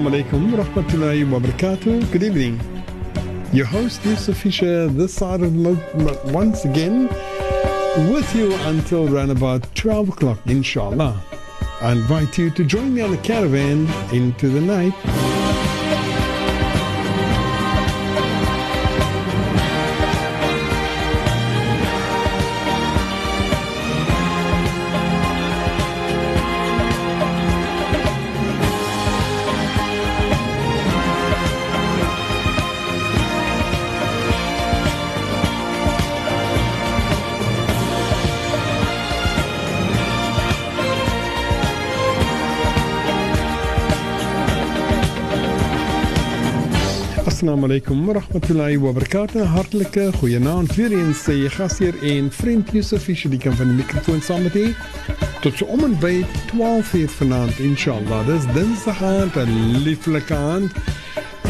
[0.00, 2.10] Assalamu alaikum rahmatullahi wa barakatuh.
[2.10, 2.58] Good evening.
[3.52, 5.52] Your host Yusuf Fisher this side of
[6.32, 7.06] once again
[8.10, 11.22] with you until around about 12 o'clock inshallah.
[11.82, 14.94] I invite you to join me on the caravan into the night.
[47.50, 49.44] Assalamu alaikum wa rahmatullahi wa barakatuh.
[49.44, 54.22] Hartlike goeienaand weer eens sy gasheer en vriend Yusuf Fischer die kan van die mikrofoon
[54.22, 54.68] saam met u
[55.42, 56.20] tot so om en by
[56.52, 58.22] 12 uur vanaand inshallah.
[58.28, 60.70] Dis Dinsdag aand, 'n lieflike aand.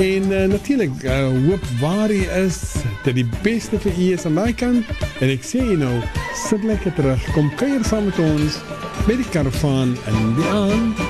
[0.00, 4.40] En uh, natuurlik uh, hoop waar u is dat die beste vir u is aan
[4.40, 4.84] my kant
[5.20, 6.00] en ek sê nou
[6.48, 7.32] sit lekker terug.
[7.36, 8.62] Kom kuier saam met ons
[9.04, 11.09] met die karavaan in die aand.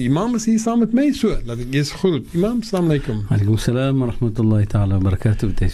[0.00, 5.68] امام اسلام تميسو لازم يسخل امام السلام عليكم وعليكم السلام ورحمه الله تعالى وبركاته بدي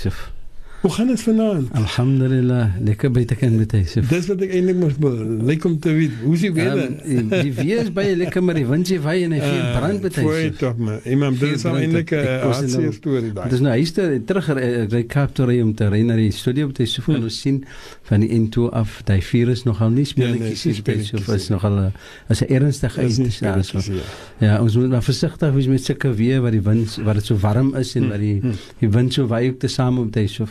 [0.86, 1.72] Hoe gaan dit vanaand?
[1.72, 3.80] Alhamdulillah, lekker by te kan met hy.
[4.06, 5.40] Dis wat ek eintlik moes bedoel.
[5.48, 6.92] Lyk om te weet, hoe sien weer dan?
[7.02, 9.40] Um, die weer ehm, eh, is baie lekker, maar die wind se waai en hy
[9.42, 10.26] veel ah, brand met hy.
[10.28, 11.00] Goeie tog man.
[11.10, 13.48] Imam, dit is eintlik eh, 'n hartseer storie daai.
[13.50, 16.70] Dis nou huis toe terug ry Kaap toe ry om te ry na die studio
[16.70, 17.58] te so van ons sien
[18.06, 19.02] van die N2 af.
[19.10, 21.56] Daai vuur is nogal nie nee, speletjies nee, hier so is nee.
[21.56, 23.82] nogal eh, as 'n ernstige iets daar so.
[23.82, 24.06] Ja.
[24.38, 27.34] ja, ons moet maar versigtig wees met sulke weer wat die wind wat dit so
[27.42, 28.54] warm is en hm, wat die hm.
[28.78, 30.46] die wind so waai ook te same met hy so.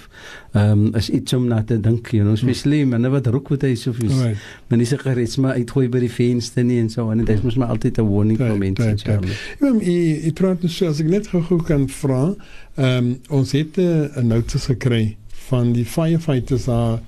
[0.53, 3.73] Ehm is iets om na te dink, jy know, spesiaal manne wat rook met hy
[3.75, 4.11] so is.
[4.11, 4.37] Alright.
[4.67, 7.67] Maar nie sigarette maar uitgooi by die venster nie en so en dit moet maar
[7.75, 9.25] altyd 'n warning vir Right, mense right, right.
[9.61, 12.35] Imam, jy jy praat dus so as ek net gou kan vra,
[12.77, 13.81] ehm um, ons het 'n
[14.17, 15.17] uh, notas gekry
[15.49, 16.99] van die firefighters daar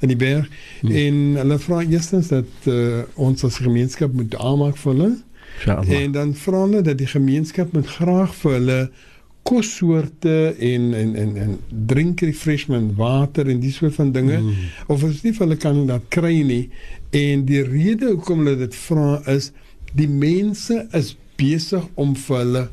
[0.00, 0.48] in die berg
[0.80, 0.90] Hmm.
[0.90, 5.12] en hulle vra eerstens dat uh, ons as gemeenskap moet aanmaak vir hulle
[5.54, 6.02] Inshallah.
[6.02, 8.90] En dan vra hulle dat die gemeenskap moet graag vir hulle
[9.44, 14.54] kossoorte en en en en drink refreshment, water en die soort van dinge Mm.
[14.86, 16.70] of as nie hulle kan dat kry nie.
[17.12, 19.50] En die rede hoekom hulle dit vra is
[19.92, 22.64] die mense is besig om vir hulle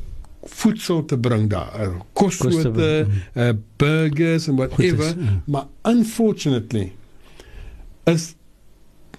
[0.42, 1.76] voedsel te bring daar.
[1.80, 5.42] uh, Kossoorte, uh, burgers en whatever, is, ja.
[5.46, 6.92] maar unfortunately
[8.10, 8.34] is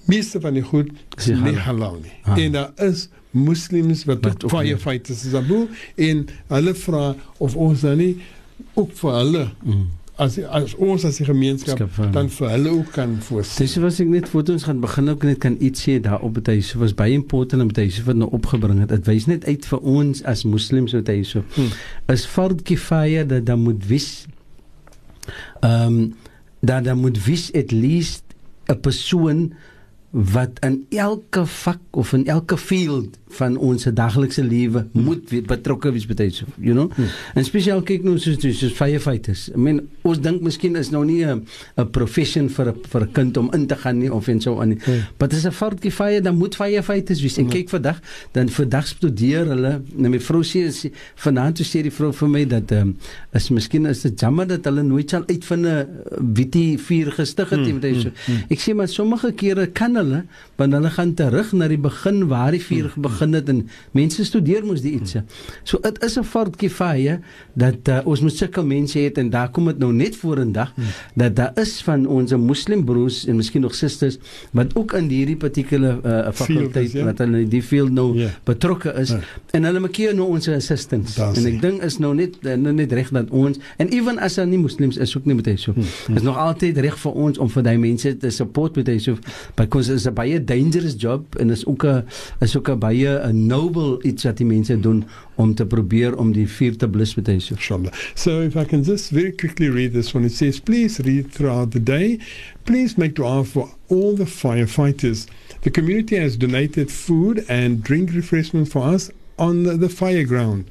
[0.05, 2.11] meeste van die goed Is nie halal nie.
[2.23, 2.37] Ah.
[2.43, 7.97] En daar is moslems wat, ook firefighters is abu en hulle vra of ons dan
[7.97, 8.15] nie
[8.73, 9.87] ook vir hulle Mm.
[10.21, 13.65] as as ons as die gemeenskap vir- dan vir hulle ook kan voorsien.
[13.65, 16.47] Dis was ek net voor ons gaan begin ook net kan iets sê daarop het
[16.47, 18.89] hy so was baie important om dit wat nou opgebring het.
[18.89, 21.69] Dit wys net uit vir ons as moslems wat hy so Hmm.
[22.07, 24.25] is fard kifaya dat dan moet wis
[25.61, 26.13] ehm um,
[26.61, 28.23] dat dan moet wis at least
[28.69, 29.53] 'n persoon
[30.11, 36.05] wat in elke vak of in elke field van ons daglikse lewe moet betrokke wees
[36.09, 36.89] by dit, you know.
[36.95, 37.11] Hmm.
[37.35, 39.49] En spesiaal kyk nou soos soos firefighters.
[39.53, 41.45] I mean, ons dink miskien is nou nie 'n
[41.77, 44.61] 'n profession vir 'n vir 'n kind om in te gaan nie of en so
[44.61, 44.79] aan nie.
[44.83, 45.01] Hmm.
[45.17, 47.37] Dit is 'n foutjie fire, dan moet firefighters wees.
[47.37, 47.53] En hmm.
[47.53, 47.99] kyk vandag,
[48.31, 49.81] dan vandag studeer hulle.
[49.95, 52.95] Nou my vrou sê vanaand sê die vrou vir my dat ehm um,
[53.33, 55.87] is miskien is dit jammer dat hulle nooit sal uitvind 'n
[56.35, 57.59] witie vuur gestig het.
[57.59, 57.79] Hmm.
[57.79, 58.11] Hmm.
[58.25, 58.43] Hmm.
[58.49, 60.23] Ek sê maar sommige kere kan hulle,
[60.57, 63.01] want hulle gaan terug na die begin waar die vuur hmm.
[63.01, 65.21] begin het en mense studeer mos die ietsie.
[65.63, 67.19] So dit is 'n foutjie fire
[67.53, 70.85] dat uh, ons moet sulke mense het en daar kom dit nou net vorendag hmm.
[71.19, 74.17] dat daar is van ons moslimbroers en miskien nog susters
[74.51, 77.05] wat ook in hierdie particular uh, fakulteit ja.
[77.05, 78.31] wat hulle die field nou yeah.
[78.31, 78.39] Ja.
[78.43, 79.21] betrokke is yeah.
[79.21, 79.57] Ja.
[79.59, 82.57] en hulle maak hier nou ons assistants das en ek dink is nou net uh,
[82.57, 85.51] nou net reg dat ons en ewen as hulle nie moslems is ook nie met
[85.51, 85.85] hy so hmm.
[86.07, 86.21] hmm.
[86.21, 89.19] is nog altyd reg vir ons om vir daai mense te support met hy so
[89.59, 92.03] because it's a baie dangerous job en is ook 'n
[92.41, 93.12] is ook 'n baie
[94.03, 95.03] iets wat die mense doen
[95.35, 96.47] om te probeer om die
[97.15, 97.91] met inshallah.
[98.15, 100.25] So if i can just very quickly read this one.
[100.25, 102.19] It says please read throughout the day.
[102.65, 105.27] Please make dua for all the firefighters.
[105.61, 110.65] The community has donated food and drink refreshment for us on the, the fire ground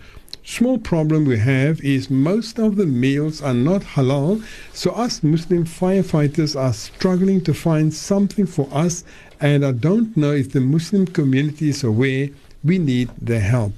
[0.44, 4.42] small problem we have is most of the meals are not halal,
[4.72, 9.04] so us Muslim firefighters are struggling to find something for us,
[9.42, 12.30] and I don't know if the Muslim community is aware
[12.62, 13.72] we need their help.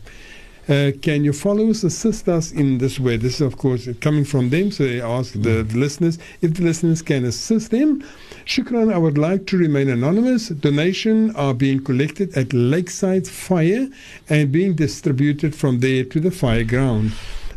[0.68, 3.16] Uh, can your followers assist us in this way?
[3.16, 6.62] This is, of course, coming from them, so they ask the, the listeners if the
[6.62, 8.02] listeners can assist them.
[8.46, 10.48] Shukran, I would like to remain anonymous.
[10.48, 13.88] Donations are being collected at Lakeside Fire
[14.28, 17.12] and being distributed from there to the fire ground.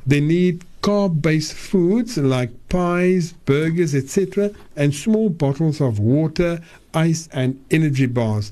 [0.05, 6.61] They need carb based foods like pies, burgers, etc., and small bottles of water,
[7.05, 8.51] ice, and energy bars.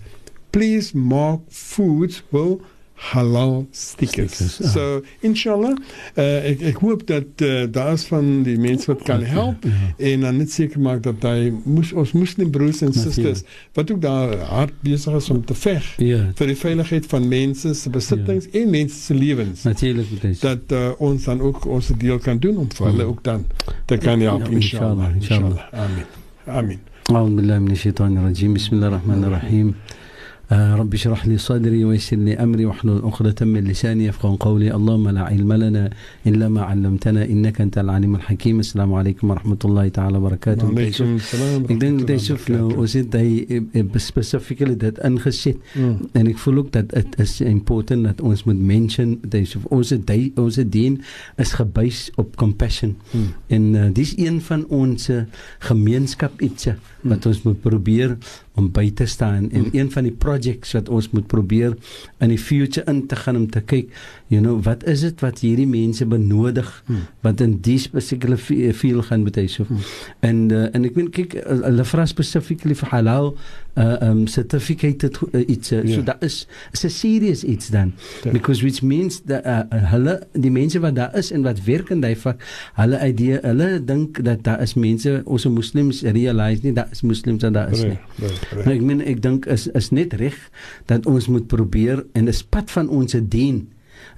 [0.52, 2.62] Please mark foods will
[2.96, 4.34] halal stickers.
[4.34, 4.74] stickers ah.
[4.74, 4.84] So
[5.22, 5.76] inshallah
[6.18, 9.72] uh, ek ek hoop dat uh, daar is van die mense wat kan help ja,
[9.72, 9.90] ja.
[10.12, 13.44] en dan net seker maak dat hy moes ons moslim broers en susters
[13.76, 16.22] wat ook daar hard besig is om te veg ja.
[16.40, 18.64] vir die veiligheid van mense se besittings ja.
[18.64, 19.68] en mense se lewens.
[19.68, 20.16] Natuurlik.
[20.40, 23.12] Dat uh, ons dan ook ons deel kan doen om vir hulle mm.
[23.12, 23.46] ook dan
[23.86, 25.16] te kan help ja, inshallah.
[25.20, 25.72] Inshallah.
[25.74, 26.06] Amen.
[26.48, 26.95] Amen.
[27.12, 28.54] أعوذ بالله من الشيطان الرجيم.
[28.54, 29.74] بسم الله الرحمن الرحيم.
[30.52, 34.74] آه رب اشرح لي صدري ويسر لي أمري واحلل عقدة من لساني يفقهوا قولي.
[34.74, 35.90] اللهم لا علم لنا
[36.28, 38.60] إلا ما علمتنا إنك أنت العليم الحكيم.
[38.60, 40.66] السلام عليكم ورحمة الله تعالى وبركاته.
[40.66, 41.66] وعليكم السلام
[42.50, 43.62] nou ons het hy
[43.98, 46.10] spesifieklik dit ingesit mm.
[46.14, 49.94] en ek voel ook dat dit is important dat ons moet mention dis ons
[50.38, 51.02] ons dien
[51.38, 52.96] is gebuis op compassion.
[53.14, 53.30] mm.
[53.48, 55.10] en uh, dis een van ons
[55.60, 56.42] gemeenskap
[57.06, 58.16] wat ons moet probeer
[58.60, 59.74] om by te staan en mm.
[59.78, 61.76] een van die projects wat ons moet probeer
[62.24, 63.94] in die future in te gaan om te kyk
[64.28, 67.04] you know wat is dit wat hierdie mense benodig mm.
[67.26, 69.84] wat in die spesifieke field gaan met hy so mm.
[70.26, 73.36] en uh, en ek weet kyk hulle vra spesifieklik vir halal
[73.78, 75.94] uh, um certificated uh, iets uh, yeah.
[75.94, 78.34] so dat is is 'n serious iets dan yeah.
[78.34, 82.02] because which means that uh, hulle die mense wat daar is en wat werk in
[82.02, 82.42] daai vak
[82.82, 87.44] hulle idee hulle dink dat daar is mense ons moslems realize nie daar is moslems
[87.44, 88.66] en daar is nie nee, nee.
[88.66, 90.38] Nou, ek meen ek dink is is net reg
[90.90, 93.68] dat ons moet probeer en dis pad van ons dien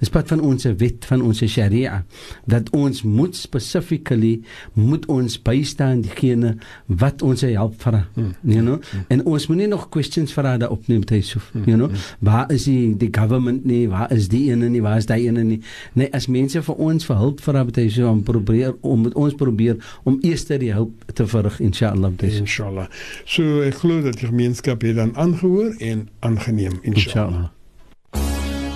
[0.00, 2.02] is pad van ons wet van ons sharia
[2.50, 4.38] dat ons moet specifically
[4.74, 6.54] moet ons bystaan diegene
[6.86, 8.34] wat ons help vra hmm.
[8.42, 9.04] you know hmm.
[9.14, 11.66] en ons moet nie nog questions vra daar opneem te so hmm.
[11.66, 11.90] you know
[12.24, 15.44] waar is die die government nie waar is die ene nie waar is daai ene
[15.44, 15.60] nie
[15.98, 19.18] nee as mense vir ons vir hulp vra met hy so om probeer om met
[19.18, 22.88] ons probeer om eers die hulp te verrig inshallah inshallah
[23.24, 27.57] so ek glo dat die gemeenskap hier dan aangehoor en aangeneem inshallah, inshallah.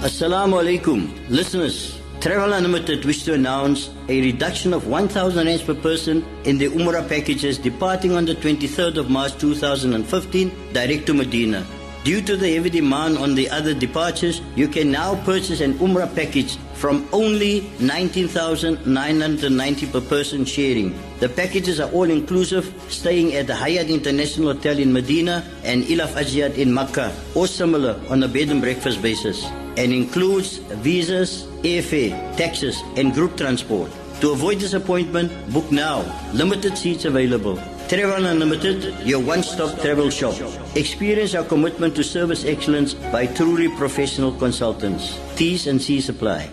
[0.02, 1.08] Assalamu alaikum.
[1.28, 6.66] Listeners, Travel Unlimited wish to announce a reduction of 1,000 rands per person in the
[6.66, 11.64] Umrah packages departing on the 23rd of March 2015 direct to Medina.
[12.02, 16.12] Due to the heavy demand on the other departures, you can now purchase an Umrah
[16.16, 20.92] package from only 19,990 per person sharing.
[21.20, 26.14] The packages are all inclusive, staying at the Hyatt International Hotel in Medina and Ilaf
[26.14, 32.36] Ajiyat in Makkah, or similar on a bed and breakfast basis, and includes visas, airfare,
[32.36, 33.90] taxes, and group transport.
[34.20, 36.04] To avoid disappointment, book now.
[36.32, 37.56] Limited seats available.
[37.88, 40.34] Travel Unlimited, your one-stop travel shop.
[40.76, 45.18] Experience our commitment to service excellence by truly professional consultants.
[45.36, 46.48] T's and C's apply.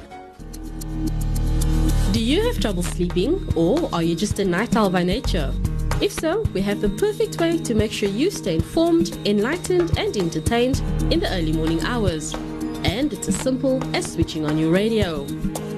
[2.11, 5.53] Do you have trouble sleeping or are you just a night owl by nature?
[6.01, 10.15] If so, we have the perfect way to make sure you stay informed, enlightened and
[10.17, 12.33] entertained in the early morning hours.
[12.83, 15.25] And it's as simple as switching on your radio.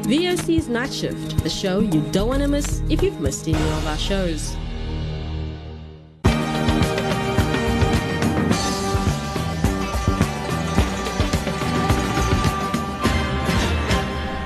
[0.03, 3.87] VOC's Night Shift, the show you don't want to miss if you've missed any of
[3.87, 4.55] our shows.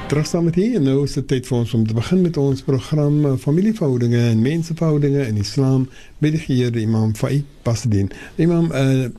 [0.05, 2.37] Terug saam met hier en nou is dit tyd vir ons om te begin met
[2.37, 5.87] ons program eh, familieverhoudinge en menseverhoudinge in Islam
[6.21, 8.11] met die geëerde Imam Faik Pasadin.
[8.37, 9.09] Imam uh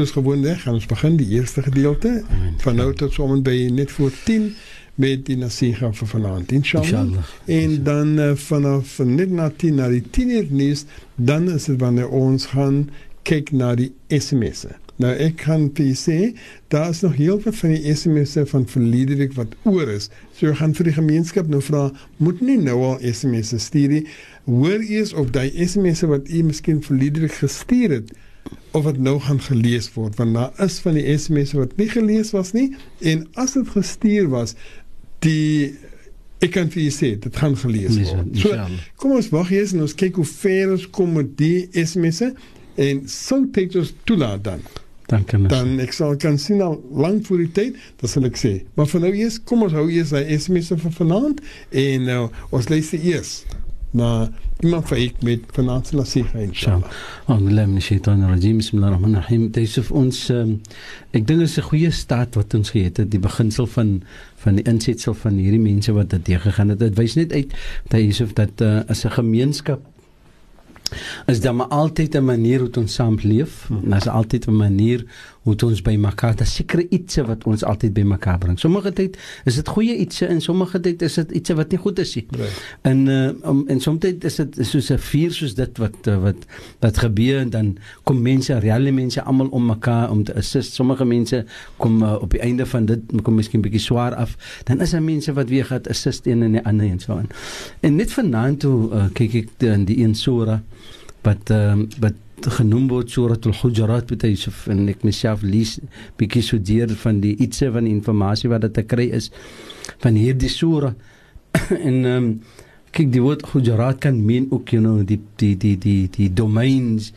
[0.00, 2.54] soos gewoonlik gaan ons begin die eerste gedeelte Amen.
[2.64, 4.54] van nou tot so om by net voor 10
[5.00, 6.88] met die nasiha vir vanaand inshallah.
[6.88, 7.32] Inshallah.
[7.44, 10.84] En dan uh, vanaf net na 10 na die 10 uur nuus,
[11.16, 12.86] dan is dit wanneer ons gaan
[13.28, 14.72] kyk na die SMS'e.
[15.00, 16.16] Nou ek kan vir sê,
[16.72, 20.08] daar is nog heel wat van die SMS'e van verlede week wat oor is.
[20.36, 24.02] So ek gaan vir die gemeenskap nou vra, moet nie nou al SMS'e stuur nie.
[24.48, 28.12] Hoor eers of daai SMS'e wat u miskien verlede week gestuur het
[28.70, 32.32] of wat nou gaan gelees word want daar is van die SMS'e wat nie gelees
[32.36, 32.68] was nie
[33.12, 34.54] en as dit gestuur was
[35.26, 35.74] die
[36.40, 38.36] ek kan vir julle sê dit gaan gelees Lees word.
[38.40, 38.54] So
[39.00, 42.30] kom ons wag eers en ons kyk hoe ver ons kom met die SMS'e
[42.80, 44.62] en so tyd ons toelaat dan
[45.10, 45.40] Dankie.
[45.42, 45.50] Nas.
[45.50, 48.88] dan ek sal kan sien al lank voor die tyd dan sal ek sê maar
[48.92, 51.42] vir nou eers kom ons hou eers daai SMS'e vir vanaand
[51.84, 52.22] en nou
[52.54, 53.40] ons lees dit eers
[53.90, 54.28] na
[54.62, 56.90] imam Faik met vanaand Selassie inshallah.
[57.26, 58.60] Alhamdulillah min shaitan rajim.
[58.62, 59.50] Bismillahirrahmanirrahim.
[59.50, 60.60] Taysuf ons um,
[61.10, 64.02] ek dink is 'n goeie staat wat ons gehet het die beginsel van
[64.44, 66.78] van die insetsel van hierdie mense wat dit deurgegaan het.
[66.78, 67.54] Dit wys net uit
[67.88, 69.80] Taysuf dat uh, as 'n gemeenskap
[71.26, 73.68] is daar maar altyd 'n manier hoe ons saam leef.
[73.68, 73.88] Mhm.
[73.90, 75.04] Daar's altyd 'n manier
[75.42, 79.18] hoe ons by mekaar daar sekere ietsie wat ons altyd by mekaar bring sommige tyd
[79.44, 82.26] is dit goeie ietsie en sommige tyd is dit ietsie wat nie goed is nie
[82.30, 82.76] Right.
[82.82, 86.46] En uh, om en soms is dit soos 'n vuur soos dit wat uh, wat
[86.80, 90.72] wat gebeur en dan kom mense, reale mense almal om mekaar om te assist.
[90.72, 91.44] Sommige mense
[91.76, 94.36] kom uh, op die einde van dit kom miskien bietjie swaar af.
[94.64, 97.28] Dan is daar mense wat weer gaan assist een en die ander en so aan.
[97.80, 100.62] En net vanaand toe uh, kyk ek in die een sura
[101.22, 102.14] wat um, wat
[102.48, 105.78] genoem word suratul hujurat met Yusuf en ek myself lees
[106.20, 109.30] bietjie so deur van die ietsie van die inligting wat dit te kry is
[110.00, 110.94] van hierdie sura
[111.88, 112.32] en ehm um,
[112.90, 117.12] kyk die woord hujurat kan meen ook you know die die die die die domains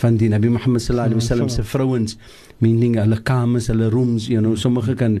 [0.00, 2.18] van die Nabi Muhammad sallallahu alaihi wasallam se vrouens
[2.62, 5.18] meaning hulle kamers hulle rooms you know sommige kan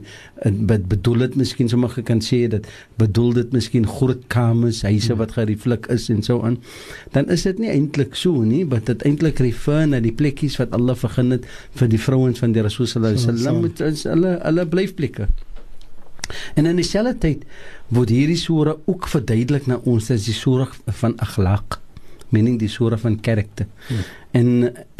[0.70, 2.68] bet bedoel dit miskien sommige kan sê dat
[3.00, 6.58] bedoel dit miskien groot kamers huise wat gerieflik is en so aan.
[7.12, 10.74] Dan is dit nie eintlik so nie want dit eintlik refer na die plekkies wat
[10.76, 11.48] Allah begin het
[11.78, 15.28] vir die vrouens van die Rasul sallallahu alaihi wasallam is hulle hulle blyfplekke.
[16.54, 17.44] En in dieselfde tyd
[17.94, 20.68] word hierdie sura ook verduidelik na ons as die sura
[21.00, 21.78] van akhlaq,
[22.34, 23.66] meaning die sura van karakter.
[23.88, 24.04] Hmm.
[24.34, 24.48] En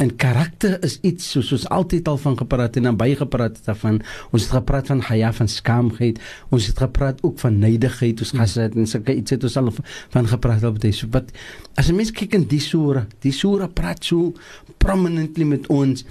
[0.03, 3.99] en karakter is iets soos ons altyd al van gepraat en dan bygepraat het daarvan.
[4.31, 6.21] Ons het gepraat van haya van skaamheid.
[6.55, 8.23] Ons het gepraat ook van neidigheid.
[8.23, 9.73] Ons gas het en sulke iets het ons al
[10.15, 10.95] van gepraat op dit.
[10.95, 11.35] So wat
[11.75, 14.33] as 'n mens kyk in die sura, die sura praat so
[14.77, 16.05] prominently met ons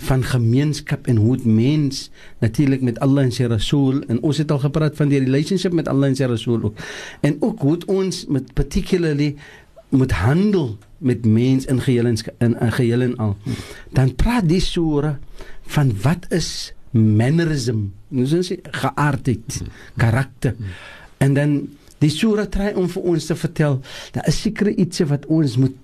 [0.00, 4.50] van gemeenskap en hoe dit mens natuurlik met Allah en sy Rasul en ons het
[4.50, 6.78] al gepraat van die relationship met Allah en sy Rasul ook.
[7.20, 9.34] En ook hoe ons met particularly
[9.90, 13.36] moet handel met mens in geheel en in, in geheel en al.
[13.90, 15.18] Dan praat die sura
[15.70, 19.60] van wat is mannerism, ons sê geaardheid,
[19.96, 20.56] karakter.
[21.22, 21.54] En dan
[22.02, 23.80] die sura try om vir ons te vertel,
[24.14, 25.76] daar is sekere ietsie wat ons moet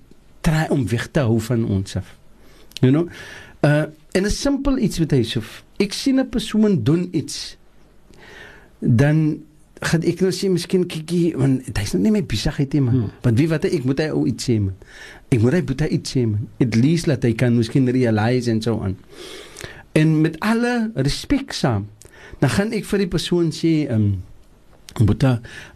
[0.45, 2.15] try om weg te hou van ons af.
[2.81, 3.07] You know?
[3.65, 3.87] Uh
[4.17, 5.63] en 'n simpel iets met Yusuf.
[5.77, 7.57] Ek sien 'n persoon doen iets.
[8.79, 9.43] Dan
[9.81, 12.95] gaan ek nou sê miskien kykie want hy's nou nie my besigheid nie man.
[12.95, 13.11] Hmm.
[13.25, 14.75] Want wie wat ek moet hy ou iets sê man.
[15.33, 16.47] Ek moet hy moet hy iets sê man.
[16.63, 18.97] At least laat hy kan miskien realize en so aan.
[19.97, 21.87] En met alle respek saam,
[22.41, 24.17] dan gaan ek vir die persoon sê ehm um,
[24.97, 25.35] Boeta,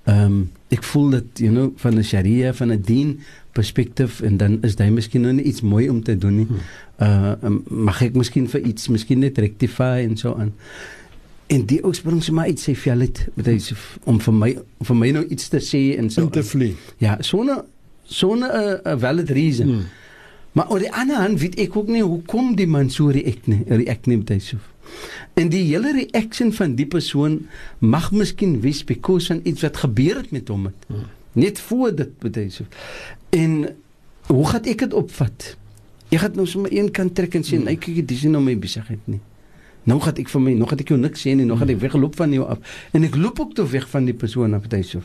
[0.10, 0.38] ehm um,
[0.74, 3.20] ek voel dat you know van 'n sharia van 'n dien
[3.52, 6.48] perspektief en dan is dit miskien nou nie iets mooi om te doen nie.
[7.02, 10.54] Uh um, mag ek miskien vir iets miskien net rectify en so aan.
[11.52, 13.76] En die oorsprong sê maar iets sê vir dit met hy sê
[14.08, 16.30] om vir my om vir my nou iets te sê en so.
[16.32, 16.80] Te vlieg.
[17.04, 17.66] Ja, sonder
[18.08, 18.52] sonder
[18.86, 19.68] 'n valid reason.
[19.68, 19.86] Hmm.
[20.52, 23.64] Maar oor die ander hand weet ek ook nie hoekom die man so react nie,
[23.68, 24.58] react nie met hy sê.
[25.34, 27.48] En die hele reaction van die persoon
[27.80, 30.66] mag miskien wees because van iets wat gebeur het met hom.
[30.66, 30.88] Het.
[30.88, 31.08] Hmm.
[31.34, 32.68] Net voor dit met hy sê.
[33.30, 33.76] En
[34.28, 35.58] hoe gaan ek dit opvat?
[36.10, 37.68] Jy gaan nou sommer een kant trek en sê hmm.
[37.68, 39.20] nee, kyk, dis nie nou my besigheid nie.
[39.90, 41.82] Nou gaan ek vir my, nou gaan ek jou niks sê nie, nou gaan ek
[41.82, 42.78] weggeloop van jou af.
[42.94, 45.02] En ek loop ook toe weg van die persoon af, hy sê.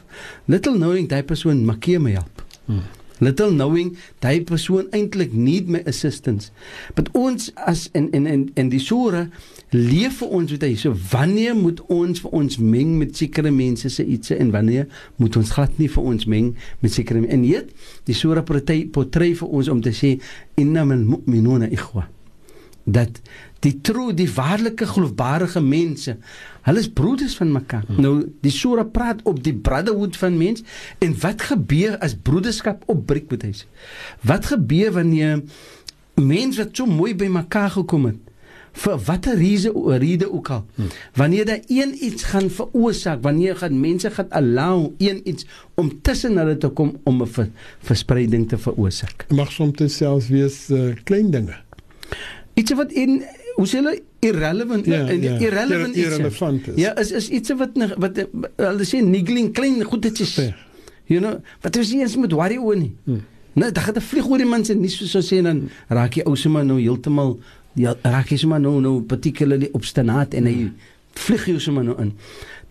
[0.52, 2.44] Little knowing daai persoon maak my help.
[2.66, 2.84] Hmm.
[3.20, 6.50] little knowing daai persoon eintlik need my assistance
[6.98, 9.26] but ons as in in in in die sure
[9.72, 13.90] leef vir ons weet hy so wanneer moet ons vir ons meng met sekere mense
[13.92, 14.88] se iets en wanneer
[15.22, 16.52] moet ons glad nie vir ons meng
[16.84, 17.72] met sekere en weet
[18.08, 20.16] die sure portrei vir ons om te sê
[20.60, 22.08] innamal mu'minuna ikhwa
[22.86, 23.18] dat
[23.66, 26.16] die true die waarlike geloofbare mense
[26.66, 28.02] hulle is broeders van mekaar hmm.
[28.02, 30.64] nou die sura praat op die brotherhood van mens
[31.04, 33.54] en wat gebeur as broederskap opbreek met hy
[34.30, 35.42] wat gebeur wanneer
[36.20, 38.22] mense wat so mooi by mekaar gekom het
[38.76, 39.70] vir watter rede
[40.02, 40.88] rede ook al hmm.
[41.16, 45.46] wanneer daar een iets gaan veroorsaak wanneer gaan mense gaan allow een iets
[45.80, 50.68] om tussen hulle te kom om 'n ver, verspreiding te veroorsaak mag soms selfs wees
[50.70, 51.56] uh, klein dinge
[52.54, 53.22] iets wat in
[53.56, 55.36] hoe sê hulle irrelevant Ja, en ja.
[55.40, 56.14] irrelevant Ir- iets.
[56.16, 56.76] irrelevant is.
[56.80, 58.20] Ja, is is iets wat wat
[58.56, 60.34] hulle sê niggling klein goedetjies.
[60.34, 60.54] Ver.
[61.06, 62.92] You know, wat nie eens met worry oor nie.
[63.04, 63.22] Hmm.
[63.54, 66.14] Nou, dan gaan 'n vlieg oor die man se nie so so sê dan raak
[66.16, 67.38] jy ou sommer nou heeltemal
[67.74, 70.70] ja, raak jy sommer nou nou particularly obstinaat en hy
[71.14, 72.12] vlieg jou sommer nou in.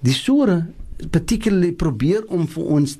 [0.02, 0.66] Die sure
[1.12, 2.98] particularly probeer om vir ons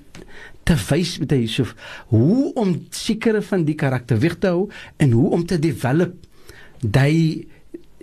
[0.64, 1.76] te wys met hy Yusuf
[2.10, 6.14] hoe om sekere van die karakter weg te hou en hoe om te develop
[6.82, 7.48] daai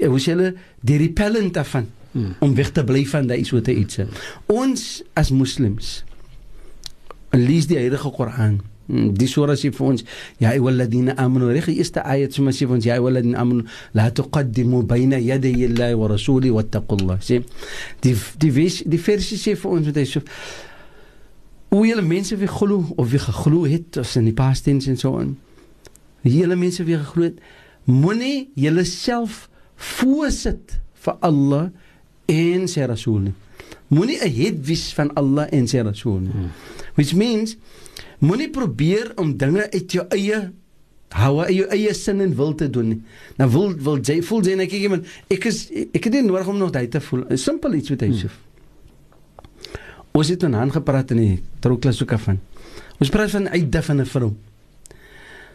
[0.09, 2.35] hoe sê hulle die repellent daarvan hmm.
[2.41, 4.03] om weg te bly van daai soorte iets.
[4.53, 6.03] Ons as moslems
[7.33, 8.61] lees die heilige Koran.
[8.87, 10.03] Hmm, Die sura sê vir ons
[10.43, 14.83] ja ayyuhalladhina amanu reg die eerste ayat sê vir ons ja ayyuhalladhina amanu la tuqaddimu
[14.89, 17.21] bayna yaday Allahi wa rasuli wattaqullah.
[17.23, 17.41] Sê
[18.03, 20.25] die die vers, die versie sê vir ons wat hy sê
[21.73, 24.99] hoe julle mense wie glo of wie geglo het as in die past tense en
[25.01, 25.37] so aan.
[26.27, 27.41] Julle mense wie geglo het
[27.89, 29.47] moenie julleself
[29.83, 31.71] voorsit vir Allah
[32.31, 33.35] en sy rasool nie.
[33.93, 36.33] Moenie 'n het wys van Allah en sy rasool nie.
[36.33, 36.51] Hmm.
[36.95, 37.57] Which means
[38.21, 40.53] moenie probeer om dinge uit jou eie
[41.13, 43.03] hou uit jou eie sin en wil te doen nie.
[43.37, 46.49] Nou wil wil jy voel jy net kyk iemand ek is ek het nie nodig
[46.49, 47.27] om nog daai te voel.
[47.37, 48.31] Simpel iets wat hy sê.
[50.13, 52.41] Ons het met aan gepraat in die trouklas ook af van.
[53.01, 54.33] Ons praat van uit van 'n vrou.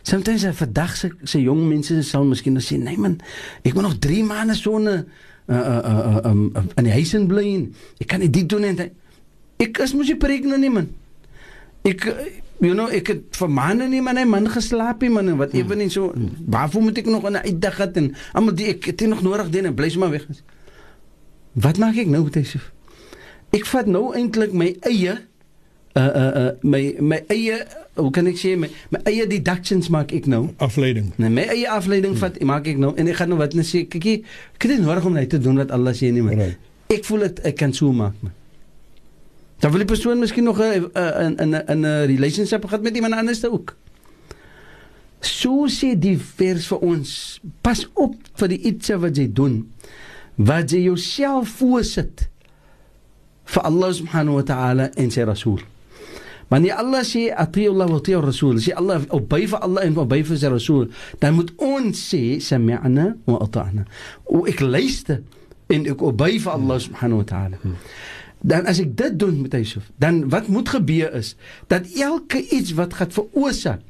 [0.08, 3.20] Sometimes uh, vandag se se jong mense sal miskien nou sê, "Nee man,
[3.64, 5.02] ek moet nog 3 maande so 'n uh,
[5.48, 8.64] uh, uh, um, uh, in die huis in bly en ek kan nie dit doen
[8.64, 8.92] en dit.
[9.58, 10.88] Ek is mos nie pregnant nie man.
[11.84, 12.14] Ek uh,
[12.64, 15.54] you know, ek het vir maande nie met 'n man geslaap nie man en wat
[15.54, 16.14] ewen en so.
[16.46, 19.50] Waarvoor moet ek nog 'n uitdag gehad en almal die ek het nie nog nodig
[19.50, 20.26] dien en bly sommer weg.
[21.54, 22.46] Wat maak ek nou met hy?
[23.52, 25.27] Ek vat nou eintlik my eie
[25.98, 27.58] uh uh uh my my eie
[27.98, 30.48] hoe kan ek sê my my eie deductions maak ek nou.
[30.64, 31.12] afleiding.
[31.18, 32.22] Nee, my eie afleiding hmm.
[32.22, 34.22] vat maak ek nou en ek gaan nou wat net sê kykie
[34.56, 36.60] ek het nie nodig om net te doen wat Allah sê nie maar Right.
[36.94, 38.36] ek voel dit ek kan so maak man.
[39.58, 43.14] Dan wil die persoon miskien nog 'n 'n 'n 'n 'n relationship gehad met iemand
[43.14, 43.76] anders ook.
[45.20, 49.66] So sê die vers vir ons, pas op vir die iets wat jy doen
[50.38, 52.28] wat jy jouself voorsit
[53.48, 55.64] vir Allah subhanahu wa ta'ala en sy rasool.
[56.48, 60.24] Wanneer Allah sê atiyu Allah wa atiyu rasool, sê Allah obey vir Allah en obey
[60.24, 60.86] vir sy rasool,
[61.20, 63.84] dan moet ons sê sami'na wa ata'na.
[64.32, 65.24] O ek luister
[65.68, 67.60] en ek obey vir Allah subhanahu wa ta'ala.
[68.48, 71.36] Dan as ek dit doen met Yusuf, dan wat moet gebeur is
[71.68, 73.84] dat elke iets wat gaan veroorsaak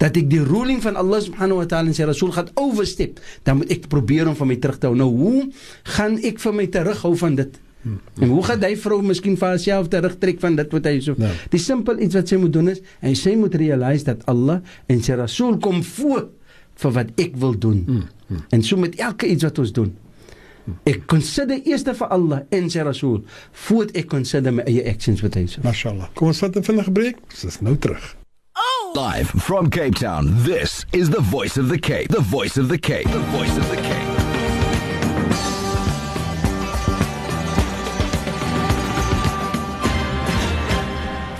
[0.00, 3.60] dat ek die ruling van Allah subhanahu wa ta'ala en sy rasool gaan overstep, dan
[3.60, 4.96] moet ek probeer om van my terug te hou.
[4.98, 5.50] Nou hoe
[5.96, 7.60] gaan ek vir my terughou van dit?
[7.84, 11.16] En hoe gaan hy vrou miskien vir haarself terugtrek van dit wat hy so.
[11.20, 11.32] Ja.
[11.52, 15.04] Die simpel iets wat sy moet doen is en sy moet realise dat Allah en
[15.04, 16.28] sy rasool kom voor
[16.80, 17.84] vir wat ek wil doen.
[18.50, 19.92] En so met elke iets wat ons doen.
[20.88, 23.20] Ek consider eers vir Allah en sy rasool
[23.66, 25.60] voordat ek consider my eie actions wat hy so.
[25.64, 26.08] Mashallah.
[26.16, 27.16] Kom ons vat 'n vinnige breek.
[27.30, 28.16] Ons is nou terug.
[28.94, 32.08] Live from Cape Town, this is the voice of the Cape.
[32.10, 33.10] The voice of the Cape.
[33.10, 34.23] The voice of the Cape.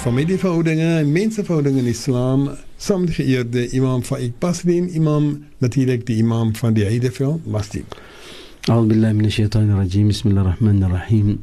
[0.04, 6.18] Familieverhoudinge en menseverhoudinge in Islam, saam met die geëerde Imam Faik Pasrin, Imam natuurlik die
[6.24, 7.86] Imam van die Heideveld, Masjid.
[8.70, 11.40] أعوذ بالله من الشيطان الرجيم بسم الله الرحمن الرحيم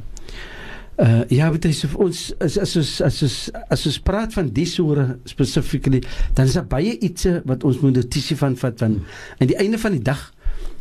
[0.96, 3.34] Uh, ja, weet jy, so vir ons as as ons as ons
[3.68, 6.00] as ons praat van die sure specifically,
[6.32, 8.94] dan is daar baie iets wat ons moet notisie van vat van
[9.36, 10.22] aan die einde van die dag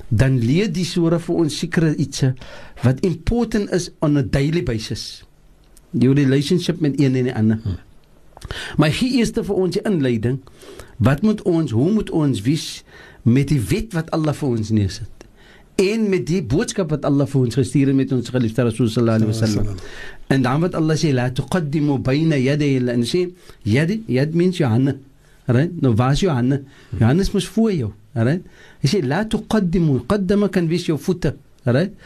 [0.07, 2.23] dan leer die sure vir ons sekere iets
[2.85, 5.25] wat important is on a daily basis.
[5.90, 7.58] Jou relationship met een en die ander.
[8.76, 10.40] Maar hier is dit vir ons die inleiding.
[10.96, 12.82] Wat moet ons, hoe moet ons wees
[13.22, 15.26] met die wet wat Allah vir ons neersit?
[15.80, 19.22] En met die boodskap wat Allah vir ons gestuur het met ons geliefde Rasul sallallahu
[19.22, 19.78] alaihi wasallam.
[20.28, 23.30] En dan wat Allah sê la tuqaddimu bayna yaday sê
[23.64, 24.98] yad yad means jou hande.
[25.48, 25.80] Alright?
[25.82, 26.60] Nou waar's Johannes?
[26.98, 27.92] Johannes mos voor jou.
[28.14, 28.44] Alright?
[28.82, 31.34] Hy sê la tuqaddimu, qaddama kan wees jou voete.
[31.64, 31.96] Alright?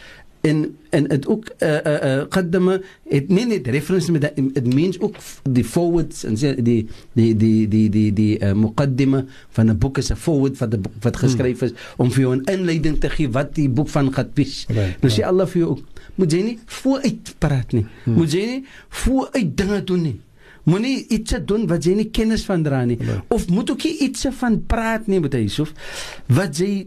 [0.44, 2.76] En en dit ook uh uh, uh qaddama
[3.08, 6.84] het nie net reference met it means ook die forwards en sê die
[7.16, 9.24] die die die die die uh, muqaddima
[9.56, 12.44] van 'n boek is 'n forward wat boek, wat geskryf is om vir jou 'n
[12.44, 14.66] inleiding te gee wat die boek van gaan wees.
[14.68, 15.82] Right, nou sê Allah vir jou ook
[16.14, 17.86] moet jy nie vooruit praat nie.
[18.04, 18.14] Hmm.
[18.14, 20.20] Moet jy nie vooruit dinge doen nie.
[20.64, 22.96] Moenie iets doen wat jy nie kennis van dra nie.
[22.96, 23.20] Nee.
[23.28, 25.72] Of moet ook nie iets van praat nie met Yusuf
[26.26, 26.86] wat jy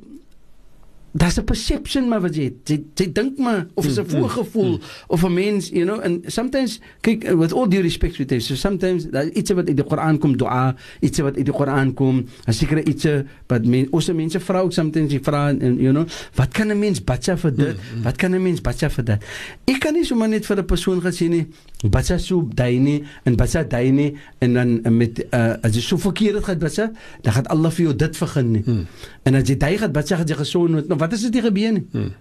[1.18, 2.58] daar's 'n perception maar wat jy het.
[2.70, 4.82] jy, jy dink maar of is 'n Mm, mm, voorgevoel mm.
[5.08, 8.46] of 'n mens you know and sometimes kyk uh, with all due respect with this
[8.46, 11.94] so sometimes daar iets wat uit die Koran kom dua iets wat uit die Koran
[11.94, 13.06] kom as sekere iets
[13.48, 16.80] wat men, ons mense vra ook sometimes jy vra en you know wat kan 'n
[16.80, 18.04] mens batsa vir dit Mm, mm.
[18.04, 19.20] wat kan 'n mens batsa vir dit
[19.66, 21.48] ek kan nie sommer net vir 'n persoon gaan sê nie
[21.90, 25.82] batsa so dai nie en batsa dai nie en dan uh, met uh, as jy
[25.82, 28.86] so verkeerd gaan batsa dan gaan Allah vir jou dit vergun nie Hmm.
[29.24, 31.46] en as jy dai gaan batsa gaan jy gesond word nou wat as dit nie
[31.48, 32.12] gebeur nie Hmm.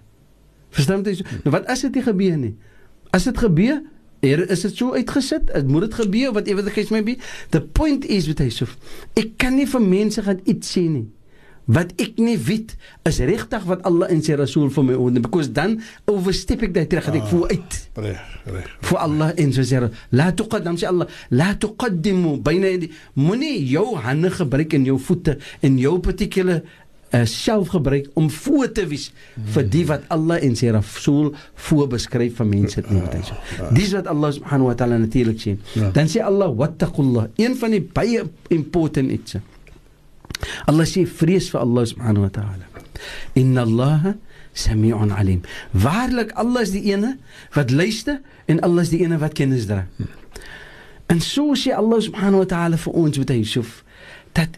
[0.71, 1.21] Verstaan jy?
[1.45, 2.55] Nou wat as dit nie gebeur nie?
[3.15, 3.77] As dit gebeur,
[4.25, 5.51] er, is dit so uitgesit?
[5.55, 7.15] Het moet dit gebeur wat ewe die gees my be?
[7.55, 8.75] The point is with Yusuf.
[9.15, 11.05] Ek kan nie vir mense gaan iets sê nie
[11.67, 12.77] wat ek nie weet
[13.09, 15.73] is regtig wat Allah en sy Rasul vir my oordeel because dan
[16.07, 17.25] overstep ek dit reg ek Ah.
[17.27, 18.69] voel uit Reg, reg.
[18.87, 19.81] vir Allah en sy sê
[20.15, 25.35] la tuqaddam sê Allah la tuqaddimu byna die moenie jou hande gebruik en jou voete
[25.61, 26.61] en jou particular
[27.13, 29.09] uh, self gebruik om voor te wees
[29.53, 31.33] vir die wat Allah en sy Rasul
[31.67, 33.37] voorbeskryf vir mense nie wat hy sê.
[33.77, 35.55] Dis wat Allah subhanahu wa ta'ala natuurlik sê.
[35.77, 35.91] Ja.
[35.95, 39.39] Dan sê Allah wattaqullah, een van die baie important iets.
[40.69, 42.65] Allah sê vrees vir Allah subhanahu wa ta'ala.
[43.37, 44.13] Inna Allah
[44.57, 45.41] sami'un alim.
[45.71, 47.17] Waarlik Allah is die ene
[47.55, 49.85] wat luister en Allah is die ene wat kennis dra.
[51.07, 53.83] En so sê Allah subhanahu wa ta'ala vir ons met Yusuf
[54.37, 54.57] dat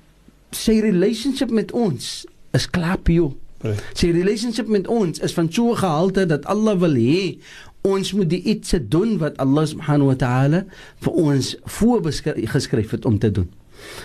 [0.55, 3.37] sy relationship met ons is klaar pio.
[3.61, 3.81] Reg.
[3.93, 7.37] Sy relationship met ons is van so 'n gehalte dat Allah wil hê
[7.81, 10.65] ons moet die iets doen wat Allah subhanahu wa ta'ala
[10.99, 13.49] vir ons voorgeskryf het om te doen.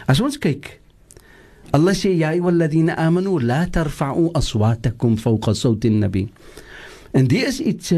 [0.06, 0.80] As ons kyk
[1.74, 6.28] Allah sê ja ayyuhalladhina amanu la tarfa'u aswatakum fawqa sawti an-nabi.
[7.12, 7.92] En die is iets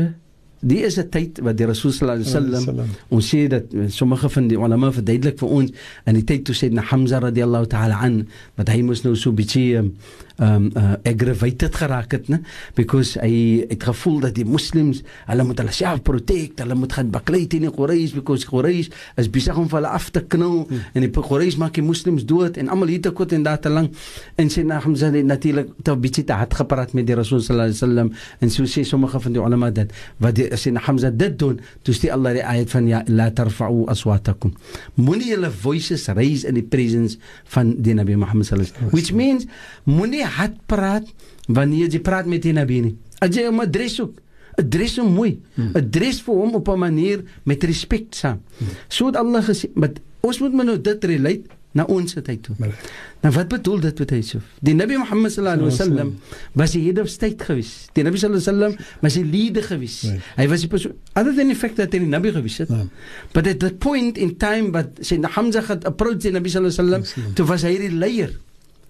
[0.60, 2.88] die is 'n tyd wat die Rasul sallallahu alaihi wasallam Sallam.
[3.08, 5.70] ons sê dat sommige van die ulama verduidelik vir ons
[6.06, 9.32] in die tyd toe sê na Hamza radhiyallahu ta'ala an dat hy moes nou so
[9.32, 9.94] bietjie um,
[10.38, 12.40] um uh, aggravated geraak het ne
[12.74, 17.10] because hy het gevoel dat die moslems hulle moet hulle self protect hulle moet gaan
[17.10, 20.82] baklei teen die Quraysh because Quraysh is besig om hulle af te knul hmm.
[20.92, 23.72] en die Quraysh maak die moslems dood en almal hier te kort en daar te
[23.72, 23.96] lank
[24.36, 27.72] en sê na Hamza het natuurlik te bietjie te hard gepraat met die Rasul sallallahu
[27.72, 28.12] alaihi wasallam
[28.44, 31.56] en so sê sommige van die ulama dat wat die sê na Hamza dit doen
[31.86, 34.52] toe sê Allah die ayat van ja la tarfa'u aswatakum.
[35.00, 37.16] Moenie julle voices raise in the presence
[37.56, 39.48] van die Nabi Muhammad sallallahu alaihi wasallam which means
[39.88, 41.06] moenie hard praat
[41.48, 44.18] wanneer jy praat met die Nabi nie as jy hom adres soek
[44.60, 45.34] adres hom mooi
[45.76, 48.40] adres vir hom op 'n manier met respek saam.
[48.88, 51.44] So het Allah gesê maar ons moet maar nou dit relate
[51.76, 52.54] na ons tyd toe.
[52.58, 52.72] Maar-
[53.20, 56.14] nou wat bedoel dit met Yusuf die Nabi Muhammad sallallahu alaihi wasallam
[56.54, 57.88] was die head of state gewees.
[57.92, 60.02] Die Nabi sallallahu alaihi wasallam was die leader gewees.
[60.02, 60.22] Right.
[60.36, 62.68] hy was die persoon other than the fact dat hy die Nabi gewees het.
[62.68, 62.86] Ja.
[63.32, 67.00] But at that point in time wat Sayyidina Hamza het approach die Nabi sallallahu alaihi
[67.04, 68.32] wasallam, toe was hy die leier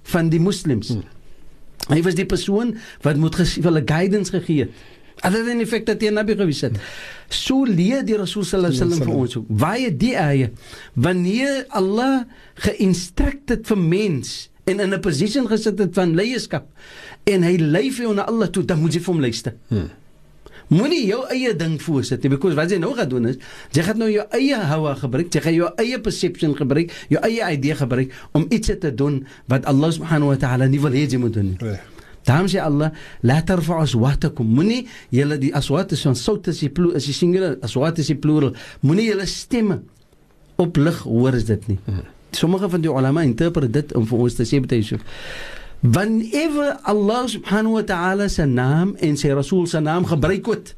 [0.03, 0.89] van die moslems.
[0.89, 1.03] Hmm.
[1.89, 4.71] Hy was die persoon wat moet ges- vir hulle guidance gegee het.
[5.25, 6.77] Other than the fact dat hy 'n Nabi gewees het.
[7.29, 9.47] So leer die Rasul sallallahu alaihi wasallam vir ons ook.
[9.49, 10.51] Waar die eie
[10.95, 16.67] wanneer Allah geïnstruct het vir mens en in 'n position gesit het van leierskap
[17.25, 19.55] en hy lei vir jou na Allah toe, dan moet jy vir hom luister.
[19.69, 19.91] Hmm.
[20.69, 23.37] Moenie jou eie ding voorsit nie because wat jy nou gaan doen is
[23.77, 27.53] jy gaan nou jou eie hawa gebruik, jy gaan jou eie perception gebruik, jou eie
[27.55, 29.21] idee gebruik om iets te doen
[29.53, 31.61] wat Allah subhanahu wa ta'ala nie wil hê jy moet doen nie.
[31.63, 31.93] Reg.
[32.27, 32.91] Daarom sê Allah,
[33.23, 34.49] la tarfa'u aswatakum.
[34.51, 38.11] Moenie julle die aswat is van sout as die plural, as die singular, aswat is
[38.11, 38.57] die plural.
[38.83, 39.79] Moenie julle stemme
[40.59, 41.79] oplig, hoor is dit nie.
[42.35, 45.07] Sommige van die ulama interpret dit om vir ons te sê met Yusuf.
[45.83, 50.75] Whenever Allah subhanahu wa ta'ala se naam en sy Rasul se naam gebruik word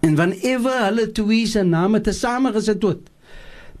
[0.00, 3.08] en whenever hulle twee se name tesame gesit word,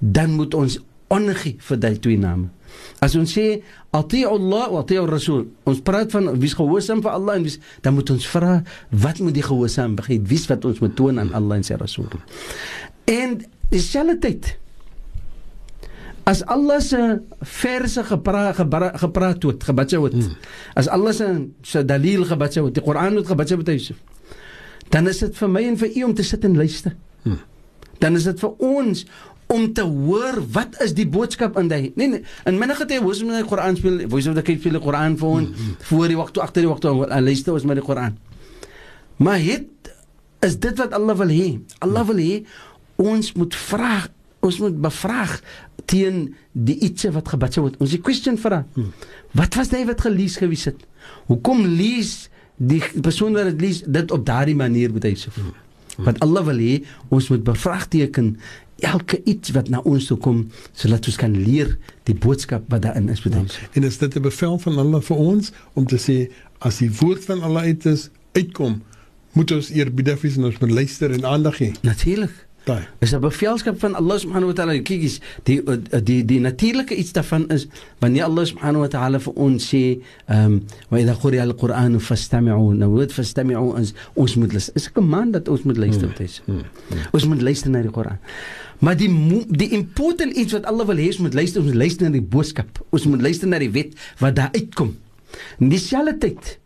[0.00, 0.78] dan moet ons
[1.10, 2.50] ongee vir daai twee name.
[3.02, 3.62] As ons sê
[3.96, 7.96] ati'u Allah wa ati'u Rasul, ons praat van wie's gehoorsaam vir Allah en wie's dan
[7.96, 8.60] moet ons vra
[8.92, 10.26] wat moet die gehoorsaam begin?
[10.28, 12.12] Wie's wat ons moet toon aan Allah en sy Rasul?
[13.10, 13.40] En
[13.72, 14.52] dieselfde tyd
[16.24, 17.00] as Allah se
[17.40, 20.12] verse gepraat gebra, gepraat word, gebadja word.
[20.12, 20.36] Hmm.
[20.74, 21.28] As Allah se
[21.62, 23.98] se dalil gebadja word, die Koran word gebadja word Yusuf.
[24.90, 26.96] Dan is dit vir my en vir u om te sit en luister.
[27.22, 27.40] Hmm.
[28.00, 29.04] Dan is dit vir ons
[29.50, 31.82] om te hoor wat is die boodskap in hy.
[31.98, 34.58] Nee, nee in minder tyd hoe is met die Koran speel, hoe is of die
[34.58, 35.76] speel die Koran vir ons mm -hmm.
[35.90, 38.18] voor die wag toe agter die wag toe en luister ons met die Koran.
[39.16, 39.94] Maar het
[40.40, 41.48] is dit wat Allah wil hê.
[41.78, 42.44] Allah wil hê
[42.96, 44.08] ons moet vra,
[44.40, 45.40] ons moet bevraag
[45.84, 47.78] teen die ietsie wat sou word.
[47.80, 48.64] Ons die question vra.
[48.74, 48.92] Hmm.
[49.32, 50.80] Wat was dit wat gelees gewees het?
[51.26, 55.32] Hoekom lees die persoon wat dit lees dit op daardie manier moet hy sê?
[55.34, 55.52] Hmm.
[56.04, 56.74] Want Allah wil hê
[57.08, 58.36] ons moet bevraagteken
[58.80, 61.74] elke iets wat na ons toe kom sodat ons kan leer
[62.08, 63.48] die boodskap wat daarin is bedoel.
[63.48, 63.68] Ja.
[63.76, 67.24] En is dit 'n bevel van Allah vir ons om te sê as die woord
[67.24, 68.82] van Allah uit is uitkom,
[69.32, 71.72] moet ons eerbiedig wees en ons moet luister en aandag gee.
[71.82, 72.46] Natuurlik.
[72.70, 72.86] Daai.
[73.02, 74.78] Is 'n bevelskap van Allah subhanahu wa ta'ala.
[74.78, 77.66] Kyk eens, die die die, die natuurlike iets daarvan is
[77.98, 82.74] wanneer Allah subhanahu wa ta'ala vir ons sê, ehm, um, wa idha quri'a al-Qur'an fastami'u.
[82.74, 84.74] Nou word fastami'u ons ons moet luister.
[84.74, 86.16] Is 'n command dat ons moet luister hmm.
[86.16, 86.42] dit.
[86.44, 86.62] Hmm.
[86.88, 86.98] Hmm.
[87.12, 88.18] Ons moet luister na die Koran.
[88.78, 89.10] Maar die
[89.48, 92.22] die important iets wat Allah wil hê ons moet luister, ons moet luister na die
[92.22, 92.86] boodskap.
[92.90, 94.96] Ons moet luister na die wet wat daar uitkom.
[95.58, 96.58] Dieselfde tyd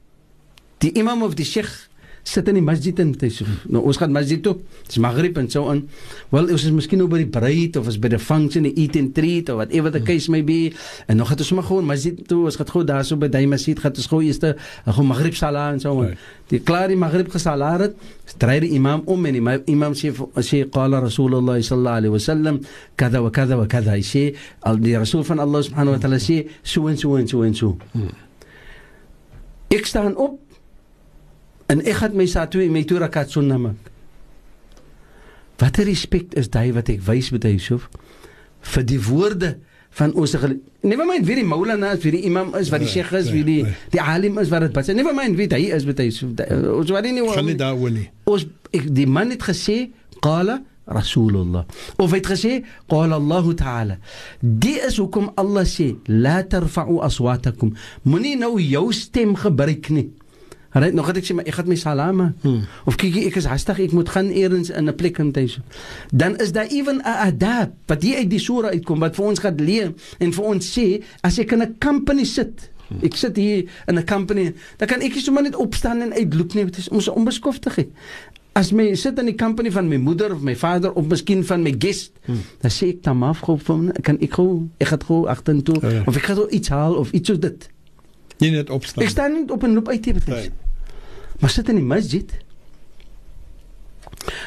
[0.78, 1.88] die imam of die sheikh
[2.24, 4.56] sit in die masjid en sê nou ons gaan masjid toe
[4.88, 5.82] dis maghrib en so aan.
[6.32, 8.96] Wel ons is miskien nou by die bruid of as by die function die eat
[9.00, 10.72] and treat of whatever the case may be.
[11.06, 13.46] En nog het ons maar gewoon masjid toe ons gaan gou daar so by die
[13.50, 14.54] masjid gaan ons gou eers te
[14.88, 16.16] gou maghrib sala en so aan.
[16.52, 17.96] Die klaar die maghrib gesalar het
[18.40, 20.12] draai die imam om en die imam sê
[20.44, 22.60] sê qala rasulullah sallallahu alaihi wasallam
[22.96, 24.00] kada wa kada wa kada.
[24.00, 24.32] Sê
[24.64, 27.54] al die rasul van Allah subhanahu wa taala sê so en so en so en
[27.54, 27.76] so.
[29.74, 30.43] Ek staan op
[31.66, 33.90] en ek het my sa twee my toe rakat sunna maak.
[35.58, 37.88] Wat 'n respek is daai wat ek wys met Yusuf
[38.60, 39.58] vir die woorde
[39.94, 40.34] van ons
[40.80, 43.44] never mind wie die maulana is wie die imam is wat die sheikh is wie
[43.44, 46.30] die die alim is wat dit pas never mind wie hy is met Yusuf
[46.74, 48.10] ons wat nie kan nie daar woon nie.
[48.24, 51.64] Ons ek, die man het gesê qala rasulullah.
[51.96, 53.98] Of het gesê qala allah taala.
[54.40, 57.72] Die is hoekom allah sê la tarfa'u aswatakum.
[58.02, 58.90] Moenie nou jou
[60.82, 62.32] het nog het ek sê maar ek gaan my salama.
[62.42, 62.66] Hmm.
[62.84, 65.60] Of kyk ek is hastig ek moet gaan eers in 'n plek intuis.
[66.10, 69.38] Dan is daar ewen 'n adab wat hier uit die sura uitkom wat vir ons
[69.38, 72.70] gaan leer en vir ons sê as ek in 'n company sit.
[72.88, 72.98] Hmm.
[73.02, 76.54] Ek sit hier in 'n company, dan kan ek nie sommer net opstaan en uitloop
[76.54, 76.64] nie.
[76.64, 77.88] Dit is ons onbeskoftigheid.
[78.52, 81.62] As my sit in die company van my moeder of my vader of miskien van
[81.62, 82.42] my guest, hmm.
[82.60, 85.88] dan sê ek dan maar gou van kan ek gou ek gaan gou agtertoe ja,
[85.88, 86.02] ja.
[86.06, 87.73] of ek gaan gou iets haal of iets so dit.
[88.42, 89.04] Nie net opstaan.
[89.04, 90.50] Ek staan nie op en loop uit hier betref.
[91.40, 92.30] Maar sit in die masjid.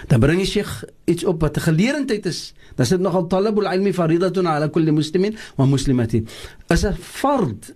[0.08, 2.54] Dan bring die sheikh iets op wat 'n geleerendheid is.
[2.76, 6.28] Dan sit nogal talabul ilmi faridatun ala kulli muslimin wa muslimatin.
[6.68, 7.74] As 'n fard,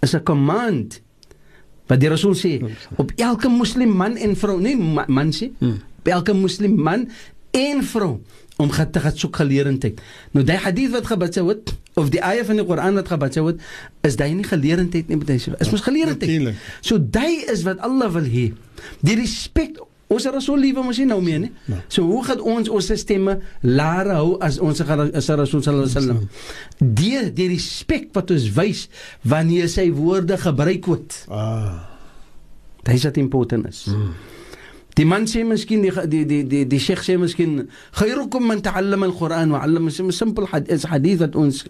[0.00, 1.00] as 'n command
[1.86, 2.58] wat die Rasul sê
[2.96, 5.78] op elke moslim man en vrou, nie man sê, hmm.
[5.98, 7.08] op elke moslim man
[7.50, 8.20] en vrou
[8.56, 10.00] om te gaan soek geleerendheid.
[10.32, 13.60] Nou daai hadith wat gebad word of die ayah van die Koran wat gebad word,
[14.06, 15.52] is daai nie geleerendheid nie hy sê.
[15.60, 16.56] Is mos geleerendheid.
[16.80, 18.48] So daai is wat Allah wil hê.
[19.04, 21.48] Die respek Ons Rasul liewe mos nie nou meer nie.
[21.66, 21.80] Ja.
[21.90, 26.20] So hoe gaan ons ons stemme laer hou as ons as Rasul sallallahu alaihi wasallam?
[26.78, 28.84] Die die respek wat ons wys
[29.26, 31.18] wanneer sy woorde gebruik word.
[31.26, 31.90] Ah.
[32.84, 33.82] Dit is wat important is.
[33.90, 34.14] Hmm.
[34.96, 37.66] Die man sê miskien die die die die die sheikh sê miskien
[37.98, 41.64] khairukum man ta'allama al-Quran wa 'allama sim simple hadith hadith wat ons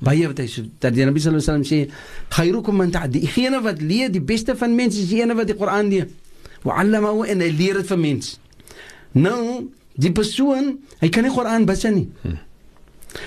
[0.00, 0.48] baie wat hy
[0.80, 1.80] dat die Nabi sallallahu alaihi wasallam sê
[2.32, 5.52] khairukum man ta'allama die gene wat leer die beste van mense is die ene wat
[5.52, 6.08] die Quran leer
[6.64, 8.38] wa 'allama en hy leer dit vir mense.
[9.12, 12.08] Nou die persoon hy kan nie Quran bid nie.
[12.22, 12.38] Hmm.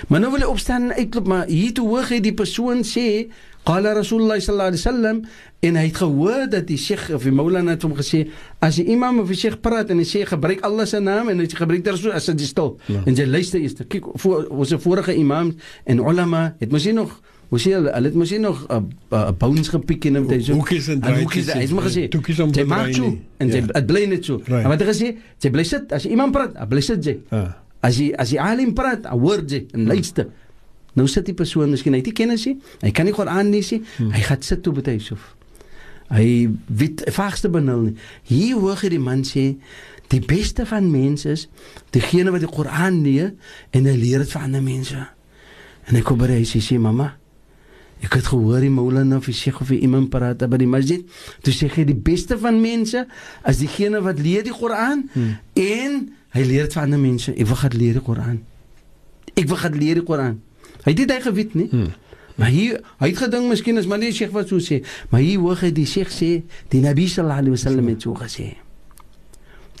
[0.08, 3.30] Maar nou wil hy opstaan en uitloop maar hier toe hoor hy die persoon sê
[3.64, 5.22] qala rasulullah sallallahu alaihi wasallam
[5.60, 8.26] en hy het gehoor dat die sheikh of die maulana het hom gesê
[8.64, 11.42] as die imam of die sheikh praat en hy sê gebruik Allah se naam en
[11.42, 13.02] hy gebruik daar so as dit stil ja.
[13.04, 15.52] en jy luister eers kyk voor ons vorige imam
[15.84, 17.20] en ulama het mos nog
[17.50, 20.54] Ons sien hulle het mos nog 'n uh, uh, bounce gepiek en dit so.
[20.54, 21.22] Hoekies en draai.
[21.22, 22.06] Hoekies, hy het maar gesê.
[22.06, 23.82] Jy maak so en jy ja.
[23.82, 24.38] bly net so.
[24.46, 25.16] Maar wat het gesê?
[25.38, 27.18] Jy bly sit as iemand praat, bly sit jy.
[27.32, 27.50] Uh.
[27.82, 30.26] As jy as jy alim praat, hoor jy en luister.
[30.30, 30.49] Uh.
[30.98, 32.56] Nou sit die persoon, miskien hy het nie kennis nie.
[32.82, 33.82] Hy kan nie Koran lees nie.
[33.98, 34.10] Hmm.
[34.14, 35.34] Hy gaan sit toe by Yusuf.
[36.10, 37.94] Hy weet vaagste benul nie.
[38.26, 39.52] Hier hoor jy die man sê
[40.10, 41.46] die beste van mense is
[41.94, 43.30] diegene wat die Koran leer
[43.70, 45.06] en hy leer dit vir ander mense.
[45.86, 47.12] En ek kom by hy sê mamma
[48.00, 51.04] Ek het gehoor die Moulana of die Sheikh of die Imam praat by die masjid.
[51.44, 55.34] Toe sê hy die beste van mense is diegene wat leer die Koran hmm.
[55.60, 55.98] en
[56.32, 57.34] hy leer dit vir ander mense.
[57.34, 58.38] Ek wil gaan leer die Koran.
[59.34, 60.38] Ek wil gaan leer die Koran.
[60.84, 61.68] Hy het dit hy geweet nie.
[61.70, 61.92] Hmm.
[62.40, 64.80] Maar hier hy het gedink miskien is maar nie Sheikh wat so sê,
[65.12, 66.30] maar hier hoor hy die Sheikh sê
[66.72, 68.54] die Nabi sallallahu alaihi wasallam het so gesê.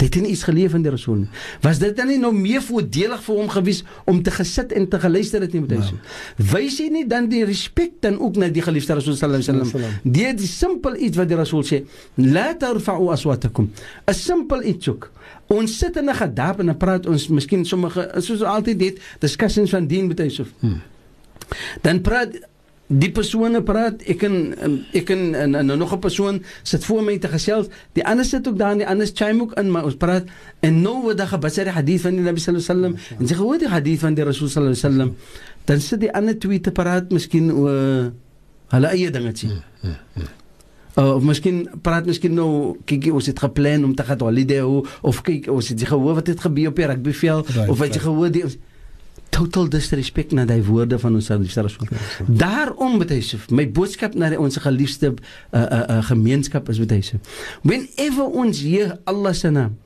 [0.00, 1.28] Hy het nie iets geleef van die Rasul nie.
[1.60, 5.00] Was dit dan nie nou meer voordelig vir hom gewees om te gesit en te
[5.02, 5.98] geluister het nie met hy so?
[6.54, 10.12] Wys hy nie dan die respek dan ook na die geliefde Rasul sallallahu alaihi wasallam?
[10.16, 11.82] Die die simpel iets wat die Rasul sê,
[12.16, 13.68] la tarfa'u aswatakum.
[14.08, 15.10] 'n Simpel iets ook.
[15.52, 19.70] Ons sit in 'n gedap en dan praat ons miskien sommige soos altyd dit discussions
[19.70, 20.44] van dien met hy so.
[20.60, 20.80] Hmm.
[21.82, 22.38] Dan praat
[22.90, 24.36] die persone praat ek en
[24.96, 27.68] ek en, en, en, en nog 'n persoon sit voor my te gesels.
[27.94, 30.26] Die ander sit ook daar en die ander chime ook in maar ons praat.
[30.60, 33.34] En nou word daar gebasseer die hadith van die Nabi sallallahu alaihi wasallam en sy
[33.34, 35.14] gehoor die hadith van die Rasul sallallahu alaihi wasallam
[35.64, 38.12] dan sit die ander twee te praat miskien oor
[38.74, 39.50] hulle eie dingetjie
[40.98, 44.58] Uh, of miskien praat miskien nou kyk ons het geplan om te gaan holiday
[45.06, 48.32] of kyk ons het gehoor wat het gebeur op die rugbyveld of wat jy gehoor
[48.34, 48.42] die
[49.40, 51.88] total disrespect na daai woorde van ons Rasul.
[52.26, 56.92] Daarom met hy sê my boodskap na ons geliefde uh, uh, uh, gemeenskap is met
[56.96, 57.20] hy sê
[57.62, 59.78] whenever ons hier Allah se naam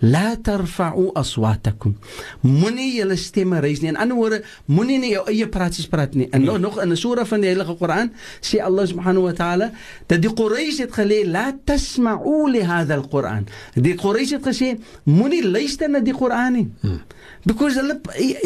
[0.00, 1.96] la tarfa'u aswatakum.
[2.42, 3.92] Moenie julle stemme raise nie.
[3.92, 6.28] In ander woorde moenie nie jou eie praatjies praat nie.
[6.30, 9.70] En nog nog in 'n sura van die heilige Koran sê Allah subhanahu wa ta'ala
[10.06, 15.42] dat die Quraysh het gelê la tasma'u li hadha al-Quran die Quraysh het gesê moenie
[15.44, 16.68] luister na die Koran nie.
[16.80, 17.00] Hmm.
[17.44, 18.00] because hulle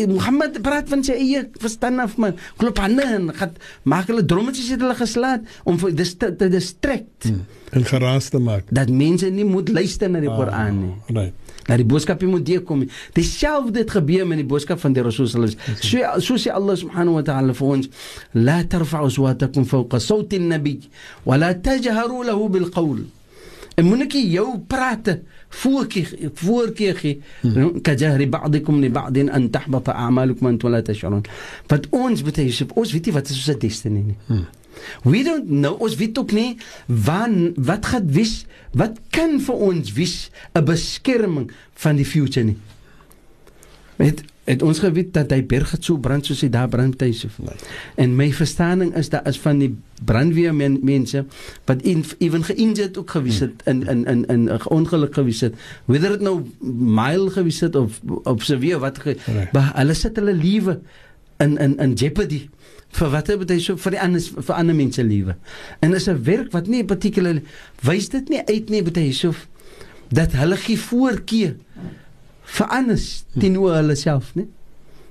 [0.08, 2.38] Mohammed praat van sy eie verstand af man.
[2.60, 7.28] Klop hande en gaan maak hulle drommetjies het hulle geslaat om te distract.
[7.28, 8.68] Hmm en geraas te maak.
[8.70, 10.92] Dat mense nie moet luister na die ah, Koran nie.
[11.10, 11.34] Right.
[11.64, 12.84] Dat die boodskap moet deurkom.
[13.16, 16.22] Dieselfde het gebeur met die boodskap van die Rasul sallallahu alaihi wasallam.
[16.22, 17.88] So sê Allah subhanahu wa ta'ala vir ons:
[18.32, 20.78] "La tarfa'u aswatakum fawqa sawti an-nabi
[21.24, 23.04] wa la tajharu lahu bil qawl."
[23.74, 25.16] En moet ek jou praat
[25.54, 27.80] voorkeur voorkeur gee hmm.
[27.82, 31.24] kajahri ba'dikum li ba'd an tahbata a'malukum antum la tash'urun.
[31.70, 34.18] Want ons betuie ons weet nie wat is ons destiny nie.
[34.28, 34.46] Hmm.
[35.02, 36.56] We don't know ons weet ook nie
[36.86, 42.58] wan wat gaan wys wat kan vir ons wys 'n beskerming van die future nie.
[43.96, 47.10] Met het ons geweet dat hy berg het so brand soos hy daar brand hy
[47.16, 47.54] so vir.
[48.00, 49.70] En my verstaaning is daar is van die
[50.04, 51.24] brandweer men, mense
[51.68, 55.54] wat ewen geïnjured ook gewees het in in in in 'n ongeluk gewees het.
[55.84, 56.42] Whether dit nou
[56.98, 59.48] mile gewees het of of severe wat ge, nee.
[59.52, 60.80] hulle sit hulle lewe
[61.38, 62.48] in in in jeopardy
[62.94, 65.34] vir wat het hy so vir die ander vir ander mense lewe.
[65.82, 67.40] En is 'n werk wat nie particular
[67.82, 69.34] wys dit nie uit nie bet hy so
[70.10, 71.56] dat hulle gee voorkeur
[72.44, 74.46] vir anders teenoor hulle self, né?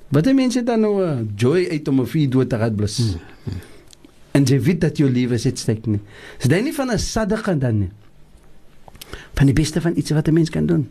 [0.09, 2.97] Wat die mense dan nou uh, joy uit om 'n vuur dood te gaan blus.
[2.97, 3.61] Hmm, hmm.
[4.31, 5.99] En jy weet dat jou lewe sit steek nie.
[6.39, 7.91] Is dit nie van 'n sadaka dan nie?
[9.33, 10.89] Van die beste van iets wat 'n mens kan doen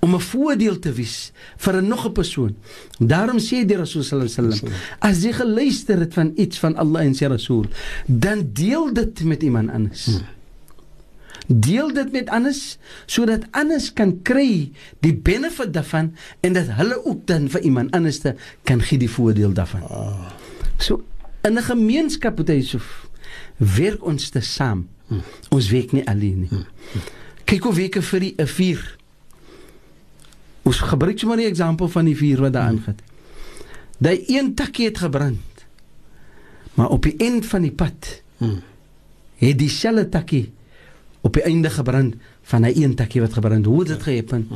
[0.00, 2.56] om 'n voordeel te wees vir 'n nog 'n persoon.
[2.98, 7.02] Daarom sê die Rasul sallallahu alaihi wasallam, as jy geluister het van iets van Allah
[7.04, 7.64] en sy Rasul,
[8.06, 10.06] dan deel dit met iemand anders.
[10.06, 10.26] Hmm.
[11.46, 17.26] Deel dit met anders sodat anders kan kry die benefit daarvan en dat hulle ook
[17.26, 18.20] dan vir iemand anders
[18.62, 19.82] kan gee die voordeel daarvan.
[19.82, 20.30] Oh.
[20.76, 21.04] So
[21.42, 22.78] in 'n gemeenskap moet hy so
[23.56, 24.88] werk ons te saam.
[25.06, 25.22] Hmm.
[25.48, 26.48] Ons werk nie alleen nie.
[26.48, 26.64] Hmm.
[27.44, 28.97] Kyk hoe weke vir die 'n vuur.
[30.68, 32.96] Ons gebruik sommer die voorbeeld van die vuur wat daar aangaan.
[33.98, 35.64] Daai een takkie het gebrand.
[36.74, 38.60] Maar op die eind van die pad hmm.
[39.40, 40.50] het dieselfde takkie
[41.20, 43.64] op die einde gebrand van 'n een takkie wat gebrand.
[43.64, 44.48] Hoe het dit gehappen?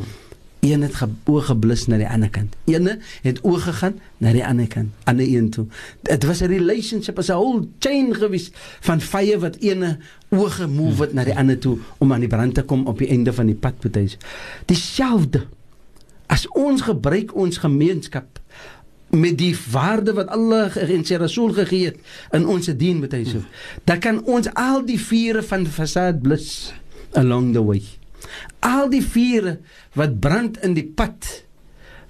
[0.61, 2.57] Een het ge oog geblus na die ander kant.
[2.65, 5.67] Een het oog gegaan na die ander kant, ander een toe.
[6.03, 8.51] Dit was 'n relationship, 'n whole chain gewees
[8.81, 9.99] van vye wat ene
[10.29, 13.09] oog gemove het na die ander toe om aan die brand te kom op die
[13.09, 14.17] einde van die pad betuis.
[14.65, 15.47] Dieselfde
[16.27, 18.41] as ons gebruik ons gemeenskap
[19.13, 21.99] met die waarde wat Allah en sy Rasul gegee het
[22.37, 23.43] in ons dien met hy so.
[23.89, 26.73] Dan kan ons al die vure van fasad blus
[27.19, 27.83] along the way.
[28.65, 29.59] Al die vure
[29.99, 31.29] wat brand in die pad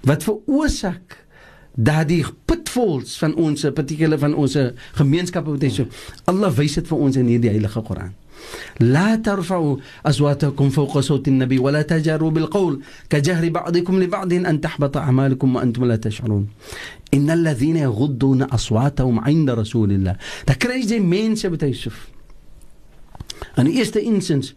[0.07, 1.19] wat veroorsaak
[1.75, 4.55] dat die pitfalls van ons particular van ons
[4.95, 5.89] gemeenskappe met hy so.
[6.29, 8.13] Allah wys dit vir ons in hierdie heilige Koran.
[8.79, 15.55] لا ترفعوا أصواتكم فوق صوت النبي ولا تجاروا بالقول كجهر بعضكم لبعض أن تحبط أعمالكم
[15.55, 16.47] وأنتم لا تشعرون.
[17.13, 20.15] إن الذين يغضون أصواتهم عند رسول الله.
[20.45, 22.07] تكريج دي مين سبت يوسف
[23.59, 24.55] أنا إيست إنسنس؟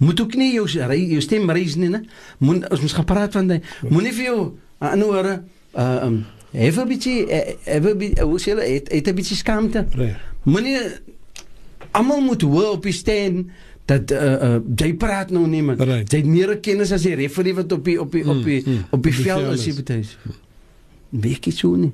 [0.00, 2.02] متوكني يوش يوستي مريزننا
[2.40, 5.44] من مش خبرات فان من فيو أنوارا
[5.76, 6.18] آه،
[6.54, 7.26] إيفا بيتي
[7.68, 8.22] إيفا بيتي
[8.92, 9.86] إيتا بيتي سكامتا
[10.46, 10.78] مني
[11.94, 13.50] Almal moet hoor op die stand
[13.88, 15.76] dat uh, uh, jy praat nou nie man.
[15.78, 16.08] Right.
[16.08, 18.72] Jy het meer kennis as die referee wat op die op die op die mm,
[18.72, 20.14] mm, op die veld as jy betuis.
[21.14, 21.92] Weet jy so nie?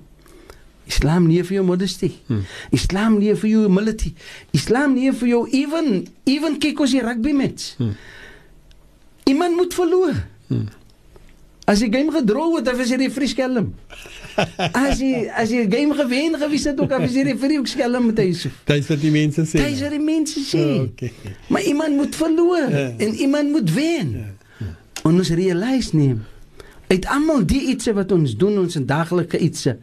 [0.91, 2.11] Islam nie vir jou modesty.
[2.27, 2.43] Hmm.
[2.75, 4.15] Islam nie vir jou humility.
[4.57, 7.75] Islam nie vir jou even even kyk as jy rugby match.
[7.79, 7.95] Hmm.
[9.31, 10.23] Iemand moet verloor.
[10.49, 10.69] Hmm.
[11.71, 13.69] As die game gedrol het, dan is jy die skelm.
[14.75, 18.09] As jy as jy game gewen gewees het ook, dan is jy die ook skelm
[18.11, 18.31] met hy.
[18.71, 19.63] Dis wat die mense sê.
[19.63, 20.65] Dis wat die mense sê.
[20.65, 21.13] Oh, okay.
[21.49, 22.91] Maar iemand moet verloor Ja.
[22.99, 24.37] en iemand moet wen.
[25.05, 26.21] En ons realize neem
[26.91, 29.77] uit almal die ietsie wat ons doen ons in daaglikse ietsie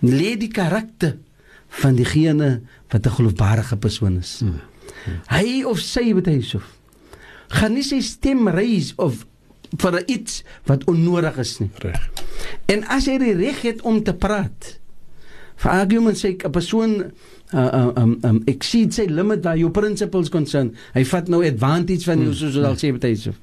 [0.00, 1.18] lê die karakter
[1.82, 4.40] van diegene wat 'n geloofwaardige persoon is.
[4.40, 4.60] Hmm.
[5.28, 6.60] Hy of sy wat hy sê
[7.48, 9.26] gaan nie sy stem raise of
[9.78, 11.70] vir iets wat onnodig is nie.
[11.82, 12.08] Reg.
[12.66, 14.78] En as jy die reg het om te praat,
[15.56, 17.12] for argument sake 'n persoon
[17.54, 20.72] uh, um, um, exceed sy limit waar jou principles concern.
[20.94, 22.38] Hy vat nou advantage van jou mm.
[22.40, 23.34] soos al sê baie so.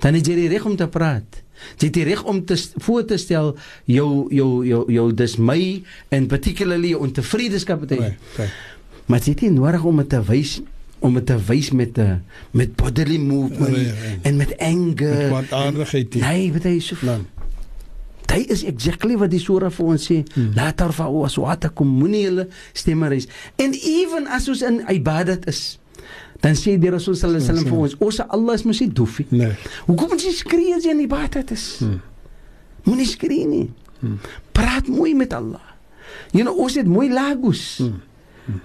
[0.00, 1.40] Dan het jy die reg om te praat.
[1.78, 3.54] Jy het die reg om te voor te stel
[3.88, 8.12] jou jou jou jou dismay en particularly jou ontevredeskap baie.
[8.12, 8.30] Reg.
[8.36, 8.52] reg.
[9.06, 10.60] Maar dit is nie nodig om dit te wys
[10.98, 14.16] om dit te wys met 'n met bodily movement Ja, ja, ja.
[14.22, 15.26] en met anger.
[15.28, 16.14] Kwaadaardigheid.
[16.14, 16.22] nie.
[16.22, 16.96] Nee, baie so.
[17.02, 17.26] Man.
[18.26, 20.22] Dit is exactly wat die sura vir ons sê.
[20.34, 20.50] Hmm.
[20.54, 23.26] Laat haar fa aswatakum moenie hulle stemme reis.
[23.56, 25.78] En even as ons in ibadat is,
[26.40, 28.92] dan sê die Rasul sallallahu alaihi wasallam vir ons, "O sa Allah is mos nie
[28.92, 29.52] doef nie." Nee.
[29.86, 31.76] Hoekom moet jy skree as jy in ibadat is?
[31.78, 32.00] Hmm.
[32.84, 33.70] Moenie skree nie.
[34.00, 34.18] Hmm.
[34.52, 35.62] Praat mooi met Allah.
[36.32, 37.76] Jy know, ons het mooi lagos.
[37.78, 38.00] Hmm.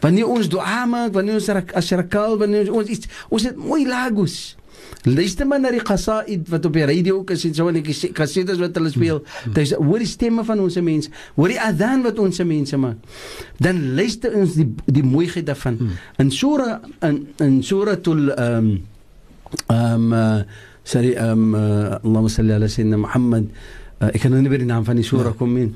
[0.01, 3.85] Wanneer ons dua maak, wanneer ons rak- as rakal, wanneer ons, iets, ons het mooi
[3.87, 4.55] lagos.
[5.03, 7.83] Luister maar na die qasaid wat op die radio ook is en so en die
[7.83, 9.21] kas- kassettes wat hulle speel.
[9.53, 12.97] Dis hoor die stemme van ons mense, hoor die adhan wat ons mense maak.
[13.59, 15.77] Dan luister ons die die mooiheid daarvan.
[16.19, 18.71] In sura in in suratul ehm um,
[19.67, 20.41] ehm um, uh,
[20.83, 23.47] sorry ehm um, uh, Allahumma salli ala sayyidina Muhammad.
[24.01, 25.69] Uh, ek kan nou nie weer die naam van die sura kom nie.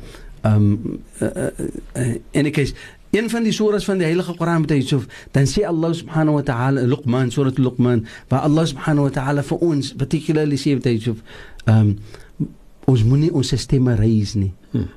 [0.43, 1.49] Ehm um, uh, uh,
[1.95, 2.73] uh, in 'n geval
[3.13, 6.41] een van die suras van die Heilige Koran met Yusuf, dan sê Allah subhanahu wa
[6.41, 11.21] ta'ala Luqman, surat Luqman, waar Allah subhanahu wa ta'ala vir ons particularly sê met Yusuf,
[11.65, 11.97] ehm um,
[12.89, 14.51] ons moenie ons stemme raise nie.
[14.71, 14.89] Hmm.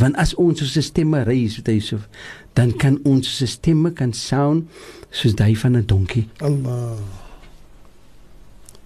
[0.00, 2.08] Want as ons ons stemme raise met Yusuf,
[2.56, 4.66] dan kan ons stemme kan sound
[5.10, 6.26] soos die van 'n donkie.
[6.40, 6.96] Allah.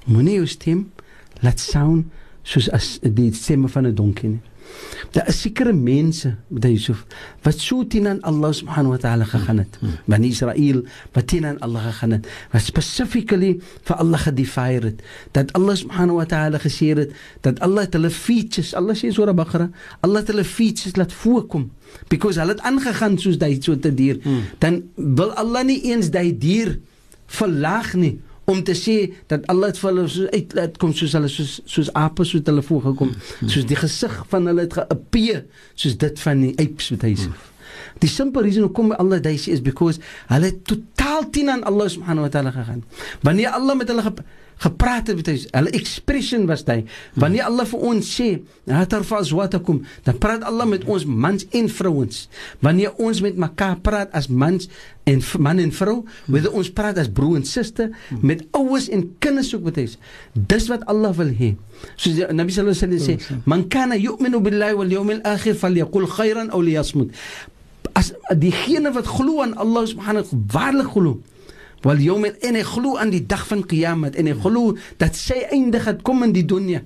[0.04, 0.90] Moenie jou stem
[1.40, 2.06] laat sound
[2.42, 4.42] soos as die stemme van 'n donkie nie.
[5.12, 7.04] Daar is sekere mense, Yusuf,
[7.42, 9.78] wat so teen aan Allah subhanahu wa ta'ala gegaan het.
[10.08, 15.02] Van Israel wat teen aan Allah gegaan het, wat specifically vir Allah gedefier het.
[15.36, 19.24] Dat Allah subhanahu wa ta'ala gesê het dat Allah het hulle features, Allah sê so
[19.24, 19.70] 'n Baqara,
[20.00, 21.70] Allah het hulle features laat voorkom
[22.08, 24.18] because hulle het aangegaan soos daai so te dier.
[24.58, 26.78] Dan wil Allah nie eens daai dier
[27.26, 28.20] verlaag nie
[28.50, 28.96] om te sê
[29.30, 32.42] dat Allah het vir hulle soos uit laat kom soos hulle soos soos ape soos
[32.46, 33.14] hulle voorgekom.
[33.46, 37.30] Soos die gesig van hulle het geappear soos dit van die apes wat hy sê.
[38.02, 41.88] Die simpel rede hoekom Allah dit sê is because hulle het totaal teen aan Allah
[41.88, 42.82] subhanahu wa taala gegaan.
[43.22, 44.24] Wanneer Allah met hulle gep-
[44.62, 46.88] gepraat het met hulle, hulle expression was dit.
[47.18, 48.28] Wanneer Allah vir ons sê,
[48.70, 52.28] "Hatarfa azwatakum," dan praat Allah met ons mans en vrouens.
[52.60, 54.68] Wanneer ons met mekaar praat as mans
[55.04, 57.90] en man en vrou, whether ons praat as broer en suster,
[58.20, 59.96] met ouers en kinders ook met hulle.
[60.32, 61.56] Dis wat Allah wil hê.
[61.96, 66.06] Soos die Nabi sallallahu alaihi wasallam sê, "Man kana yu'minu billahi wal yawmil akhir falyaqul
[66.06, 67.10] khairan aw liyasmut."
[67.92, 71.20] as diegene wat glo aan Allah subhanahu waarlik glo
[71.82, 75.42] wal yawm en hy glo aan die dag van Qiyamah en hy glo dat sy
[75.50, 76.82] einde gaan kom in die dunia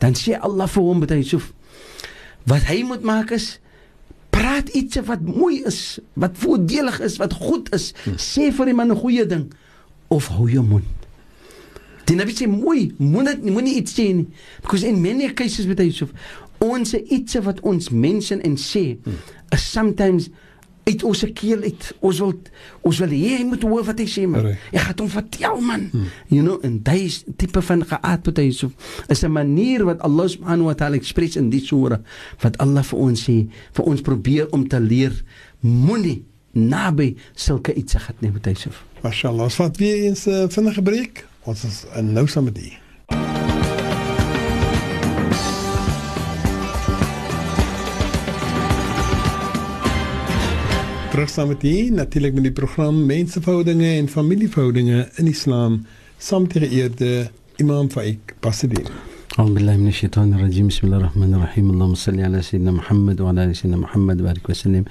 [0.00, 1.52] dan sê Allah vir hom met Yusuf
[2.48, 3.58] wat hy moet maak is
[4.40, 7.92] praat iets wat mooi is wat voordelig is wat goed is.
[8.16, 9.52] Sê vir die man 'n goeie ding
[10.08, 10.84] of hou jou mond.
[12.06, 14.28] Die Nabi sê mooi, moenie moenie iets sê nie.
[14.62, 16.10] Because in many cases with Yusuf,
[16.58, 18.98] ons iets wat ons mense en sê
[19.52, 20.28] is sometimes
[20.90, 21.88] uit ons keel uit.
[22.00, 22.34] Ons wil
[22.86, 24.50] ons wil hê hy moet hoor wat hy sê man.
[24.70, 25.86] Hy gaan hom vertel man.
[26.28, 27.08] You know, en daai
[27.40, 28.72] tipe van geaard met Yusuf
[29.08, 32.00] is 'n manier wat Allah subhanahu wa ta'ala express in die sura
[32.42, 35.12] wat Allah vir ons sê, vir ons probeer om te leer
[35.60, 38.84] moenie naby sulke iets gehad nie met Yusuf.
[39.02, 39.44] Mashallah.
[39.44, 41.26] Ons vat weer eens 'n uh, vinnige breek.
[41.44, 43.59] Ons is in nou saam met u.
[51.11, 55.85] Terug saam met u, natuurlik met die program Menseverhoudinge en Familieverhoudinge in Islam,
[56.17, 58.89] saam met die geëerde Imam Faik Pasadena.
[59.39, 63.43] أعوذ بالله من الشيطان الرجيم بسم الله الرحمن الرحيم اللهم صل على سيدنا محمد وعلى
[63.43, 64.83] آل سيدنا محمد بارك وسلم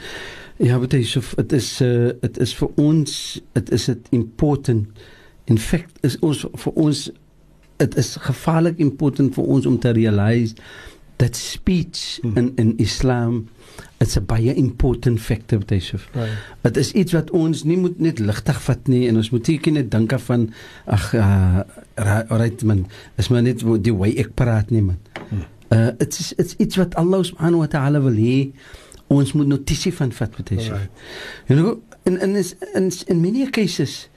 [0.59, 4.87] Ja, wat hy so dit is uh dit is vir ons dit is dit important.
[5.45, 7.11] In fact is ons vir ons
[7.77, 10.55] dit is gevaarlik important vir ons om te realize
[11.17, 12.37] that speech Hmm.
[12.37, 13.49] in in Islam
[14.00, 16.00] it's a baie important factor wat hy so.
[16.64, 19.74] Dit is iets wat ons nie moet net ligtig vat nie en ons moet nie
[19.76, 20.48] net dink af van
[20.88, 21.62] ag uh,
[22.32, 22.86] right man,
[23.20, 25.00] is maar net die way ek praat nie man.
[25.30, 25.48] Hmm.
[25.70, 28.52] Uh dit is dit's iets wat Allah subhanahu wa ta'ala wil hê
[29.10, 30.58] ons moet notisie van vat met hy.
[30.64, 31.04] Alright.
[31.50, 31.76] You know,
[32.08, 34.08] in in is in in many cases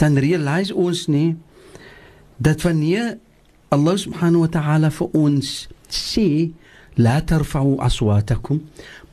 [0.00, 1.36] dan realize ons nie
[2.36, 3.18] dat wanneer
[3.68, 6.52] Allah subhanahu wa ta'ala vir ons sê
[6.96, 8.62] la tarfa'u aswatakum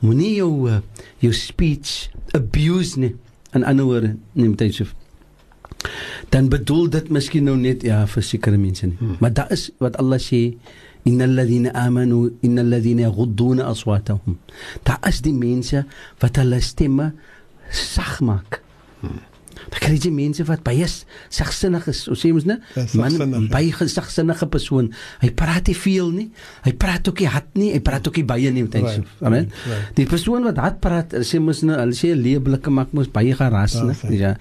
[0.04, 0.80] moenie jou uh,
[1.22, 3.14] jou speech abuse nie.
[3.54, 4.86] In ander woorde neem dit so.
[6.32, 8.98] Dan bedoel dit miskien nou net ja vir sekere mense nie.
[8.98, 9.16] Hmm.
[9.20, 10.42] maar daar is wat Allah sê
[11.04, 14.38] innal ladhina amanu innal ladhina yaghudduna aswatahum.
[14.82, 15.84] Daar is die mense
[16.22, 17.12] wat hulle stemme
[17.70, 18.60] sag maak.
[19.00, 19.20] Hmm.
[19.72, 20.86] Daar kry jy mense wat baie
[21.32, 22.04] sagsinnig is.
[22.12, 22.58] Ons sê mos né?
[22.76, 23.40] Ja, Man ja.
[23.52, 24.90] baie sagsinnige persoon.
[25.22, 26.26] Hy praat nie veel nie.
[26.66, 27.70] Hy praat ook nie hard nie.
[27.74, 28.76] Hy praat ook nie baie nie met.
[28.80, 29.26] Right, so.
[29.28, 29.50] Amen.
[29.68, 29.94] right.
[29.98, 33.78] Die persoon wat hard praat, sê mos nou, hulle sê leeblike maak mos baie geras,
[33.78, 34.18] Ja, fyn.
[34.18, 34.34] Ja.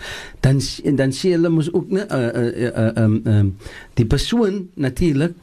[0.43, 3.53] Dan en dan sê hulle mos ook né, uh, uh, uh, um, um,
[3.99, 5.38] die persoon natuurlik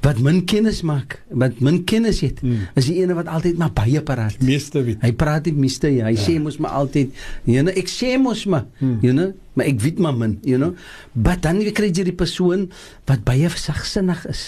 [0.00, 2.68] wat min kennis maak, wat min kennis het, Hmm.
[2.74, 4.40] is die ene wat altyd maar baie praat.
[4.40, 5.02] Meeste weet.
[5.02, 6.20] Hy praat nie miste hy ja.
[6.20, 7.12] sê mos maar altyd
[7.48, 8.98] you know ek sê mos maar hmm.
[9.04, 10.74] you know maar ek weet maar min you know
[11.12, 12.68] maar dan kry jy die persoon
[13.10, 14.42] wat baie sagsinnig is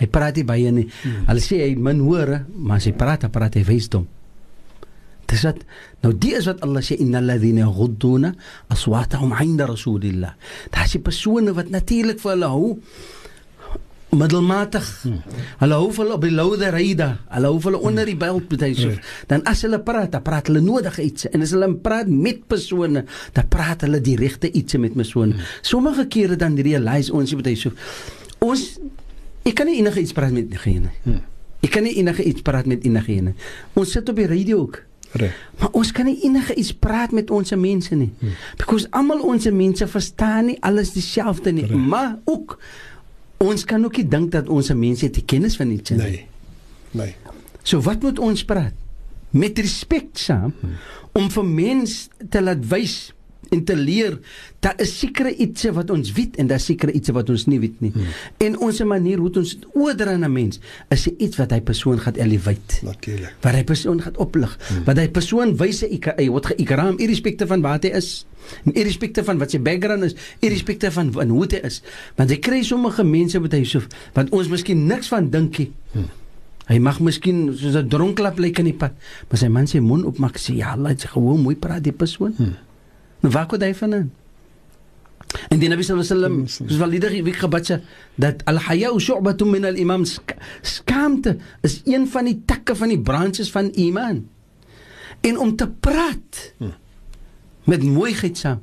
[0.00, 1.26] hy praat nie baie nie hmm.
[1.30, 4.06] hulle sê hy min hoor maar as hy praat dan praat hy wysdom
[5.26, 5.62] dis wat
[6.04, 8.32] nou die is wat Allah sê innal ladhina ghudduna
[8.72, 10.36] aswatahum 'inda rasulillah
[10.70, 12.68] daai is die persone wat natuurlik vir hulle hou
[14.14, 14.86] middelmatig.
[15.02, 15.20] Hmm.
[15.60, 17.08] Hulle hou hulle op die loude ryda.
[17.32, 18.94] Hulle hou hulle onder die belt hy so.
[19.30, 23.04] Dan as hulle praat, dan praat hulle nodige iets en as hulle praat met persone,
[23.36, 25.36] dan praat hulle die regte iets met persone.
[25.36, 25.54] Hmm.
[25.66, 27.74] Sommige kere dan realize ons hy so.
[28.44, 28.76] Ons
[29.46, 31.20] ek kan nie enige iets praat met enige nie.
[31.64, 33.32] Ek kan nie enige iets praat met enige.
[33.74, 34.82] Ons sit op die radio ook.
[35.16, 35.34] Reg.
[35.60, 38.10] Maar ons kan nie enige iets praat met ons mense nie.
[38.20, 38.34] Hmm.
[38.58, 41.88] Because almal ons mense verstaan nie alles dieselfde nie, Correct.
[41.88, 42.58] maar ook
[43.42, 45.98] ons kan ook nie dink dat ons mense het die kennis van iets nie.
[46.00, 46.26] Nee.
[46.96, 47.14] Nee.
[47.66, 48.74] So wat moet ons praat?
[49.36, 50.76] Met respek saam hmm.
[51.18, 51.96] om vir mens
[52.30, 52.96] te laat wys
[53.50, 54.18] en te leer
[54.60, 57.80] daar is sekere iets wat ons weet en daar sekere iets wat ons nie weet
[57.80, 57.92] nie.
[57.94, 58.06] Hmm.
[58.38, 62.14] En ons manier hoe ons oordra aan 'n mens is iets wat hy persoon gaan
[62.14, 63.34] elevate Natuurlik.
[63.40, 64.84] wat hy persoon gaan oplig hmm.
[64.84, 68.26] wat hy persoon wys hy hy word geïkram irrespekte van wat hy is
[68.64, 71.82] en irrespekte van wat sy background is irrespekte van, van hoe hy is
[72.18, 73.82] want hy kry sommige mense met hy so
[74.14, 76.10] wat ons miskien niks van dink nie hmm.
[76.70, 78.94] hy mag miskien soos 'n dronklap lyk in die pad
[79.30, 82.34] maar sy man sy mond oopmaak sê ja Allah het gewoon mooi praat die persoon
[82.36, 82.65] hmm.
[83.26, 84.08] Nou waar kom hy vandaan?
[85.50, 87.80] En die Nabi sallallahu alaihi wasallam soos validig week gebad sê
[88.20, 93.50] dat al-haya shu'batun min al-imam Sk skaamte is een van die takke van die branches
[93.52, 94.24] van iman.
[95.26, 96.54] En om te praat
[97.66, 98.62] met mooiheid saam.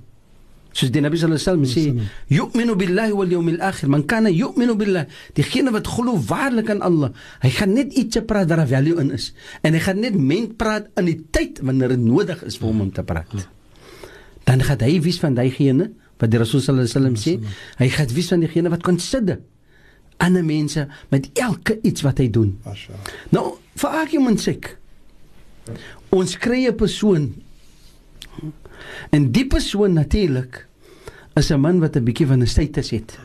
[0.73, 3.91] Soos die Nabi sallallahu alaihi wasallam sê yu'minu billahi wal yawmil akhir.
[3.91, 5.05] Man kana yu'minu billah
[5.37, 7.11] diegene wat glo waarlik aan Allah
[7.43, 9.33] hy gaan net iets praat wat daar value in is.
[9.61, 12.87] En hy gaan net ment praat in die tyd wanneer dit nodig is vir hom
[12.87, 13.29] om te praat
[14.43, 15.91] dan gaan hy wys van diegene
[16.21, 17.33] wat die Rasul sallallahu alaihi wasallam sê
[17.81, 19.39] hy gaan wys van diegene wat consider
[20.23, 22.53] ander mense met elke iets wat hy doen.
[22.65, 22.93] Masha.
[23.33, 24.77] nou vir argument's sake
[26.13, 27.33] ons kry 'n persoon.
[29.09, 30.67] En die persoon natuurlik
[31.35, 33.19] is 'n man wat 'n bietjie van 'n status het.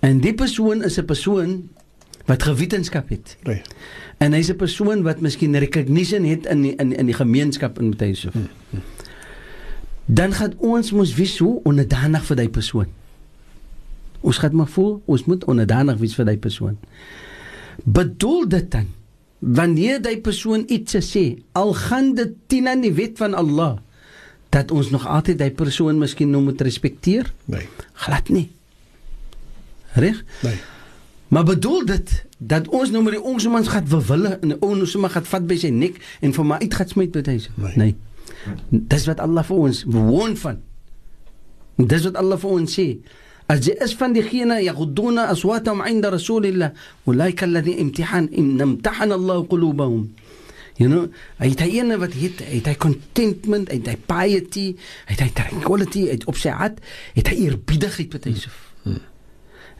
[0.00, 1.68] En die persoon is 'n persoon
[2.26, 3.36] wat gewetenskap het.
[3.42, 3.62] Reg.
[4.18, 7.88] en hy's 'n persoon wat miskien recognition het in die, in in die gemeenskap in
[7.88, 8.30] met hy so
[10.06, 12.90] dan gaan ons mos wees hoe onderdanig vir daai persoon
[14.20, 16.76] ons gaan maar voel ons moet onderdanig wees vir daai persoon
[17.84, 18.90] bedoel dit dan
[19.38, 23.78] wanneer daai persoon iets sê al gaan dit teen aan die wet van Allah
[24.54, 27.68] dat ons nog altyd daai persoon miskien nou moet respekteer Nee.
[28.06, 28.48] glad nie
[29.94, 30.60] reg Nee.
[31.34, 35.24] Maar bedoel dit dat ons nou met die ongsemans gaan verwille en ons sommer gaan
[35.26, 37.38] vat by sy nek en vir my uit gaan smyt met hy.
[37.56, 37.72] Nee.
[37.80, 37.94] Nee.
[38.70, 40.60] Dis wat Allah vir ons woon van.
[41.78, 42.88] Dis wat Allah vir ons sê.
[43.50, 46.72] As jy is van diegene yaghudduna aswatahum 'inda rasulillah
[47.06, 50.08] ulaika alladhi imtihan imtahan Allah qulubahum.
[50.76, 51.06] You know,
[51.38, 54.66] hy het hy ene wat het, hy het hy contentment, hy het hy piety,
[55.06, 56.80] hy het hy tranquility, hy het op sy hart,
[57.14, 58.50] het hy eerbiedigheid met hy so.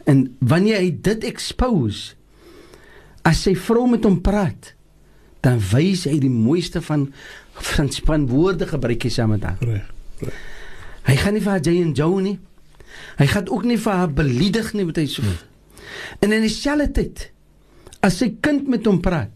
[0.07, 2.15] En wanneer hy dit expose
[3.27, 4.75] as sy vrou met hom praat,
[5.43, 7.09] dan wys hy die mooiste van
[7.55, 9.59] van span woorde gebruik hy saam met haar.
[9.61, 9.91] Reg.
[11.05, 12.39] Hy gaan nie vir haar jy en jou nie.
[13.19, 15.23] Hy gaan ook nie vir haar beledig nie met hy so.
[16.25, 17.31] En in dieselfde tyd
[18.05, 19.31] as sy kind met hom praat,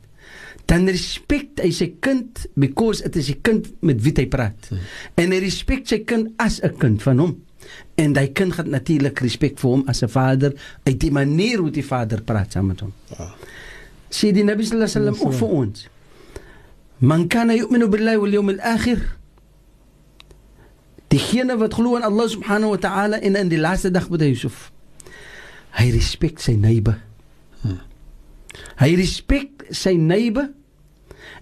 [0.69, 4.69] dan respek hy sy kind because dit is sy kind met wie hy praat.
[5.17, 7.37] En hy respek sy kind as 'n kind van hom.
[7.97, 10.53] En hy kind gaan natuurlik respek vir hom as 'n vader
[10.85, 12.93] uit die manier hoe die vader praat saam met hom.
[13.19, 13.35] Ja.
[14.11, 15.89] sê die Nabi sallallahu alaihi wasallam ook vir ons.
[17.01, 18.99] Man kana yu'minu billahi wal yawmil akhir.
[21.11, 24.73] Diegene wat glo in Allah subhanahu wa ta'ala en in die laaste dag met Yusuf.
[25.79, 26.99] Hy respek sy neighbor.
[28.83, 30.51] Hy respek sy neighbor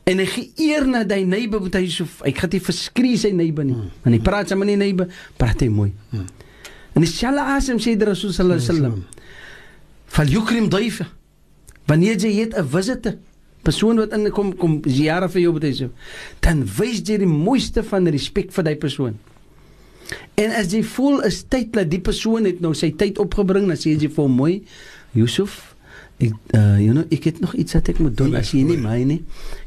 [0.07, 3.78] en hy geëer na die neighbor hy so hy gaan nie verskree sy neighbor nie.
[4.04, 5.09] En hy praat saam met die neighbor,
[5.40, 5.90] praat hy mooi.
[6.96, 9.00] En inshallah asem sê die Rasul sallallahu alaihi wasallam.
[10.07, 11.09] Fal yukrim dayfa.
[11.88, 13.16] Wanneer jy het 'n visitor
[13.67, 15.91] persoon wat inkom kom jare vir jou betuig so
[16.47, 19.17] dan wys jy die mooiste van respek vir daai persoon.
[20.39, 23.81] En as jy voel is tyd dat die persoon het nou sy tyd opgebring dan
[23.81, 24.55] sê jy vir hom mooi
[25.17, 25.76] Yusuf
[26.17, 28.79] ek uh, you know ek het nog iets wat ek moet doen as jy nie
[28.81, 29.19] my nie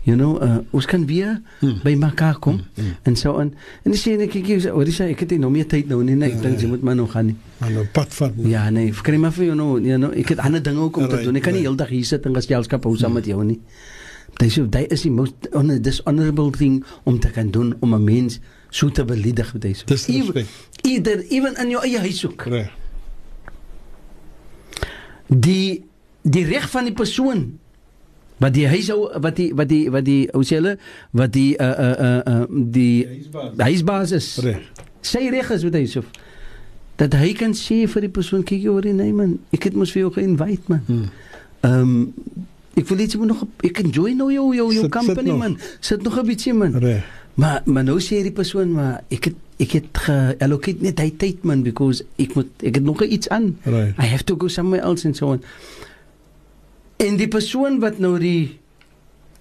[0.07, 1.77] you know uh, ons kan weer hmm.
[1.83, 2.95] by mekaar kom hmm.
[3.05, 3.51] en so aan
[3.85, 6.17] en dis sê ek kyk oor dis ek het nie nou meer tyd nou nie
[6.17, 7.29] nee, ek dink jy moet maar nog gaan.
[7.29, 10.33] Nie Maar nou pad van ja nee kry maar vir jou nou you know ek
[10.33, 11.37] het ander dinge ook om te Right, doen.
[11.37, 11.69] Ek kan nie right.
[11.69, 13.59] heeldag hier sit en geselskap hou saam met jou nie
[14.39, 18.03] dis so dit is die most honor, dishonorable thing om te kan doen om 'n
[18.03, 18.39] mens
[18.69, 20.07] so te beledig met dis Dis
[20.81, 22.41] either even in jou eie huis ook.
[22.49, 22.69] Reg.
[25.29, 25.85] die
[26.21, 27.57] die reg van die persoon
[28.39, 28.89] wat die huis
[29.19, 30.77] wat die wat die wat die hoe sê hulle
[31.11, 33.07] wat die uh uh uh, uh die
[33.57, 34.61] huisbaas is Reg.
[35.01, 36.03] sy reg is met so
[36.99, 39.91] dat hy kan sê vir die persoon kyk jy hoor nee man ek het mos
[39.95, 41.09] vir jou geïnvite man Hmm.
[41.61, 42.13] ehm um,
[42.79, 45.37] ek wil net nog ek enjoy nou jou jou jou Sit- sit company nog.
[45.39, 47.03] man sit nog 'n bietjie man Reg.
[47.35, 51.43] maar maar nou sê die persoon maar ek het ek het geallocate net hy tyd
[51.43, 53.93] man because ek moet ek het nog iets aan Right.
[53.99, 55.41] I have to go somewhere else and so on.
[56.99, 58.59] En die persoon wat nou die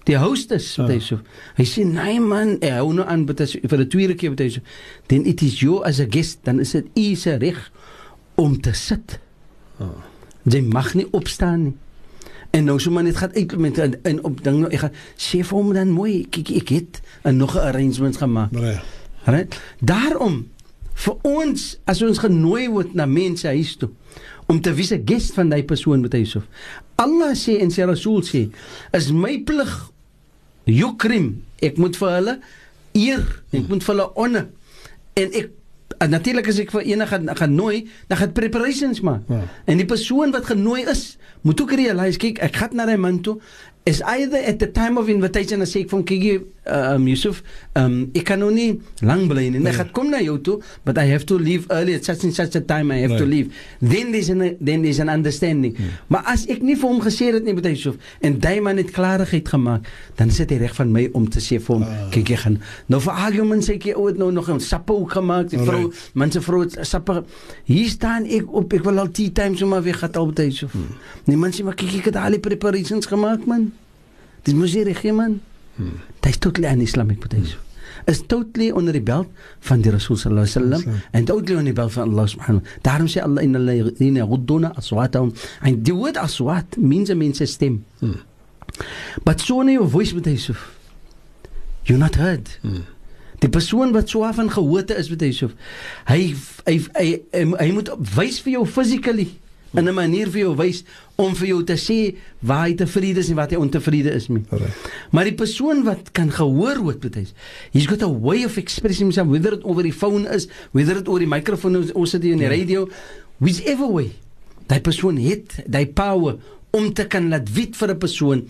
[0.07, 1.19] die host is, wat hy so.
[1.57, 4.41] Hy sê nee man, hy hou nou aan met as vir die tweede keer wat
[4.41, 4.63] hy so.
[5.11, 7.59] Then it is you as a guest, dan is dit u se reg
[8.39, 9.19] om te sit.
[9.77, 9.91] Ah.
[10.49, 11.75] Jy mag nie opstaan nie.
[12.55, 14.95] En nou so man dit gaan uit met en, en op ding nou ek gaan
[15.19, 18.49] sê vir hom dan mooi kyk ek het 'n nog 'n arrangements gemaak.
[18.55, 18.81] Reg.
[19.25, 19.61] Right?
[19.83, 20.47] Daarom
[20.93, 23.89] vir ons as ons genooi word na mense huis toe
[24.49, 26.43] om te wees 'n gas van daai persoon met Yusuf.
[26.95, 28.49] Allah sê en sy Rasul sê,
[28.91, 29.91] is my plig
[30.65, 31.43] yukrim.
[31.61, 32.39] Ek moet vir hulle
[32.93, 34.47] eer, ek moet vir hulle honor.
[35.13, 35.49] En ek
[35.99, 39.21] en natuurlik as ek vir enige gaan, gaan nooi, dan gaan preparations maak.
[39.27, 39.41] Ja.
[39.65, 43.21] En die persoon wat genooi is, moet ook realize kyk, ek gaan na hy man
[43.21, 43.39] toe
[43.89, 47.41] is either at the time of invitation as ek van kyk um Yusuf
[47.75, 49.59] um ek kan nou nie lank bly nie.
[49.59, 49.79] Nee, Nee.
[49.79, 52.55] ek kom na jou toe, but I have to leave early at such and such
[52.55, 53.33] a time I have to Right.
[53.33, 53.53] leave.
[53.81, 55.75] Then there's an then there's an understanding.
[55.77, 55.85] Hmm.
[56.07, 58.91] Maar as ek nie vir hom gesê het nie met Yusuf en daai man het
[58.91, 62.09] klarigheid gemaak, dan sit hy reg van my om te sê vir hom, Ah.
[62.11, 65.11] kyk jy gaan nou vir argument sê ek jy ooit nou nog 'n sappe ook
[65.11, 66.09] gemaak, die vrou, Alright.
[66.13, 67.23] mense vrou het sappe.
[67.65, 70.37] Hier staan ek op, ek wil al 10 times om maar weer gehad al met
[70.37, 70.71] Yusuf.
[70.71, 70.87] Hmm.
[71.25, 73.71] Nee man sê maar kyk ek het al die preparations gemaak man.
[74.43, 75.41] Dis mos hier reg man.
[75.79, 76.27] Hmm.
[76.27, 77.57] Is totally an Islamic Buddhism.
[78.05, 79.27] Is totally onder die belt
[79.59, 82.63] van die Rasul sallallahu alaihi wasallam en totally onder die belt van Allah subhanahu.
[82.83, 85.31] Daarom sê Allah inna alladhina yaghudduna aswatahum.
[85.63, 87.79] En die woord aswat means a mense stem.
[88.03, 88.19] Hmm.
[89.23, 90.67] But so in your voice met Yusuf.
[91.87, 92.51] You're not heard.
[92.61, 92.83] Hmm.
[93.39, 95.55] Die persoon wat so van gehoorde is met Yusuf.
[96.11, 96.35] Hy
[96.67, 99.29] hy hy, hy, hy moet wys vir jou physically
[99.73, 100.83] in 'n manier vir jou wys
[101.17, 104.43] om vir jou te sê waar hy tevrede is en wat hy ontevrede is mee.
[104.49, 104.89] Reg.
[105.11, 107.25] Maar die persoon wat kan gehoor word hy,
[107.71, 111.07] he's got a way of expressing himself whether it over die phone is, whether it
[111.07, 112.49] oor die mikrofoon is, ons sit in die Ja.
[112.49, 112.87] radio,
[113.39, 114.11] whichever way.
[114.67, 116.37] Daai persoon het daai power
[116.71, 118.47] om te kan laat weet vir 'n persoon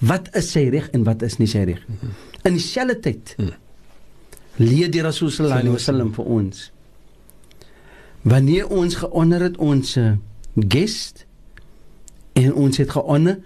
[0.00, 1.98] wat is sy reg en wat is nie sy reg nie.
[2.44, 3.50] In dieselfde tyd Hmm.
[4.58, 6.70] leer die Rasul sallallahu alaihi wasallam vir ons
[8.22, 10.12] wanneer ons geonder het ons eh,
[10.54, 11.26] guest.
[12.32, 13.38] En ons het geonder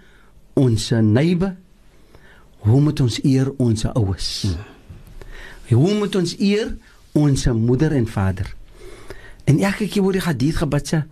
[0.53, 1.55] ons neighbor.
[2.57, 4.45] Hoe moet ons eer ons ouers?
[5.67, 6.75] Hoe moet ons eer
[7.11, 8.55] ons moeder en vader?
[9.43, 11.05] En elke keer word die hadith gebadsa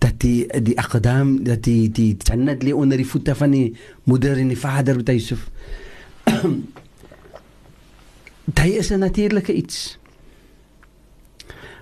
[0.00, 3.76] dat die die aqdam dat die die jannat lê onder die voete van die
[4.08, 5.48] moeder en die vader wat Yusuf
[8.44, 9.98] Dit is 'n natuurlike iets.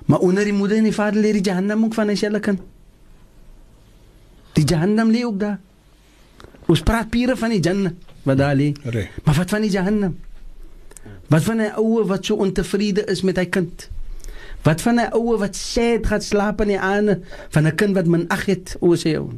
[0.04, 2.60] Maar onder die moeder en die vader lê die Jahannam ook van dieselfde kant.
[4.52, 5.58] Die Jahannam lê ook daar.
[6.66, 7.92] Ons praat pure van die Jannah
[8.22, 8.72] wat daar lê.
[9.24, 10.16] Maar wat van die Jahannam?
[11.28, 13.90] Wat van 'n ouer wat so ontevrede is met hy kind?
[14.62, 17.94] Wat van 'n ouer wat sê dit gaan slaap in die aande van 'n kind
[17.94, 19.30] wat min ag het oor sy ou.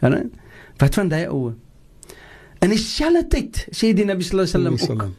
[0.00, 0.22] Ja,
[0.76, 1.54] wat van daai ouer?
[2.58, 5.14] In dieselfde tyd sê die Nabi sallallahu alaihi wasallam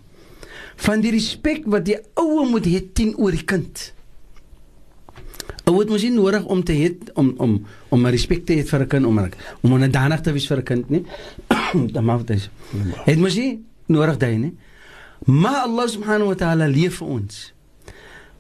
[0.76, 3.93] van die respek wat die ouer moet hê teenoor die kind.
[5.66, 7.55] Ou het mos nie nodig om te hê om om
[7.89, 9.18] om respek te hê vir 'n kind om
[9.61, 11.03] om onderdanig te wees vir 'n kind nie.
[11.93, 12.49] Dan maar dit.
[13.05, 14.53] Het mos nie nodig daai nie.
[15.26, 17.53] Maar Allah subhanahu wa ta'ala leef vir ons.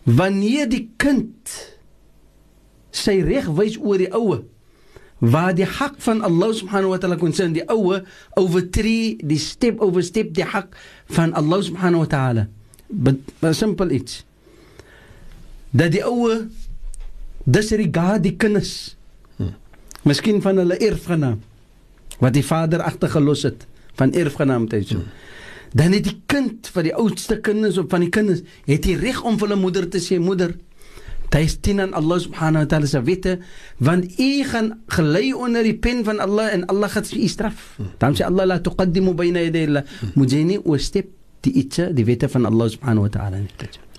[0.03, 1.73] Wanneer die kind
[2.91, 4.43] sy reg wys oor die ouwe
[5.19, 8.01] waar die hak van Allah subhanahu wa ta'ala konsern die ouwe
[8.39, 10.75] overtree die step overstep die hak
[11.15, 12.47] van Allah subhanahu wa ta'ala
[12.89, 14.23] but, but simple iets
[15.71, 16.45] dat die ouwe
[17.45, 18.95] disregard die kinders
[19.37, 19.53] hmm.
[20.03, 21.39] miskien van hulle erfgenaam
[22.19, 23.65] wat die vader agtergelos het
[23.99, 25.09] van erfgenaamheid so hmm.
[25.75, 29.21] dan het die kind van die oudste kinders of van die kinders het die reg
[29.23, 30.55] om vir hulle moeder te sê moeder
[31.35, 33.39] Dit is dien aan Allah subhanahu wa ta'ala se wette
[33.77, 37.79] want u gaan gelei onder die pen van Allah en Allah gaan u straf.
[37.97, 39.83] Dan sê Allah la tuqaddimu bayna yaday Allah.
[40.15, 41.09] Mujeni o step
[41.41, 43.41] die itse die wette van Allah subhanahu wa ta'ala.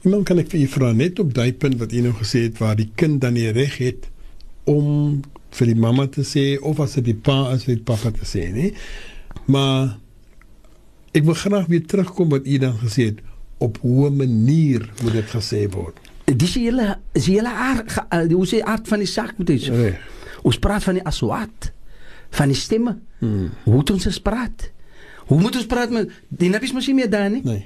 [0.05, 2.59] Iemand kan ek vir u vra net op daai punt wat u nou gesê het
[2.63, 4.09] waar die kind dan die reg het
[4.69, 5.21] om
[5.57, 8.27] vir die mamma te sê of as dit die pa is vir die pappa te
[8.29, 8.73] sê, nê?
[9.51, 9.97] Maar
[11.17, 13.23] ek wil graag weer terugkom wat u dan gesê het.
[13.63, 15.97] Op hoe manier moet dit gesê word.
[16.27, 19.55] Dis die hele is die hele aard uh, hoe sê aard van die saak moet
[19.55, 19.95] jy nee.
[20.45, 21.71] ons praat van die aswat
[22.37, 22.99] van die stemme.
[23.23, 23.49] Hmm.
[23.65, 24.67] hoe moet ons praat
[25.31, 27.63] hoe moet ons praat met die nabies mos nie meer daar nie nee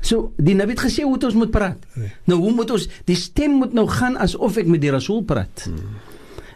[0.00, 2.12] so die nabi het gesê hoe ons moet praat nee.
[2.30, 5.66] nou hoe moet ons die stem moet nou gaan asof ek met die rasul praat
[5.68, 5.98] hmm.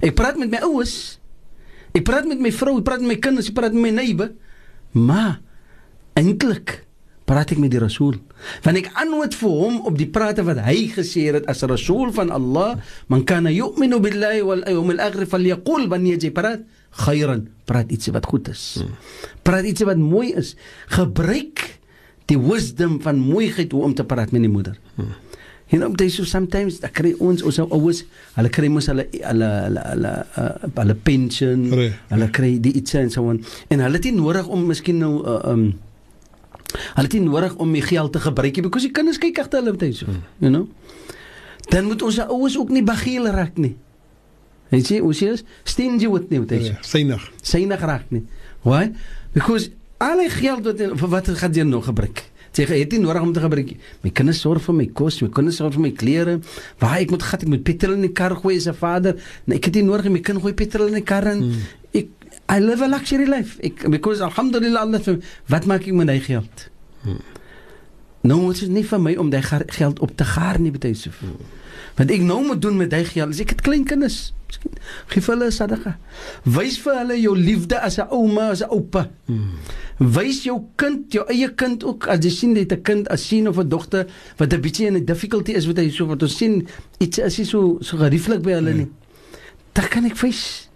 [0.00, 1.18] ek praat met my ouers
[1.94, 4.32] ek praat met my vrou ek praat met my kinders ek praat met my neighbor
[4.94, 5.40] maar
[6.18, 6.84] eintlik
[7.28, 8.18] praat ek met die Rasul.
[8.64, 12.12] Want ek antwoord vir hom op die prate wat hy gesê het as 'n Rasul
[12.12, 12.78] van Allah,
[13.08, 16.60] man kana yu'minu billahi wal yawmil akhir falyaqul wanneer jy praat
[16.92, 18.78] khairan, praat iets wat goed is.
[18.78, 18.92] Hmm.
[19.42, 20.54] Praat iets wat mooi is.
[20.88, 21.80] Gebruik
[22.30, 24.78] die wisdom van mooiheid hoe om te praat met die moeder.
[24.94, 25.12] Hmm.
[25.72, 28.04] You know, they so sometimes da kry ons ons ouers,
[28.36, 31.64] hulle kry mos hulle hulle hulle hulle uh, hulle pension,
[32.12, 33.40] hulle kry die iets en so aan.
[33.72, 35.66] En hulle het nie nodig om miskien nou uh, um
[36.74, 39.62] Hulle het nie nodig om die geld te gebruik nie because die kinders kyk agter
[39.62, 40.10] hulle tyd so,
[40.42, 40.64] you know.
[41.70, 43.76] Dan moet ons ouers ook nie bagiel raak nie.
[44.72, 45.30] Jy sê, ons sê
[45.70, 46.66] stingy wat nie tyd.
[46.72, 47.22] Ja, synig.
[47.46, 48.24] Synig raak nie.
[48.66, 48.88] Why?
[49.36, 49.70] Because
[50.04, 52.24] al die geld wat vir wat gaan jy nog gebruik?
[52.54, 53.78] Sê jy het nie nodig om te gebruik nie.
[54.04, 56.36] My kinders sorg vir my kos, my kinders sorg vir my klere.
[56.78, 59.16] Waar ek moet gat, ek moet petrol in die kar gooi as 'n vader.
[59.46, 61.62] Nee, ek het nie nodig my kind gooi petrol in die kar en hmm.
[61.92, 62.08] ek
[62.48, 63.58] I live a luxury life.
[63.62, 66.68] Ek because alhamdulillah Allah vir wat maak ek met my geld?
[67.02, 67.18] Hmm.
[68.22, 71.10] Nou moet dit nie vir my om daai geld op te gaar nie betuie so.
[71.18, 71.36] Hmm.
[71.94, 74.78] Want ek nou moet doen met daai geld, as ek het klein kinders, miskien
[75.12, 75.94] gee hulle sadaqa.
[76.56, 79.10] Wys vir hulle jou liefde as 'n ouma, as 'n oupa.
[79.26, 79.58] Hmm.
[79.98, 83.48] Wys jou kind, jou eie kind ook as jy sien dit 'n kind as sien
[83.48, 86.36] of 'n dogter wat 'n bietjie in 'n difficulty is wat hy so wat ons
[86.36, 86.66] sien
[86.98, 88.90] iets hy so so gerieflik by hulle nie.
[89.72, 90.68] Dan kan ek wys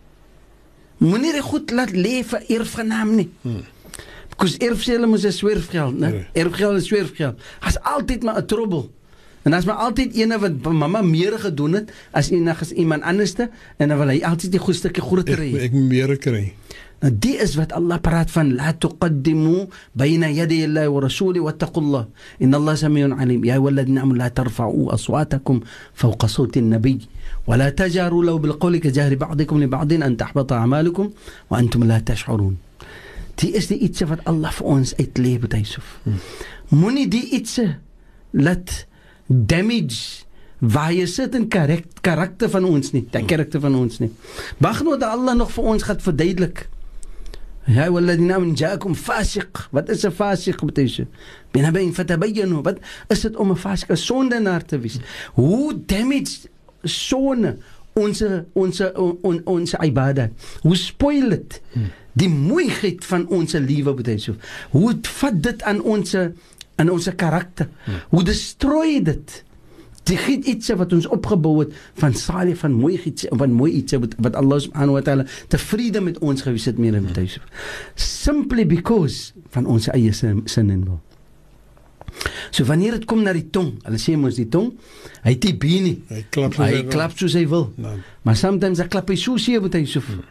[0.98, 3.28] Moenie dit goed laat lê vir erfgenaam nie.
[3.42, 3.62] Hmm.
[4.38, 6.10] Kus erfsele moet se swerfgeld, né?
[6.10, 6.26] Nee.
[6.42, 7.40] Erfgeld is swerfgeld.
[7.60, 8.90] As altyd maar 'n troubel.
[9.46, 13.88] En as maar altyd ene wat mamma meer gedoen het as enigiets iemand anderste en
[13.88, 15.52] dan wil hy altyd die goed stukkie groter hê.
[15.54, 16.52] Ek, ek meer kry.
[16.98, 22.08] Nou die is wat Allah praat van la tuqaddimu bayna yaday Allah wa rasuli wattaqullah.
[22.42, 23.44] Inna Allah samiun alim.
[23.46, 25.62] Ya walladina amanu la tarfa'u aswatakum
[25.94, 27.06] fawqa sawti an-nabiy.
[27.48, 31.10] ولا تجاروا له بالقول كجهر بعضكم لبعض أن تحبط أعمالكم
[31.50, 32.56] وأنتم لا تشعرون
[33.38, 36.00] Die is die ietsie wat Allah vir ons uitleef by Yusuf.
[36.02, 36.18] Hmm.
[36.74, 37.68] Moenie die ietsie
[38.34, 38.87] laat
[39.28, 40.24] damage
[40.58, 44.10] waar jy sit in karakter, karakter van ons nie, die karakter van ons nie.
[44.58, 46.66] Wag nou dat Allah nog vir ons gaan verduidelik.
[47.68, 49.68] Ja, walladina min jaakum fasiq.
[49.70, 51.06] Wat is 'n fasiq betyse?
[51.52, 52.62] Binne bin fatabayyanu.
[52.62, 54.98] Wat is dit om 'n fasiq, 'n sondenaar te wees?
[55.34, 56.48] Hoe damage
[56.82, 57.58] sonne
[57.92, 58.22] ons
[58.52, 58.82] ons
[59.22, 60.30] ons ons ibada.
[60.62, 61.60] Hoe spoil dit
[62.18, 64.34] die mooiheid van ons lewe so.
[64.70, 66.16] Hoe vat dit aan ons
[66.78, 67.68] aan ons karakter?
[68.08, 69.42] Hoe destrooi dit?
[70.08, 74.14] Die giet iets wat ons opgebou het van salie van mooiheid van mooi iets wat,
[74.24, 77.44] wat Allah subhanahu wa taala tevrede met ons gewees het meer in bedoel so.
[77.94, 81.00] Simply because van ons eie sin, sin en wil.
[82.50, 84.72] So wanneer dit kom na die tong, hulle sê mos die tong,
[85.26, 85.96] hy het nie been nie.
[86.08, 87.68] Hy klap soos hy, hy klap soos hy wil.
[87.76, 88.00] Nee.
[88.24, 90.02] Maar sometimes hy klap hy so seer wat hy so.
[90.06, 90.24] Hmm.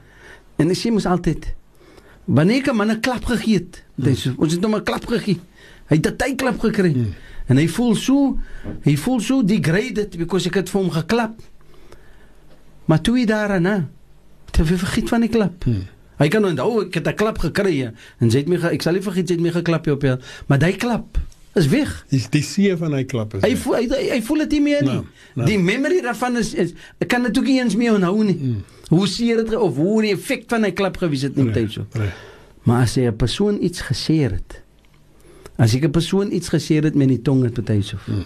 [0.57, 1.51] En hy sê mos altyd
[2.25, 4.15] wanneer 'n man 'n klap gegee het, hmm.
[4.15, 5.39] so, ons het hom 'n klap gegee.
[5.89, 6.91] Hy het 'n tydklap gekry.
[6.93, 7.13] Hmm.
[7.47, 8.37] En hy voel so,
[8.83, 11.39] hy voel so degraded because ek het vir hom geklap.
[12.85, 13.87] Maar toe hy daarna,
[14.57, 15.63] hy vergeet van die klap.
[15.63, 15.85] Hmm.
[16.17, 17.81] Hy kan onthou ek het 'n klap gekry
[18.19, 20.17] en sê het my ek sal nie vergeet jy het my geklap op jou,
[20.47, 21.17] maar daai klap
[21.55, 22.05] is weg.
[22.09, 23.41] Dis die see van hy klap is.
[23.43, 24.91] Hy voel hy, hy, hy voel dit nie meer nie.
[24.93, 25.47] Nou, nou.
[25.47, 28.35] Die memory daarvan is, is ek kan dit ook nie eens meer onthou nie.
[28.35, 28.63] Mm.
[28.89, 31.71] Hoe seer dit ge- of hoe die effek van hy klap gewees het nie tyd
[31.71, 31.85] so.
[31.91, 32.13] Reg.
[32.63, 34.61] Maar as jy 'n persoon iets gesê het,
[35.57, 37.97] as ek 'n persoon iets gesê het met die tong het party so.
[38.05, 38.25] Mm.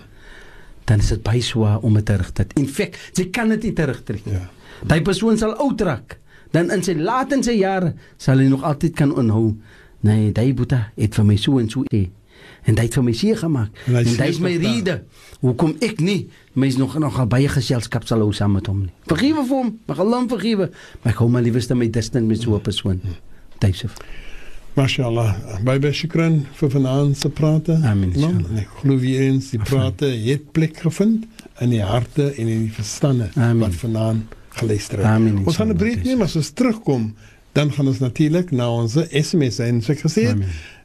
[0.86, 2.46] Dan is dit baie swaar om dit te.
[2.56, 4.34] In feite, jy kan dit nie terugtrek nie.
[4.34, 4.50] Ja.
[4.88, 6.18] Daai persoon sal oud raak.
[6.52, 9.56] Dan in sy laat in sy jare sal hy nog altyd kan onthou.
[10.02, 12.10] Nee, daai boeta het vir my so en so sê.
[12.66, 13.78] En hy het vir my seer gemaak.
[13.88, 14.98] En hy is my nog rede.
[15.42, 18.94] Hoekom ek nie mens nog nogal baie geselskap sal hou saam met hom nie.
[19.10, 20.70] Vergewe vir hom, Allah hom vergewe.
[21.02, 23.02] Maar ek hou maar liewste my distance met so 'n persoon.
[23.60, 23.96] Duisef.
[24.76, 25.36] Mashallah.
[25.68, 27.76] Baie shukran vir vanaand se prate.
[27.84, 28.62] Amen, Nou, inshallah.
[28.62, 31.26] Ek glo weer eens die prate het plek gevind
[31.60, 33.60] in die harte en in die verstande Amen.
[33.66, 35.06] wat vanaand geluister het.
[35.08, 37.16] Amen, Ons gaan 'n breek neem as ons terugkom,
[37.54, 40.38] dan gaan ons natuurlik na ons SMS en so gesê het,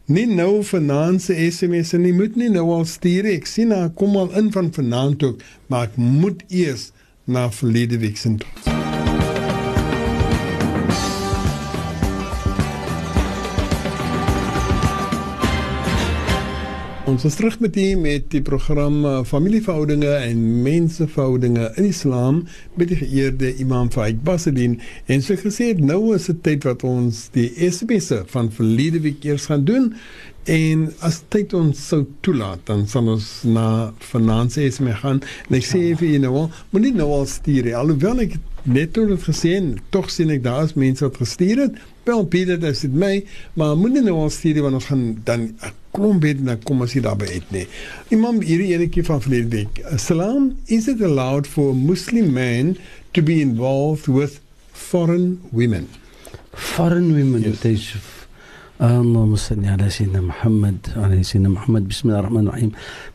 [0.06, 3.90] nie nou vanaand se SMS en nie moet nie nou al stuur ek sien haar
[3.90, 6.90] kom al in van vanaand ook maar ek moet eers
[7.24, 8.85] na verlede week se toe.
[17.06, 22.40] Ons is terug met u met die program uh, Familieverhoudinge en Menseverhoudinge in Islam
[22.74, 24.74] met die geëerde Imam Faik Basedin
[25.06, 29.22] en so gesê het, nou is dit tyd wat ons die SBS'e van verlede week
[29.22, 29.92] eers gaan doen.
[30.50, 33.94] En as tyd ons sou toelaat dan sal ons na
[34.50, 35.22] se SMS gaan.
[35.46, 37.76] En ek sê vir julle nou moenie nou al stuur nie.
[37.86, 41.68] Alhoewel ek net toe het gesê en tog sien ek daar is mense wat gestuur
[41.68, 43.13] het wel Pieter dis dit my
[43.59, 46.81] maar moenie nou al stuur nie, want ons gaan dan 'n klomp weet dan kom
[46.81, 47.67] ons nie daarby uit nie
[48.09, 52.77] Imam hierdie enetjie van verlede week Salam is it allowed for a Muslim man
[53.11, 54.39] to be involved with
[54.71, 55.87] foreign women
[56.53, 57.61] Foreign women Yes.
[57.61, 58.21] Duisef.
[58.81, 62.71] اللهم صل على سيدنا محمد وعلى سيدنا محمد بسم الله الرحمن الرحيم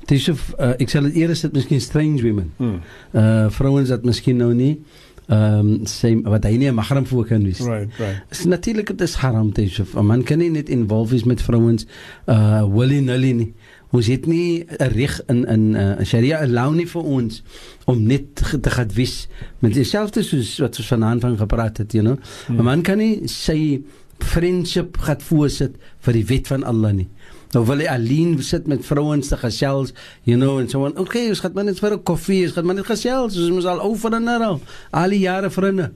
[0.06, 2.78] تشوف uh, ek sal dit eers dit miskien strange women hmm.
[3.18, 7.25] uh vrouens wat miskien nou nie ehm um, sê wat hy nie 'n mahram voor
[7.25, 8.23] kan wees right right.
[8.29, 11.85] Is natuurlik dit is haram Duisef 'n man kan nie net involved wees met vrouens
[12.27, 13.53] uh willy nilly nie.
[13.91, 17.43] Ons het nie 'n reg in in uh, Sharia allow nie vir ons
[17.85, 19.27] om net te te gaan wis
[19.59, 20.87] met dieselfde soos wat ons
[21.19, 22.17] van gepraat het you know.
[22.47, 22.59] Hmm.
[22.59, 23.81] 'n man kan nie sy
[24.19, 27.09] friendship gaan voorsit vir die wet van Allah nie
[27.53, 29.93] nou wil hy alleen sit met vrouens te gesels
[30.23, 32.65] you know en so on okay ons gaan maar net vir 'n koffie ons gaan
[32.65, 35.91] maar net gesels ons moet al ou vriende al al die jare vriende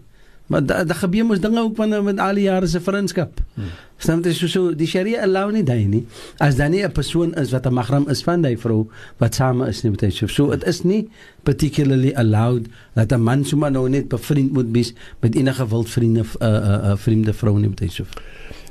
[0.45, 3.39] maar daar da gebeur mos dinge ook wanneer met al die jare se vriendskap.
[3.53, 3.71] Hmm.
[3.97, 6.05] Stem dit so so die Sharia allow nie daai nie.
[6.37, 8.87] As dan nie 'n persoon is wat 'n mahram is van daai vrou
[9.17, 10.09] wat same is nie met hy.
[10.09, 11.09] So dit is nie
[11.43, 16.27] particularly allowed dat 'n man sommer nou net bevriend moet wees met enige wildvriende 'n
[16.41, 17.89] uh, 'n uh, uh, vreemde vrou nie met hy.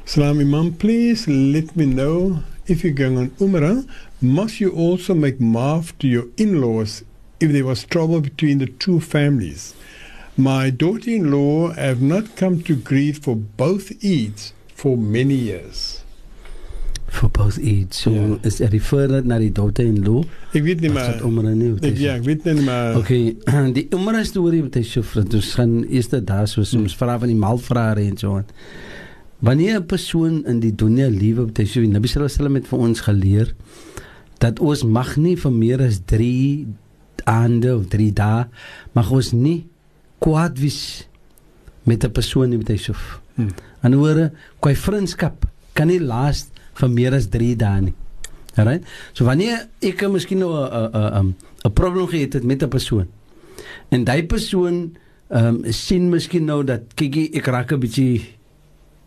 [0.04, 3.86] Salam Imam, please let me know if you're going on Umrah.
[4.20, 7.04] Must you also make maaf to your in-laws
[7.40, 9.74] if there was trouble between the two families?
[10.36, 16.00] My daughter-in-law have not come to grief for both Eids for many years.
[17.14, 17.92] For both age.
[17.94, 18.36] So Ja.
[18.42, 20.24] is er refer na die daughter in law.
[20.52, 21.70] Ek weet nie maar omre nie.
[21.80, 23.36] ek, ja, ek weet nie maar Okay,
[23.78, 25.76] die umrah storie wat hy so vir ons gaan
[26.26, 28.44] daar so soms vra van die malvrare en so aan.
[29.44, 32.68] Wanneer 'n persoon in die dunia lewe, wat hy die Nabi sallallahu alaihi wasallam het
[32.68, 33.48] vir ons geleer
[34.40, 36.66] dat ons mag nie vir meer as 3
[37.24, 38.46] aande of 3 dae
[38.92, 39.66] mag ons nie
[40.18, 41.08] kwaad wees
[41.84, 42.94] met 'n persoon nie met hy so.
[43.36, 43.52] Hmm.
[43.82, 44.30] En hoor,
[44.60, 47.94] kwai vriendskap kan nie laas vir meer as 3 dae nie.
[48.56, 48.84] Alright?
[49.12, 51.34] So wanneer ek eh, miskien nou 'n 'n
[51.64, 53.08] 'n probleem gehad het met 'n persoon
[53.90, 54.96] en daai persoon
[55.30, 58.22] ehm um, sien miskien nou dat kykie ek raak 'n bietjie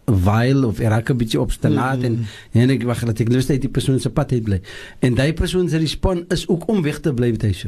[0.08, 3.48] weil of ek raak 'n bietjie obstinaat Mm, en en ek wag dat ek lus
[3.48, 4.62] het die persoon se pad uit bly.
[5.00, 7.68] En daai persoon se respons is ook om weg te bly met hy se.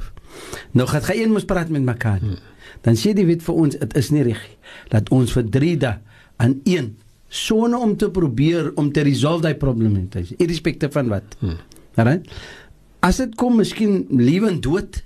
[0.71, 2.19] Nou gaan gaan een moet praat met mekaar.
[2.19, 2.37] Hmm.
[2.81, 4.47] Dan sê die wet vir ons dit is nie reg
[4.87, 5.97] dat ons vir 3 dae
[6.37, 6.95] aan een
[7.27, 11.35] sone om te probeer om te resolve daai probleem met hy, irrespectief van wat.
[11.39, 11.57] Hmm.
[11.95, 12.29] Alright?
[12.99, 15.03] As dit kom miskien lewe en dood,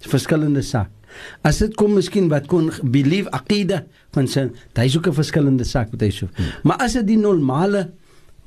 [0.00, 0.90] verskillende saak.
[1.42, 3.84] As dit kom miskien wat kon belief aqida
[4.16, 6.28] van sy, dis ook 'n verskillende saak wat hy sê.
[6.34, 6.52] Hmm.
[6.62, 7.90] Maar as dit die normale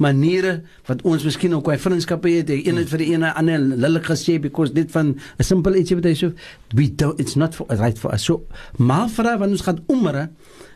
[0.02, 3.60] maniere wat ons miskien ook by vriendskappe het, die een het vir die ene ander
[3.60, 6.34] lillik gesê because dit van 'n simpel ietsie wat hy sê,
[6.76, 8.24] we don't it's not for, right for us.
[8.24, 8.46] So,
[8.78, 10.30] maar vra wanneer ons gaan omre,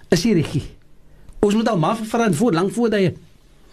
[0.10, 0.64] is hier regie.
[1.40, 3.14] Ons moet al maar vra voor lank voor daai.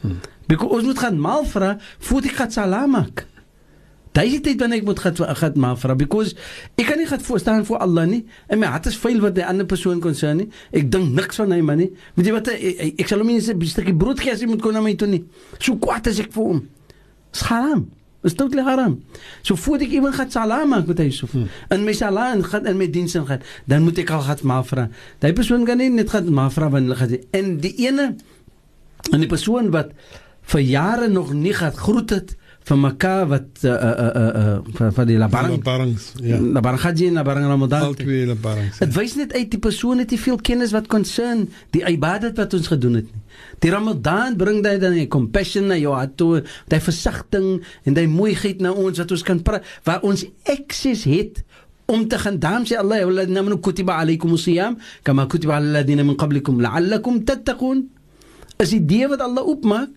[0.01, 0.20] Hmm.
[0.47, 3.27] Because ons moet gaan maal vra voordat ek gaan salaam maak.
[4.13, 6.35] Daai tyd wanneer ek moet gaan gaan maar vra because
[6.77, 9.39] ek kan nie gaan voor staan voor Allah nie en my hart is vuil wat
[9.39, 10.49] die ander persoon konsern nie.
[10.71, 11.89] Ek dink niks van hy man nie.
[12.19, 14.45] Weet jy wat ek, ek, ek sal hom nie eens 'n stukkie brood gee as
[14.45, 15.25] hy moet kom na my toe nie.
[15.59, 16.69] So kwaad is ek vir hom.
[17.33, 17.89] Skaam.
[18.23, 19.01] Is totally haram.
[19.43, 21.27] So voordat ek iemand gaan salam maak met hy so.
[21.27, 21.49] Hmm.
[21.71, 24.45] In my salam en gaan in my diens en gaan, dan moet ek al gaan
[24.47, 24.89] maar vra.
[25.19, 28.15] Daai persoon kan nie net gaan maar vra wanneer hulle gaan en die ene
[29.11, 29.91] en die persoon wat
[30.53, 35.07] vir jare nog nie gaan groet het van mekaar wat uh uh uh uh van,
[35.07, 36.39] die labarang Labarangs, ja.
[36.39, 37.83] labarang haji en labarang ramadan.
[37.83, 38.79] Al twee labarangs.
[38.79, 42.55] Dit wys net uit die persoon het nie veel kennis wat concern die ibadat wat
[42.55, 43.23] ons gedoen het nie.
[43.63, 48.07] Die Ramadan bring dit dan 'n compassion na jou hart toe, daai versagting en daai
[48.07, 49.43] mooiheid na ons wat ons kan
[49.85, 51.43] waar ons access het
[51.87, 56.03] om te gaan daarom sê Allah walladina amanu kutiba alaykum siyam kama kutiba alal ladina
[56.05, 57.91] min qablikum la'allakum tattaqun.
[58.59, 59.91] Is die idee wat Allah opmaak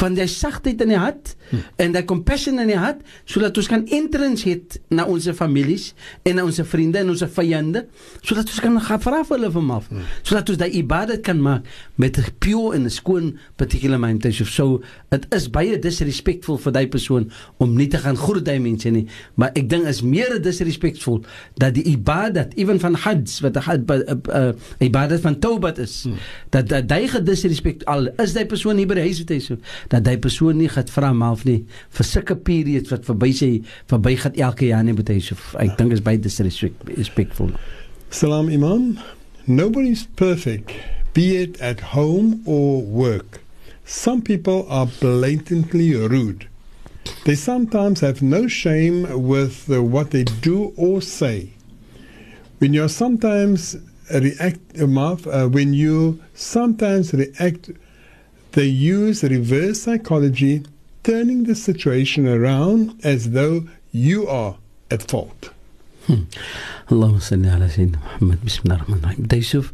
[0.00, 1.62] van die sagtheid in die hart hm.
[1.82, 5.92] en die compassion in die hart sodat ons kan entrance het na ons families
[6.26, 7.84] en na ons vriende en ons vyande
[8.20, 10.06] sodat ons kan gaan vra vir hulle van af hm.
[10.22, 11.68] sodat ons daai ibadat kan maak
[12.00, 16.72] met 'n pure en 'n skoon particular mind of so dit is baie disrespectful vir
[16.72, 20.40] daai persoon om nie te gaan groet daai mense nie maar ek dink is meer
[20.42, 21.22] disrespectful
[21.56, 23.86] dat die ibadat even van hajj wat 'n
[24.34, 26.18] uh, ibadat van taubat is hm.
[26.50, 29.56] dat dat daai gedisrespect al is daai persoon nie by die huis het hy so
[29.92, 31.60] dat hy persoon nie gaan vra maar of nie
[31.98, 33.50] vir sulke periods wat verby sy
[33.90, 37.54] verby gaan elke jaar nie moet hy so ek dink is baie disrespectful
[38.14, 39.00] Salam Imam.
[39.46, 40.70] Nobody's perfect
[41.14, 43.40] be it at home or work.
[43.84, 46.48] Some people are blatantly rude.
[47.24, 51.50] They sometimes have no shame with uh, what they do or say.
[52.58, 53.76] When you're sometimes
[54.10, 57.70] react uh, when you sometimes react
[58.54, 60.62] They use reverse psychology,
[61.02, 64.58] turning the situation around as though you are
[64.92, 65.50] at fault.
[66.06, 66.30] Hmm.
[66.86, 68.40] Allahumma salli ala sayyidina Muhammad.
[68.42, 69.26] Bismillahirrahmanirrahim.
[69.26, 69.72] Daisuf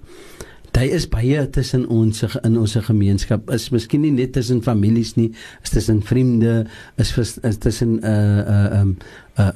[0.73, 3.51] Daar is baie tussen ons in ons gemeenskap.
[3.51, 5.33] Is miskien nie net tussen families nie,
[5.65, 8.97] is tussen vriende, is tussen uh uh um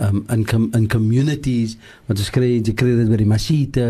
[0.07, 1.76] um in com, in communities
[2.09, 3.87] wat ons kry, jy kry dit by die masjide,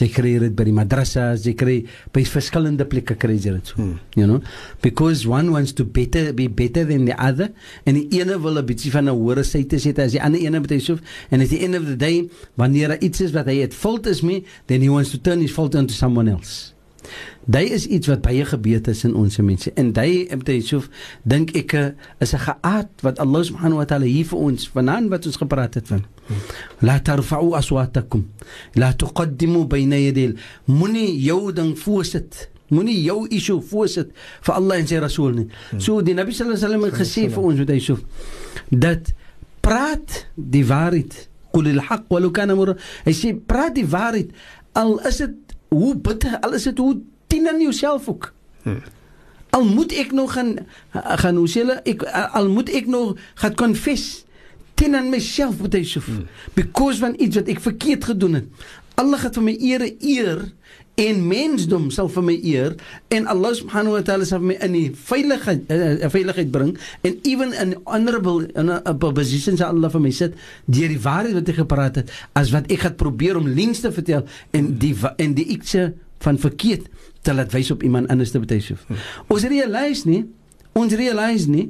[0.00, 1.76] jy kry dit by die madrassas, jy kry
[2.14, 3.78] by verskillende plekke kry jy dit so.
[3.80, 3.98] Hmm.
[4.18, 4.40] You know,
[4.84, 7.50] because one wants to better be better than the other
[7.86, 10.60] en die ene wil 'n bietjie van 'n hoër syte sit as die ander ene
[10.60, 10.98] met hy so
[11.30, 14.06] en at the end of the day wanneer daar iets is wat hy het fault
[14.06, 16.71] is mee, then he wants to turn his fault onto someone else.
[17.44, 19.72] Daai is iets wat baie gebeur het in ons mense.
[19.74, 20.88] En daai Ibn Yusuf
[21.22, 21.88] dink ek eh,
[22.22, 25.74] is 'n geaard wat Allah subhanahu wa taala hier vir ons vanaand wat ons gepraat
[25.74, 26.04] het van.
[26.80, 28.28] La tarfa'u aswatakum.
[28.74, 30.36] La tuqaddimu bayna yadil.
[30.64, 32.48] Moenie jou ding voorsit.
[32.68, 35.48] Moenie jou issue voorsit vir Allah en sy Rasul nie.
[35.78, 38.00] So die Nabi sallallahu alaihi wasallam het gesê vir ons Ibn Yusuf
[38.70, 39.12] dat
[39.60, 41.28] praat die waarheid.
[41.52, 42.76] Qul al-haq wa law kana mur.
[43.04, 44.30] Hy sê praat die waarheid
[44.72, 48.32] al is dit hoe bitter al is dit hoe tien aan jouself ook.
[48.62, 48.82] Hmm.
[49.52, 50.56] Al moet ek nog gaan
[50.92, 52.04] gaan hoe sê hulle ek
[52.36, 54.24] al moet ek nog gaan confess
[54.76, 56.28] tien aan myself met hyself hmm.
[56.56, 58.68] because van iets wat ek verkeerd gedoen het.
[59.00, 60.44] Allah het vir my ere eer
[61.00, 62.74] en mensdom sal vir my eer
[63.16, 67.54] en Allah subhanahu wa ta'ala sal my in die veiligheid uh, veiligheid bring en even
[67.56, 70.36] in honorable in a, a position sal Allah vir my sit
[70.68, 73.92] deur die waarheid wat ek gepraat het as wat ek gaan probeer om liens te
[73.94, 76.86] vertel en die en die ikse van verkeerd
[77.22, 78.72] te laat wys op iemand anders te betuig.
[79.30, 80.24] Ons realize nie,
[80.78, 81.68] ons realize nie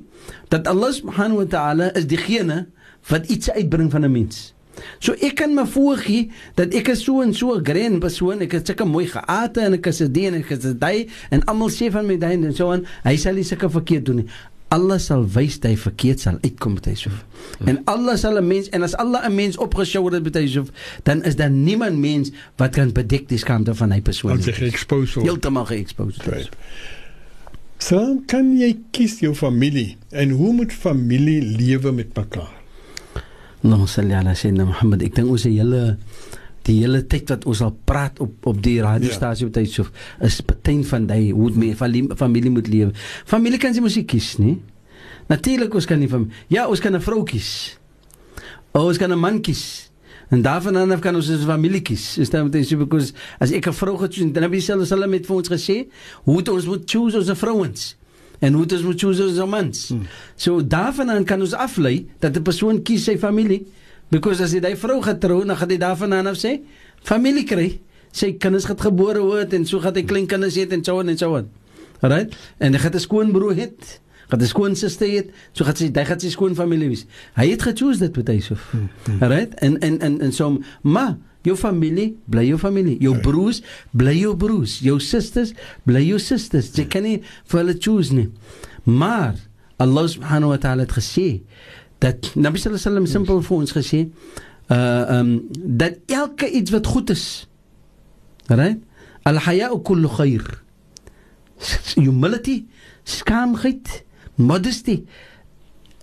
[0.52, 2.66] dat Allah subhanahu wa ta'ala is diegene
[3.10, 4.52] wat iets uitbring van 'n mens.
[4.98, 8.52] So ek kan my voorgee dat ek is so en so 'n grand persoon, ek
[8.52, 11.44] het sulke mooi geate en ek is 'n dien en ek is 'n daai en
[11.44, 14.28] almal sê van my daai en so aan, hy sal nie sulke verkeerd doen nie.
[14.72, 17.10] Allah sal wys dat hy verkeerd sal uitkom met so.
[17.10, 17.68] Hmm.
[17.68, 20.64] En Allah sal 'n mens en as Allah 'n mens opgeshow het met so,
[21.04, 24.36] dan is daar niemand mens wat kan bedek die skande van hy persoon.
[24.36, 25.26] Wat sy expose word.
[25.26, 26.24] Heeltemal geexposed.
[26.24, 26.48] Right.
[27.78, 32.61] So kan jy kies jou familie en hoe moet familie lewe met mekaar?
[33.62, 35.04] Nou salli ala sayyidina Muhammad.
[35.06, 35.82] Ek dink ons hele
[36.66, 39.52] die hele tyd wat ons al praat op op die radiostasie ja.
[39.54, 39.86] tyd so
[40.22, 42.90] is beteken van daai hoe my familie, familie moet lewe.
[43.26, 44.56] Familie kan sy musiek kies, nie?
[45.30, 47.78] Natuurlik ons kan nie van ja, ons kan 'n vrou kies.
[48.74, 49.90] O, ons kan 'n man kies.
[50.30, 52.18] En daarvan af kan ons 'n familie kies.
[52.18, 55.06] Is dit met so because as ek 'n vrou het, dan heb jy selfs hulle
[55.06, 55.86] met vir ons gesê,
[56.24, 57.96] hoe ons moet choose ons vrouens
[58.42, 59.88] en hoe dit moet choose ons mans.
[59.88, 60.02] Hmm.
[60.36, 63.66] So daarvan kan ons aflei dat 'n persoon kies sy familie
[64.10, 66.60] because as jy daai vrou getrou, dan gaan jy daarvan af sê
[67.02, 67.80] familie kry.
[68.12, 71.18] Sy kinders het gebore word en so gaan hy klein kinders hê en so en
[71.18, 71.48] so on.
[72.02, 72.36] Alright?
[72.58, 74.00] En hy het 'n skoonbroer het.
[74.28, 77.06] Gaan 'n skoon suster hê, so gaan sy hy gaan sy skoon familie wees.
[77.34, 78.56] Hy het gechoose dit met hy so.
[79.20, 79.54] Alright?
[79.54, 81.16] En en en en so maar
[81.46, 82.96] jou familie bly jou familie.
[83.02, 83.22] Jou ja.
[83.24, 84.78] broers bly jou broers.
[84.84, 85.54] Jou susters
[85.88, 87.20] bly jou susters jy kan nie
[87.50, 88.28] vir hulle choose nie.
[88.84, 89.36] Maar
[89.82, 91.42] Allah subhanahu wa ta'ala het gesê
[92.02, 94.06] dat Nabi sallallahu alaihi wasallam simpel vir ons gesê
[94.72, 97.46] uh um dat elke iets wat goed is
[98.48, 98.78] right?
[99.22, 100.42] Al haya'u kullu khair.
[101.94, 102.64] Humility
[103.04, 104.02] skaamheid
[104.34, 105.04] modesty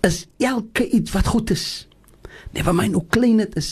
[0.00, 1.89] is elke iets wat goed is
[2.52, 3.68] Never mind hoe klein dit is.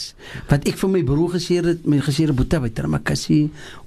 [0.46, 3.38] Wat ek vir my broer gesê het, my gesê het boetie by Termakassi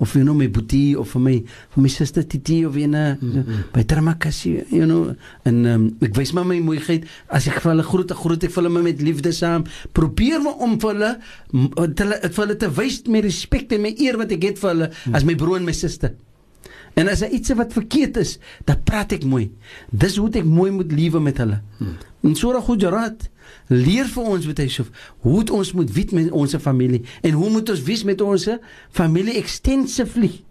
[0.04, 1.36] of you know my boetie of vir my
[1.76, 3.62] vir my suster Titi of ene mm -hmm.
[3.72, 7.84] by Termakassi, you know, en um, ek wys maar my mooiheid as ek vir hulle
[7.84, 9.64] groet, groet ek vir hulle met liefde saam.
[9.94, 11.12] Probeer my om vir hulle
[11.96, 14.92] te vir hulle te wys met respek en my eer wat ek het vir hulle
[14.92, 15.16] mm.
[15.16, 16.12] as my broer en my suster.
[16.94, 19.52] En as daar iets wat verkeerd is, dan praat ek mooi.
[19.90, 21.62] Dis hoe ek mooi moet lewe met hulle.
[21.78, 21.96] Hmm.
[22.28, 23.30] En Surah Hujurat
[23.68, 24.86] leer vir ons wat hy sê
[25.26, 28.48] hoe ons moet weet met ons familie en hoe moet ons wees met ons
[28.92, 30.42] familie extensively.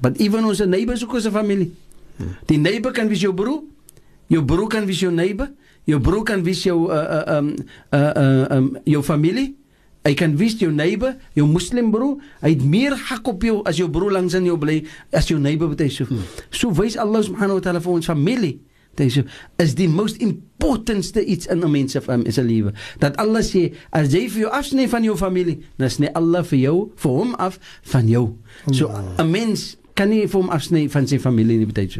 [0.00, 1.70] Want even ons neighbors ook ons familie.
[2.16, 2.34] Hmm.
[2.48, 3.62] Die neighbor kan wees jou broer,
[4.32, 5.50] jou broer kan wees jou neighbor,
[5.88, 7.54] jou broer kan wees jou uh uh um
[7.92, 9.54] uh uh um jou familie.
[10.00, 13.76] Hy kan wees jou neighbor, jou moslim broer, hy het meer hak op jou as
[13.76, 14.78] jou broer langs in jou bly
[15.12, 16.08] as jou neighbor wat hy so.
[16.08, 16.24] Hmm.
[16.48, 18.56] So wys Allah subhanahu wa ta'ala vir ons familie.
[18.95, 19.25] Dit
[19.57, 22.73] is die most importantste iets in 'n mens se is 'n lewe.
[22.99, 26.59] Dat Allah sê as jy vir jou afsny van jou familie, dan sny Allah vir
[26.59, 28.37] jou vir hom af van jou.
[28.71, 31.97] So 'n mens kan nie vir hom afsny van sy familie nie betyds.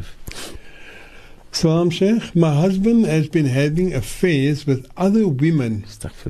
[1.52, 5.86] Salam Sheikh, my husband has been having affairs with other women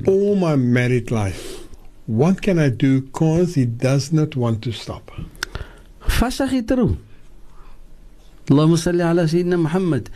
[0.06, 1.66] all my married life.
[2.06, 5.10] What can I do cause he does not want to stop?
[6.08, 6.94] فسخ يترو
[8.50, 10.08] اللهم صل على سيدنا محمد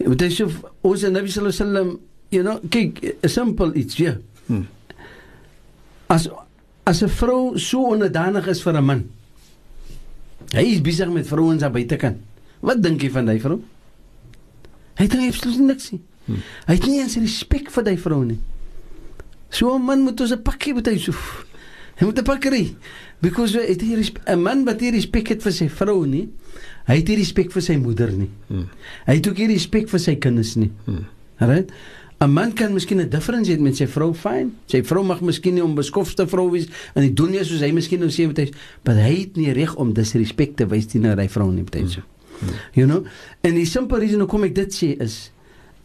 [0.00, 0.52] وتشوف
[0.84, 1.88] اوز النبي صلى الله عليه وسلم
[2.32, 4.16] you know kyk a simple iets ja
[4.48, 4.64] hmm.
[6.08, 6.28] as
[6.84, 9.02] as 'n vrou so onderdanig is vir 'n man
[10.56, 12.18] hy is besig met vrouens aan buitekant
[12.60, 13.60] wat dink jy van daai vrou
[14.96, 16.40] hy dink absoluut niks nie hmm.
[16.66, 18.40] hy het nie eens respek vir daai vrou nie
[19.52, 21.12] so 'n man moet ons 'n pakkie moet hy so
[22.00, 22.76] hy moet 'n pakkie
[23.20, 26.32] because it is 'n man wat nie respek het vir sy vrou nie
[26.87, 28.29] hy het nie respek vir sy moeder nie.
[28.47, 28.67] Hmm.
[29.07, 30.71] hy het ook nie respek vir sy kinders nie.
[30.85, 31.05] Hmm.
[31.39, 31.71] right
[32.19, 35.53] 'n man kan miskien 'n difference hê met sy vrou fyn sy vrou mag miskien
[35.53, 36.65] nie onbeskofte vrou wees
[36.95, 38.51] en hy doen nie soos hy miskien nou sê wat hy
[38.85, 42.01] maar hy het nie reg om disrespek te wys teenoor hy vrou nie baie so
[42.39, 42.49] hmm.
[42.73, 43.05] you know?
[43.43, 45.31] En die simple reason hoekom ek dit sê is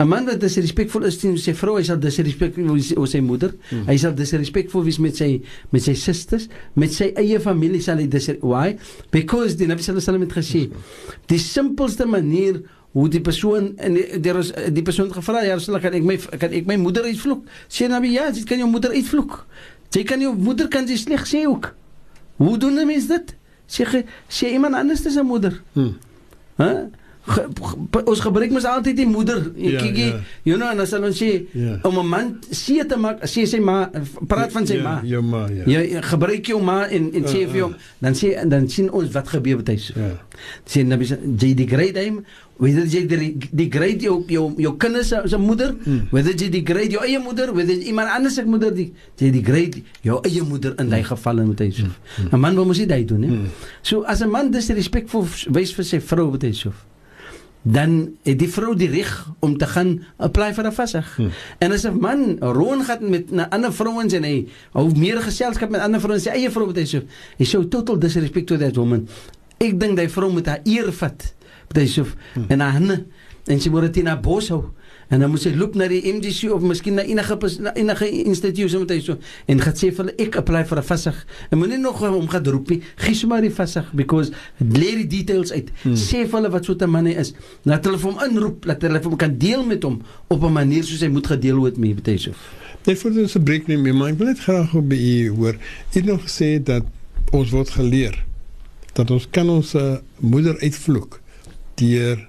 [0.03, 3.55] 'n man wat disrespekvol is teen sy vrou, hy sal disrespekvol wees oor sy moeder.
[3.70, 3.86] Hmm.
[3.86, 8.09] Hy sal disrespekvol wees met sy met sy susters, met sy eie familie sal hy
[8.11, 8.76] dis why?
[9.14, 10.62] Because die Nabi sallallahu alaihi wasallam het gesê,
[11.30, 14.32] die simpelste manier hoe die persoon en die, die,
[14.76, 17.46] die persoon gevra ja, sal kan ek my kan ek my moeder uitvloek?
[17.70, 19.38] Sê Nabi ja, jy kan jou moeder uitvloek.
[19.92, 21.70] Jy kan jou moeder kan jy sleg sê ook.
[22.42, 23.37] Hoe doen 'n mens dit?
[23.68, 25.62] Sê sê iemand anders te sy moeder.
[25.74, 25.95] Hmm.
[26.58, 26.64] Hæ?
[26.64, 27.01] Huh?
[27.22, 29.44] Ge, ge, ons gebruik mos altyd die moeder.
[29.54, 30.20] Ek kyk ja, ja.
[30.42, 31.76] you know en as hulle sê ja.
[31.86, 33.86] om 'n man see te maak, sê sy ma
[34.26, 34.94] praat van sy ja, ma.
[35.07, 35.62] Jou ma, ja.
[35.70, 39.14] Ja, ja gebruik jou ma en en sê vir hom, dan sê dan sien ons
[39.14, 39.78] wat gebeur met hy.
[39.94, 40.11] Ja.
[40.66, 42.24] Sê nabi jy die great him,
[42.58, 46.08] whether jy die die great jou jou jou kinders se moeder, hmm.
[46.11, 49.46] whether jy die great jou eie moeder, whether iemand anders se moeder die jy die
[49.46, 51.70] great jou eie moeder in daai geval met hy.
[51.70, 51.94] Hmm.
[52.18, 52.40] 'n hmm.
[52.40, 53.28] Man moet mos dit doen, hè.
[53.28, 53.46] Hmm.
[53.82, 56.72] So as 'n man disrespekvol wys vir sy vrou met hy so
[57.63, 59.11] dan het die vrou die reg
[59.41, 61.17] om te gaan apply vir 'n vasig.
[61.17, 61.30] Hmm.
[61.59, 65.71] En as 'n man roon gaan met 'n ander vrouens en hy hou meer geselskap
[65.71, 67.03] met ander vrouens, sy eie vrou wat hy so,
[67.39, 69.09] hy sou total disrespect to that woman.
[69.59, 71.34] Ek dink daai vrou moet haar eer vat.
[71.68, 72.47] Wat hy so hmm.
[72.49, 73.05] en haar
[73.47, 74.64] en sy moet dit in haar bos hou.
[75.13, 78.79] En dan moet sy loop na die MDC of miskien na enige na enige instituut
[78.80, 79.18] met hy so
[79.53, 81.18] en gaan sê vir hulle ek apply vir 'n vasig.
[81.51, 82.80] En moenie nog hom gaan roep nie.
[82.97, 85.68] Gee sommer die vasig because leer die details uit.
[85.83, 85.95] Hmm.
[85.95, 87.34] Sê vir hulle wat so 'n man hy is.
[87.64, 90.53] Laat hulle vir hom inroep, laat hulle vir hom kan deel met hom op 'n
[90.53, 92.33] manier soos hy moet gedeel word met hy so.
[92.87, 95.55] Net vir ons 'n breek neem, maar ek wil net graag op by u hoor.
[95.55, 95.59] U
[95.93, 96.84] het nog gesê dat
[97.33, 98.25] ons word geleer
[98.93, 101.21] dat ons kan ons uh, moeder uitvloek
[101.80, 102.29] deur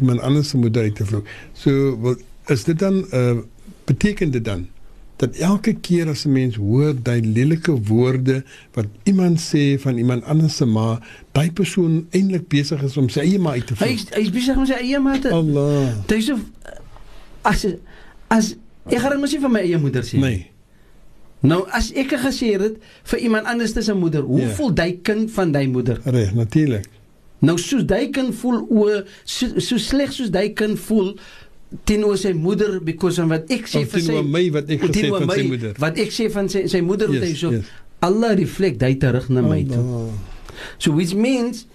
[0.00, 1.26] iemand anders se moeder uit te vloek.
[1.52, 3.38] So wat is dit dan uh
[3.84, 4.68] beteken dit dan
[5.20, 10.24] dat elke keer as 'n mens hoor daai lelike woorde wat iemand sê van iemand
[10.24, 11.00] anders se ma,
[11.32, 13.88] daai persoon eintlik besig is om sy eie ma uit te vloek.
[13.88, 15.92] Hy hy is besig om sy eie ma te Allah.
[16.06, 16.38] Dis so
[17.42, 17.66] as
[18.28, 18.54] as
[18.88, 20.16] ek gaan mos nie van my eie moeder sê.
[20.22, 20.46] Nee.
[21.40, 22.80] Nou as ek gesê het
[23.12, 24.48] vir iemand anders se moeder, hoe yeah.
[24.48, 24.56] Ja.
[24.56, 26.00] voel daai kind van daai moeder?
[26.04, 26.88] Reg, natuurlik.
[27.40, 28.88] Nou soos hy kan voel o
[29.24, 31.14] so, so sleg soos hy kan voel
[31.86, 35.26] teenoor sy moeder because of wat ek sê vir sy my wat ek gesê van
[35.26, 35.74] my, sy moeder.
[35.78, 37.70] Wat ek sê van sy sy moeder yes, wat hy so yes.
[38.02, 40.10] Allah reflect hy terug na my toe.
[40.78, 41.66] So which means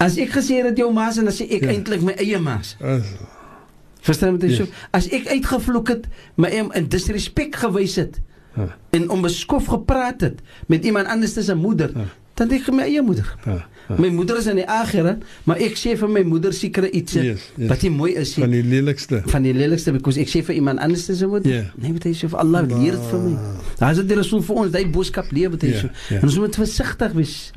[0.00, 1.72] as ek gesê het jou ma se dan sê ek yes.
[1.76, 2.58] eintlik my eie ma.
[4.02, 4.60] Verstaan wat ek Yes.
[4.60, 4.66] sê?
[4.94, 6.04] As ek uitgevloek het,
[6.36, 8.20] my em- in disrespek gewys het
[8.56, 8.74] Ja.
[8.92, 12.06] en onbeskof gepraat het met iemand anders as 'n moeder, Ja.
[12.38, 13.26] Dan denk ek my eie moeder.
[13.44, 13.52] Ja,
[13.88, 13.96] ja.
[13.98, 17.46] My moeder is in die akhirat, maar ek sê vir my moeder sekere iets Yes,
[17.56, 17.68] yes.
[17.70, 18.44] wat nie mooi is nie.
[18.44, 19.22] Van die lelikste.
[19.32, 21.52] van die lelikste because ek sê vir iemand anders as 'n moeder.
[21.52, 21.62] Ja.
[21.76, 23.36] Nee, wat hy sê vir Allah leer dit vir my.
[23.78, 25.90] Daar is dit die Rasul vir ons, hy boodskap leer wat hy Ja, sê.
[26.10, 26.16] ja.
[26.20, 27.52] En ons moet versigtig wees.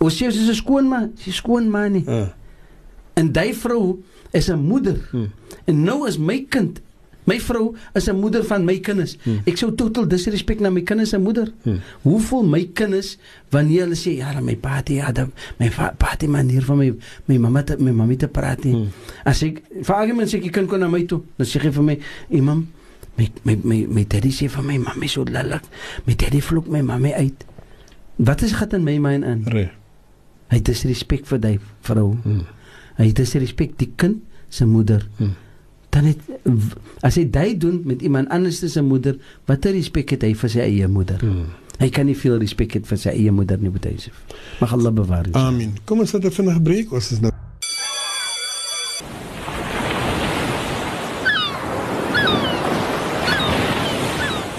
[0.00, 2.04] Ons sê sy is 'n skoon man, sy is skoon man nie.
[2.08, 2.28] Ah,
[3.16, 4.02] En daai vrou
[4.32, 4.98] is 'n moeder.
[5.12, 5.30] Hmm.
[5.66, 6.80] En nou is my kind
[7.24, 9.16] My vrou is 'n moeder van my kinders.
[9.22, 9.40] Hmm.
[9.44, 11.52] Ek sou totaal disrespek na my kinders se moeder.
[11.62, 11.80] Hmm.
[12.02, 13.18] Hoe voel my kinders
[13.50, 15.12] wanneer hulle sê ja, my pa het ja,
[15.58, 16.94] my pa het manier van my
[17.26, 18.72] my mamma te my mami te praat nie.
[18.72, 18.88] Hmm.
[19.24, 21.82] As ek vir argument sê ek kan kom na my toe, dan sê hy vir
[21.82, 21.98] my,
[22.30, 22.68] "Imam,
[23.16, 25.62] my my my my daddy sê vir my mamma so lelik.
[26.06, 27.44] My daddy vloek my mamma uit."
[28.16, 29.42] Wat is gaan in my mind in?
[29.44, 29.70] Reg.
[30.48, 32.16] Hy het disrespek vir daai vrou.
[32.22, 32.44] Hmm.
[32.96, 35.08] Hy het disrespek die kind se moeder.
[35.16, 35.34] Hmm.
[35.94, 36.18] Dan het
[37.06, 39.14] as hy dit doen met iemand anders se moeder,
[39.46, 41.22] watter respek het hy vir sy eie moeder?
[41.22, 41.52] Hmm.
[41.78, 44.10] Hy kan nie veel respek hê vir sy eie moeder nie, hy sê.
[44.60, 45.30] Mag Allah bewaar.
[45.30, 45.38] ons.
[45.38, 45.78] Amen.
[45.86, 46.92] Kom ons sit 'n vinnige breek.
[46.92, 47.30] Ons is nou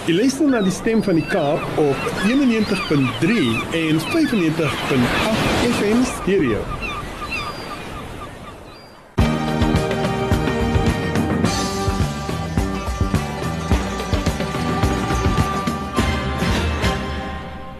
[0.05, 1.97] Jy luister na die stem van die Kaap op
[2.29, 3.39] 91.3
[3.73, 6.84] en 95.8 FM stereo.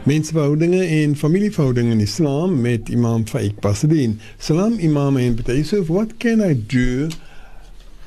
[0.06, 4.20] Mensverhoudinge en familieverhoudinge in Islam met Imam Faik Basadin.
[4.38, 7.10] Salam Imam en Yusuf, what can I do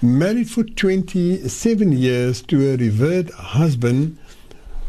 [0.00, 4.16] married for 27 years to a revered husband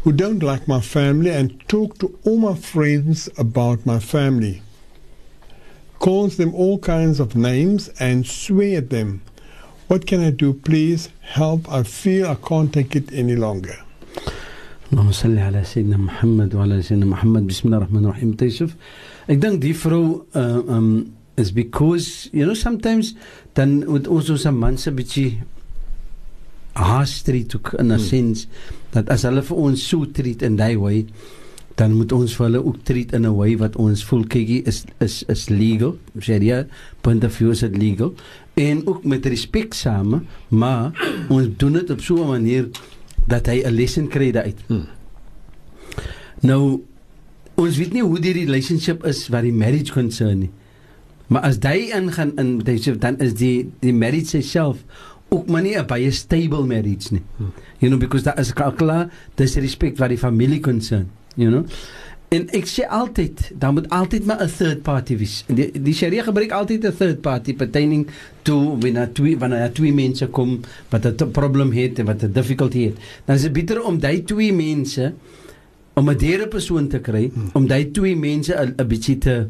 [0.04, 4.62] who don't like my family and talk to all my friends about my family.
[5.98, 9.20] Calls them all kinds of names and swear at them.
[9.88, 10.54] What can I do?
[10.54, 11.68] Please help.
[11.68, 13.76] I feel I can't take it any longer.
[14.90, 17.46] Allahumma salli ala sayyidina Muhammad wa ala sayyidina Muhammad.
[17.46, 18.34] Bismillahir Rahmanir Rahim.
[18.34, 18.74] Taysif.
[19.30, 23.14] Ek dink die vrou uh, um is because you know sometimes
[23.54, 25.38] dan word ons ons mans 'n bietjie
[26.74, 28.02] haastreet ook in 'n hmm.
[28.02, 28.50] sens
[28.90, 31.06] dat as hulle vir ons so treat in daai way
[31.78, 34.84] dan moet ons vir hulle ook treat in 'n way wat ons voel kykie is
[34.98, 36.66] is is legal Sharia
[37.06, 38.10] punt of view is dit legal
[38.58, 40.90] en ook met respek same maar
[41.30, 42.66] ons doen dit op so 'n manier
[43.30, 44.58] dat hy 'n lesson kry daaruit.
[44.66, 44.86] Hmm.
[46.42, 46.82] Nou
[47.54, 50.50] ons weet nie hoe die relationship is wat die marriage concern nie.
[51.28, 54.84] Maar as jy ingaan in sê dan is die die marriage self
[55.30, 57.22] ook maar nie 'n baie stable marriage nie.
[57.36, 57.52] Hmm.
[57.78, 61.64] You know because daar is klaar dis respect wat die familie concern, you know.
[62.30, 65.44] En ek sê altyd, dan moet altyd maar 'n third party wees.
[65.48, 68.06] En Die die Sharia gebruik altyd 'n third party pertaining
[68.42, 72.84] to wanneer twee wanneer twee mense kom wat 'n probleem het en wat 'n difficulty
[72.84, 72.96] het.
[73.24, 75.12] Dan is dit beter om daai twee mense
[75.94, 77.50] om 'n derde persoon te kry, Hmm.
[77.52, 79.48] om daai twee mense 'n bietjie te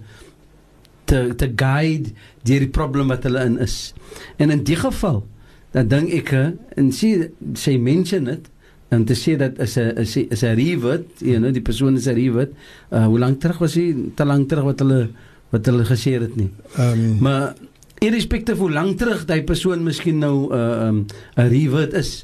[1.05, 2.09] te te guide
[2.43, 3.93] deur die probleem wat hulle in is.
[4.37, 5.27] En in die geval,
[5.71, 8.49] dan dink ek eh, en sê sê mention dit
[8.91, 11.97] en te sê dat is 'n is 'n is 'n reward, you know, die persoon
[11.97, 12.51] is 'n reward.
[12.93, 13.95] Uh hoe lank terug was hy?
[14.15, 15.09] Te lank terug wat hulle
[15.51, 16.51] wat hulle gesê het nie.
[16.79, 17.55] Um, Maar
[17.99, 21.07] irrespectief hoe lank terug daai persoon miskien nou 'n uh, um,
[21.37, 22.23] 'n reward is,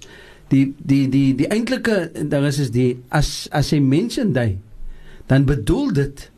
[0.49, 4.59] die die die die eintlike ding is is die as as hy mention daai
[5.27, 6.31] dan bedoel dit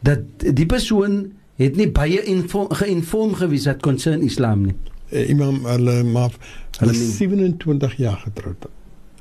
[0.00, 0.18] dat
[0.54, 4.74] die persoon het nie baie info, geïnform gewees wat concern Islam nie.
[5.10, 6.30] eh, imam maar hulle
[6.78, 8.66] Hulle nie- 27 jaar getroud.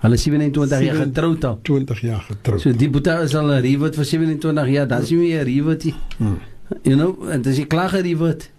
[0.03, 1.59] Hulle 27 jaar getroud al.
[1.61, 2.61] 20 jaar getroud.
[2.61, 4.87] So die boeta is al 'n reward vir 27 jaar.
[4.87, 5.83] Dan sien jy 'n reward.
[5.83, 5.93] nie.
[6.17, 6.37] Hmm.
[6.83, 8.49] You know, en dis jy klaar gereward.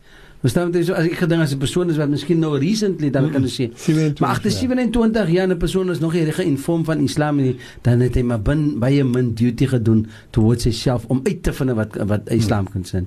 [0.46, 3.32] Verstaan jy so as ek gedink as 'n persoon is wat miskien nou recently dan
[3.34, 7.02] kan jy sê 27 Maar agter 27 jaar 'n persoon is nog nie geïnform van
[7.02, 11.42] Islam nie, dan het hy maar bin baie min duty gedoen towards homself om uit
[11.42, 13.02] te vind wat wat Islam kan sê.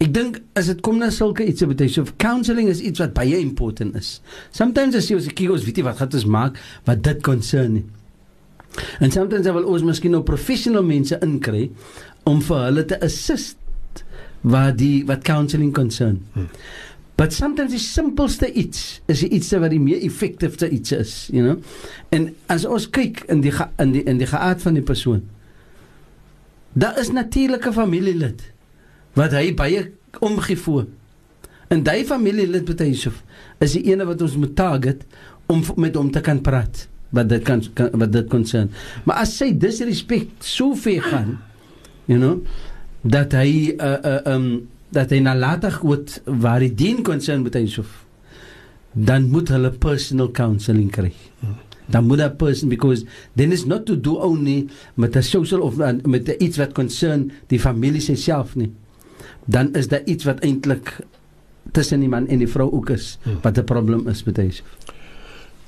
[0.00, 3.12] Ek dink as dit kom na sulke iets wat hy so counselling is iets wat
[3.12, 4.22] baie important is.
[4.50, 7.72] Sometimes as jy ons kyk ons weet nie wat gaan ons maak wat dit concern
[7.72, 7.84] nie.
[9.00, 11.70] En sometimes dan wil ons miskien nou professional mense inkry
[12.24, 13.58] om vir hulle te assist
[14.42, 16.20] wat die wat counselling concern.
[16.32, 16.48] Hmm.
[17.14, 21.44] But sometimes die simpelste iets is die iets wat die meer effektiefste iets is, you
[21.44, 21.58] know.
[22.10, 23.52] En as ons kyk in die
[23.82, 25.22] in die in die geaard van die persoon.
[26.72, 28.40] Daar is natuurlike familielid
[29.18, 29.90] wat hy baie
[30.24, 30.86] omgee voor.
[31.72, 33.20] En daai familielid met Yusuf
[33.60, 35.04] is die ene wat ons moet target
[35.52, 38.70] om met hom te kan praat wat dit kan, kan wat dit concern.
[39.04, 41.36] Maar as sy disrespek so ver gaan,
[42.08, 42.40] you know,
[43.02, 48.02] dat hy uh, uh, um dat hy nalatig word waar die dien concern met Yusuf.
[48.92, 51.12] dan moet hulle personal counselling kry.
[51.86, 53.04] Dan moet dat person because
[53.36, 57.32] then is not to do only met 'n social of uh, met iets wat concern
[57.46, 58.70] die familie self nie.
[59.44, 61.00] Dan is daar iets wat eintlik
[61.72, 64.50] tussen die man en die vrou ook is wat 'n probleem is met hy.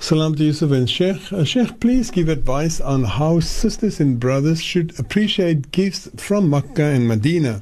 [0.02, 1.34] Salam to Yusuf and Sheikh.
[1.34, 6.84] Uh, Sheikh, please give advice on how sisters and brothers should appreciate gifts from Makkah
[6.96, 7.62] and Medina.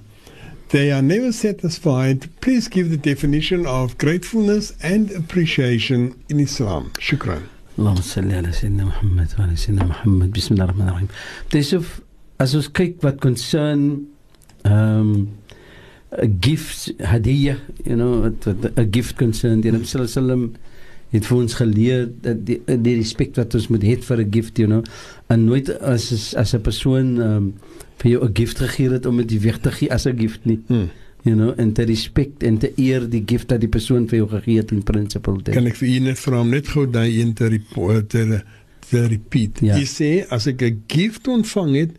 [0.69, 2.29] They are never satisfied.
[2.41, 6.91] Please give the definition of gratefulness and appreciation in Islam.
[6.99, 7.43] Shukran.
[7.79, 11.07] اللهم صل على سيدنا محمد وعلى سيدنا محمد بسم الله الرحمن الرحيم
[11.49, 12.01] تشوف
[12.39, 14.07] as ons kyk wat concern
[14.65, 15.29] um
[16.11, 20.43] a gift hadiah you know what, what, a gift concern die Nabi sallallahu alaihi wasallam
[21.12, 24.58] het vir ons geleer dat die, die respek wat ons moet hê vir 'n gift
[24.58, 24.82] you know
[25.28, 27.52] en nooit as as 'n persoon um
[28.02, 30.58] vir jou 'n gift gegee het om dit weg te gee as 'n gift nie
[30.68, 30.88] Hmm.
[31.24, 34.28] you know en te respek en te eer die gift dat die persoon vir jou
[34.28, 37.32] gegee het in principle Kan ek vir u net vra om net gou daai een
[37.34, 38.42] te report te,
[38.90, 39.60] te repeat.
[39.60, 39.76] Ja.
[39.76, 41.90] Jy sê as ek 'n gift ontvang het,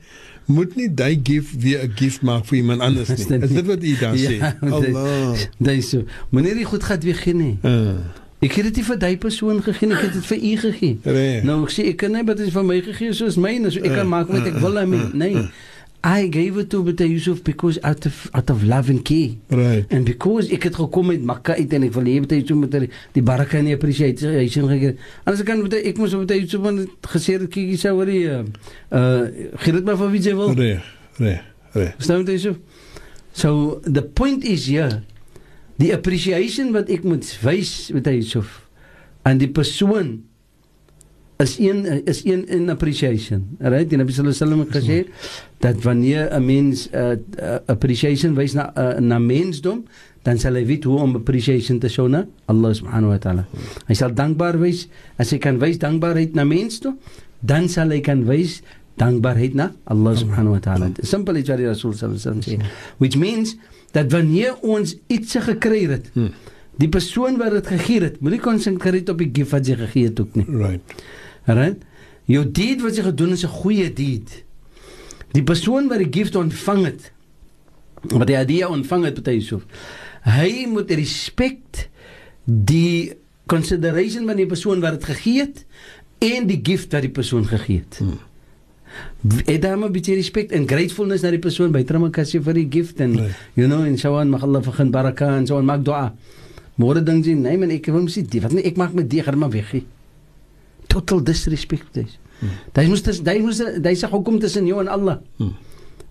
[0.46, 3.28] moet nie daai gift weer 'n gift maak vir iemand anders nie.
[3.28, 4.38] dit Is dit wat u daar sê?
[4.42, 5.38] Ja, dit- Allah.
[5.60, 6.04] Dit is so.
[6.32, 7.58] Moenie die goed gehad weer gee nie.
[7.64, 7.96] Uh,
[8.44, 10.98] Ek het dit nie vir daai persoon gegee nie, ek het dit vir u gegee.
[11.18, 11.46] reg.
[11.48, 13.96] Nou ek sê ek kan nie wat is vir my gegee soos myne, so ek
[14.02, 15.12] kan maak wat ek wil daarmee.
[15.14, 15.48] Nee.
[16.06, 19.38] I gave it to Bata Yusuf because out of out of love and care.
[19.50, 19.86] Right.
[19.90, 22.76] And because ek het gekom met Makka uit en ek wil hê Bata Yusuf moet
[22.76, 24.98] die, die baraka en die appreciation gekry.
[25.24, 26.68] Anders kan Bata ek moes Bata Yusuf
[27.16, 29.24] gesê het kyk jy sou die uh
[29.64, 30.52] gee dit maar vir wie jy wil.
[30.60, 30.92] Reg.
[31.24, 31.48] Reg.
[31.72, 31.96] Reg.
[31.96, 32.60] Verstaan jy so?
[33.32, 35.06] So the point is here
[35.84, 38.44] die appreciation wat ek moet wys met hy so
[39.28, 40.22] aan die persoon
[41.44, 43.58] is een is een in appreciation.
[43.60, 43.90] Right?
[43.90, 44.98] Sallallahu alaihi wasallam het gesê
[45.60, 49.84] dat wanneer 'n mens uh, uh, appreciation wys na uh, na mensdom,
[50.22, 53.48] dan sal hy weet hoe om appreciation te show na Allah subhanahu wa ta'ala.
[53.88, 54.88] Hy sal dankbaar wees
[55.18, 56.98] as hy kan wys dankbaarheid na mensdom,
[57.40, 58.62] dan sal hy kan wys
[58.96, 60.92] dankbaarheid na Allah subhanahu wa ta'ala.
[61.02, 62.96] Simpel is wat die Rasul sallallahu alaihi wasallam sê.
[62.98, 63.58] Which means
[63.94, 66.32] dat wanneer ons iets gekry het, Hmm.
[66.82, 70.20] die persoon wat dit gegee het, moenie konsentreer op die gift wat jy gegee het
[70.20, 70.46] ook nie.
[70.50, 71.04] Right.
[71.46, 71.84] Right?
[72.26, 74.44] Jou deed wat jy gedoen het is 'n goeie deed.
[75.34, 77.12] Die persoon wat die gift ontvang het,
[78.02, 79.66] wat die hadiah ontvang het by Yusuf,
[80.24, 81.90] hy moet respek
[82.46, 83.14] die
[83.46, 85.66] consideration van die persoon wat dit gegee het
[86.20, 87.98] en die gift wat die persoon gegee het.
[87.98, 88.20] Hmm.
[89.46, 92.68] Het daar maar 'n bietjie respek en gratefulness na die persoon by Tramakassie vir die
[92.70, 93.30] gift en Nee.
[93.56, 96.14] you know en so aan mag Allah vir baraka en so aan maak dua.
[96.78, 99.22] Môre dink jy nee man ek wil mos nie wat nee ek maak met die
[99.24, 99.74] gaan maar weg.
[100.88, 102.20] Total disrespect dis.
[102.40, 102.50] Hmm.
[102.74, 105.18] Dit moet dis dit moet dis sê hoekom tussen jou en Allah.
[105.38, 105.54] Hmm.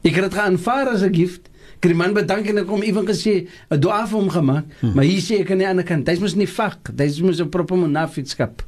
[0.02, 1.48] Ek het dit aanvaar as 'n gift.
[1.82, 4.94] Ek die man bedank en ek kom ewen gesê 'n dua vir hom gemaak, Hmm.
[4.94, 7.48] maar hier sê ek aan die ander kant, dis mos nie vak, dis mos 'n
[7.48, 8.62] proper munafiqskap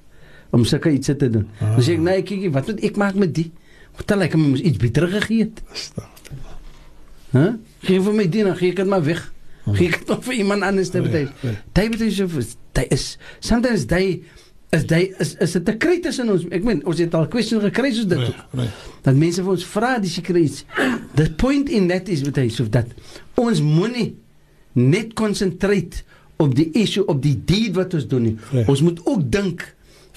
[0.53, 1.47] om sulke iets te doen.
[1.61, 1.79] Ah.
[1.79, 3.51] Sê ek nee, kyk wat moet ek maak met die?
[3.95, 5.63] Vertel ek hom mos iets beter gegee het.
[5.73, 6.57] Astaghfirullah.
[7.35, 7.47] Hè?
[7.87, 9.23] Gee vir my dan gee ek dit maar weg.
[9.75, 11.45] Gee ek dit vir iemand anders te Nee, betyds.
[11.47, 11.59] nee.
[11.73, 12.17] David is
[12.75, 13.05] hy is
[13.41, 14.23] sometimes hy
[14.75, 16.45] is hy is is dit te kry tussen ons.
[16.51, 18.19] Ek meen ons het al kwessies gekry soos dit.
[18.19, 18.43] Reg.
[18.59, 18.83] Reg.
[19.07, 20.65] Dat mense vir ons vra dis iets.
[21.15, 22.91] The point in that is wat hy sê dat
[23.41, 24.11] ons moenie
[24.75, 26.03] net konsentreer
[26.43, 28.37] op die issue op die deed wat ons doen nie.
[28.51, 28.69] Reg.
[28.69, 29.63] Ons moet ook dink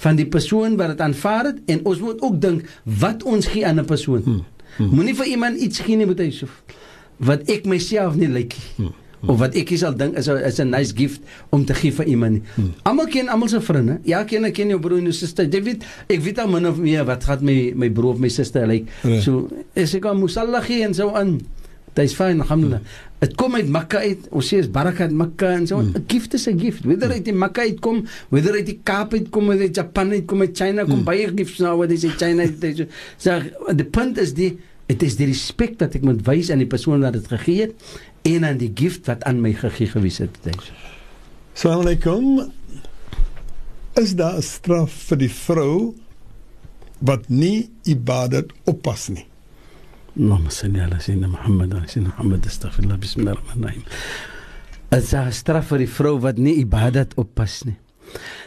[0.04, 2.70] van die persoon wat dit aanvaar het en ons moet ook dink
[3.02, 4.22] wat ons gee aan 'n persoon.
[4.24, 4.44] Hmm.
[4.78, 4.94] Hmm.
[4.94, 6.48] Moenie vir iemand iets gee nie met hy sê
[7.18, 8.88] wat ek myself nie lyk nie.
[8.88, 8.94] Hmm.
[9.34, 12.06] Of wat ek sal dink is 'n is 'n nice gift om te gee vir
[12.06, 12.42] iemand nie.
[12.56, 12.74] Hmm.
[12.84, 14.00] Almal ken almal se vriende.
[14.04, 15.46] Ja, ken ek ken jou broer en jou suster.
[15.50, 18.30] Jy weet, ek weet al min of meer wat gaan my my broer of my
[18.30, 18.88] suster lyk.
[19.04, 19.22] Ja.
[19.22, 21.42] So, as ek aan musalla gee en so aan.
[21.94, 22.82] Dit is fyn, alhamdulillah.
[23.20, 24.28] Dit kom uit Mekka uit.
[24.30, 25.80] Ons sê is baraka uit Mekka en so.
[25.82, 26.84] 'n Gift is 'n gift.
[26.86, 30.58] Whether uit die Mekka uitkom, whether uit die Kaap uitkom, whether uit Japan uitkom, uit
[30.58, 32.44] China kom baie gifts nou wat is in China.
[32.44, 32.86] is-
[33.18, 33.42] So,
[33.76, 34.58] die punt is die
[34.88, 37.74] dit is die respek wat ek moet wys aan die persoon wat dit gegee het
[38.24, 40.38] en aan die gift wat aan my gegee gewees het.
[41.56, 42.52] Assalamu alaikum.
[43.96, 45.94] Is daar 'n straf vir die vrou
[47.02, 49.26] wat nie ibadat oppas nie?
[50.17, 53.83] اللهم صل على سيدنا محمد وعلى سيدنا محمد استغفر الله بسم الله الرحمن الرحيم
[54.93, 57.79] As 'n straf vir die vrou wat nie ibadat oppas nie.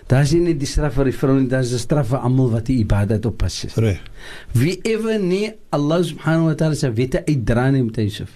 [0.08, 2.52] Daar is nie die straf vir die vrou nie, daar is 'n straf vir almal
[2.52, 3.72] wat nie ibadat oppas nie.
[3.76, 4.02] Reg.
[4.54, 8.30] Wie ever nie Allah subhanahu wa ta'ala se wette uitdra nie met Yusuf.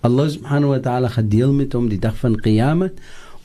[0.00, 2.90] Allah subhanahu wa ta'ala gedeel met hom die dag van Qiyamah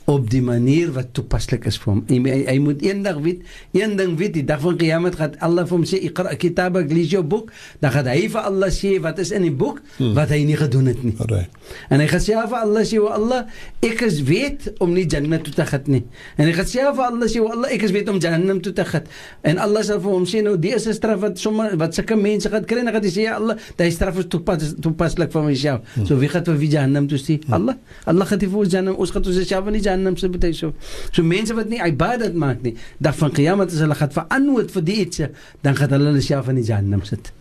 [0.05, 2.01] op die manier wat toepaslik is vir hom.
[2.07, 3.41] Hy, hy, hy moet eendag weet,
[3.73, 7.09] een ding weet, die dag van Kiamat gaan Allah vir hom sê, "Iqra kitab, lees
[7.09, 7.51] jou boek."
[7.81, 10.13] Dan gaan hy vir Allah sê wat is in die boek Hmm.
[10.13, 11.15] wat hy nie gedoen het nie.
[11.17, 11.49] Right.
[11.89, 13.45] En hy gaan sê vir Allah sê, "O Allah,
[13.81, 16.03] ek is weet om nie Jannah toe te gaan nie."
[16.37, 18.73] En hy gaan sê vir Allah sê, "O Allah, ek is weet om Jahannam toe
[18.73, 19.03] te gaan."
[19.43, 22.49] En Allah sal vir hom sê, "Nou, dis 'n straf wat sommer wat sulke mense
[22.49, 25.41] gaan kry." En dan gaan hy sê, "Ja Allah, daai straf is toepas, toepaslik vir
[25.43, 26.05] myself." Hmm.
[26.05, 27.39] So wie gaan vir wie Jahannam toe stuur?
[27.49, 27.75] Allah.
[28.05, 30.73] Allah gaan dit vir Jahannam, ons gaan self in die Jahannam se beteken so.
[31.11, 34.85] So mense wat nie ibadat maak nie, dag van Qiyamah as hulle gaan verantwoord vir
[34.85, 35.21] die iets,
[35.63, 37.31] dan gaan hulle self in die Jahannam sit.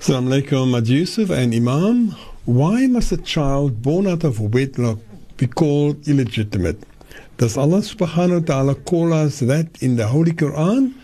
[0.00, 2.14] Assalamu alaikum, Yusuf and Imam.
[2.44, 4.98] Why must a child born out of wedlock
[5.36, 6.82] be called illegitimate?
[7.36, 10.94] Does Allah subhanahu wa ta'ala call us that in the Holy Quran?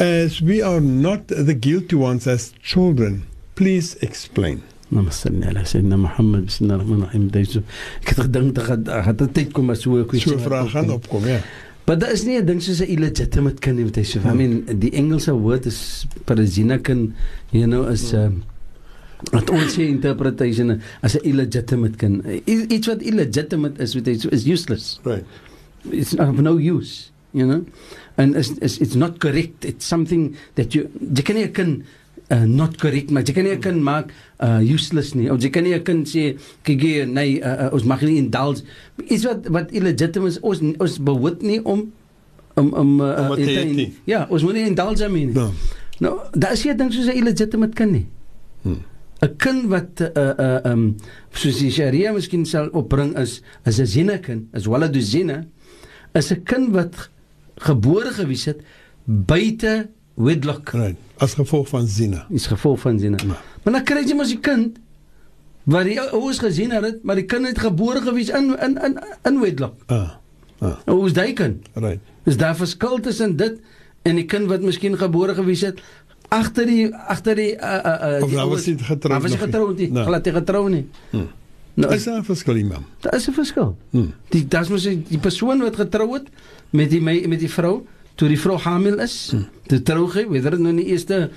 [0.00, 4.62] As we are not the guilty ones as children, please explain.
[4.93, 7.61] اللهم صل على سيدنا محمد بسم الله الرحمن الرحيم دایso
[8.01, 10.89] ek het gedink dat gaan het tyd kom as so 'n kwessie So vraag gaan
[10.89, 11.39] opkom, ja.
[11.85, 14.17] Maar daar is nie 'n ding soos 'n illegitimate kind nie wat hy sê.
[14.25, 17.13] I mean die Engelse woord is parazina kind,
[17.51, 18.43] you know, is um,
[19.31, 22.25] wat ons sê interpretation as 'n illegitimate kind.
[22.25, 24.99] I- Iets wat illegitimate is wat hy sê is useless.
[25.03, 25.25] Right.
[25.91, 27.61] It's of no use, you know.
[28.17, 29.65] And it's, it's, it's not correct.
[29.65, 31.73] It's something that you jy kan nie 'n kind
[32.34, 34.10] uh, not correct maar jy kan nie 'n kind maak
[34.42, 35.30] uh, useless nie.
[35.30, 36.34] Of jy kan nie 'n kind sê
[36.66, 38.62] kyk hier nee uh, uh, ons mag nie indulge
[39.08, 41.92] iets wat wat illegitimate is ons ons behoort nie om
[42.56, 45.34] om om uh, Om te in- ja ons moet nie indulge daarmee nie.
[45.34, 45.50] Nou,
[46.00, 48.06] nou daar is nie 'n ding soos 'n illegitimate kind nie.
[48.62, 48.82] Hmm.
[49.22, 50.96] 'n kind wat uh uh um
[51.32, 55.44] soos die Sharia miskien sal opbring is is 'n zina kind, is waladu zina,
[56.14, 57.10] is 'n kind wat
[57.56, 58.60] gebore gewees het
[59.04, 60.70] buite wedlock.
[60.74, 60.96] right.
[61.18, 62.26] As gevolg van zina.
[62.30, 63.16] Is gevolg van zina.
[63.26, 63.36] Ja.
[63.62, 64.78] Maar dan kry jy mos die kind
[65.64, 69.40] wat die ouers gesien het, maar die kind het gebore gewees in in in in
[69.40, 69.74] wedlock.
[69.86, 70.10] Ah.
[70.58, 71.66] Ah, Nou, Hoe is daai kind?
[71.74, 72.00] right.
[72.24, 73.60] Is daar verskil tussen dit
[74.02, 75.80] en die kind wat miskien gebore gewees het
[76.28, 79.86] agter die agter die uh uh, uh Of nou was getroud Hij was nog nie
[79.86, 79.92] nie.
[79.92, 80.04] Nee.
[80.04, 80.88] Glad nie.
[81.10, 81.28] Hmm.
[81.74, 82.84] Nou, Is daar 'n verskil, Imam?
[83.00, 83.76] daar is 'n verskil.
[83.90, 84.14] Hmm.
[84.28, 86.28] Die dis mos die persoon wat getrou het
[86.70, 89.16] met die mei- met die vrou toe die vrou hamil is.
[89.30, 89.46] Hmm.
[89.66, 91.30] Toe trou hy, weder dit nou nie eerste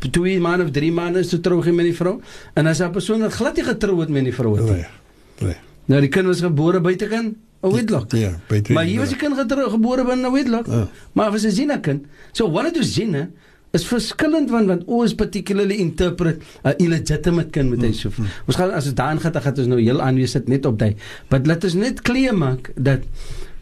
[0.00, 2.20] 2 maande of 3 maande is toe trou hy met die vrou.
[2.54, 4.64] En as 'n persoon wat glad nie getrou het met die vrou het.
[4.64, 4.72] nie.
[4.74, 4.90] Reg.
[5.38, 5.58] Reg.
[5.86, 8.12] Nou die kind was gebore buitekant 'n wedlock.
[8.12, 8.74] Ja, beter.
[8.74, 10.68] Maar hier was die kind getrou gebore binne 'n wedlock.
[10.68, 10.86] Ah.
[11.12, 12.06] Maar was 'n zina kind.
[12.32, 13.28] So wat dit zina
[13.70, 18.10] is verskillend van wat ons particularly interpret 'n illegitimate kind met hy so.
[18.46, 20.94] Ons gaan as ons daarin gaan, dan gaan ons nou heel aanwesig net op daai.
[21.28, 23.00] But laat ons net klaar maak dat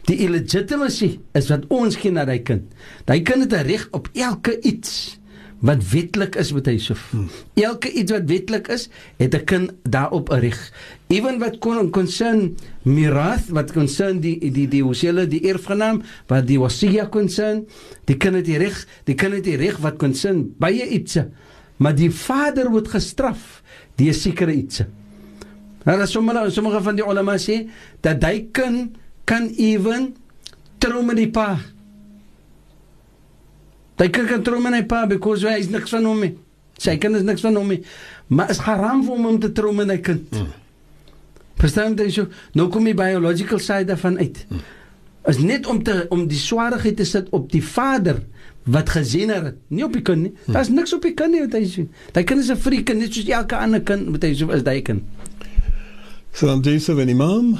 [0.05, 2.69] die illegitimacy is wat ons gee na daai kind.
[3.05, 5.17] Daai kind het 'n reg op elke iets
[5.65, 6.95] wat wetlik is met hy so.
[7.55, 10.71] Elke iets wat wetlik is, het 'n kind daarop 'n reg.
[11.07, 16.47] Ewen wat kon concern mirath, wat concern die die die hoe hulle die erfgenaam, wat
[16.47, 17.65] die wasiya concern,
[18.05, 21.25] die kind het die reg, die kind het die reg wat concern baie ietsie.
[21.77, 23.61] Maar die vader word gestraf
[23.95, 24.85] deur sekere ietsie.
[25.85, 27.69] Nou dat sommige sommige van die ulama sê
[28.01, 30.13] dat hy kind kan ewen
[30.77, 31.55] trou met die pa.
[33.99, 36.33] Hy kan kan trou met sy pa because hy is niks van hom nie.
[36.81, 37.81] Sy kind is niks van hom nie.
[38.27, 40.31] Maar is haram vir hom om te trou met sy kind.
[40.35, 40.53] Mm.
[41.61, 42.27] Verstaan jy so?
[42.57, 44.41] Nou kom die biological side daarvan uit.
[44.49, 44.63] Mm.
[45.31, 48.21] Is net om te om die swaarheid te sit op die vader
[48.65, 50.33] wat gesien het, nie op die kind nie.
[50.33, 50.57] Mm.
[50.57, 51.87] Daar's niks op die kind nie wat hy sê.
[52.13, 54.81] Daai kind is 'n freak net soos elke ander kind wat hy so is daai
[54.81, 55.03] kind.
[56.33, 57.57] Salam Yusuf and Imam.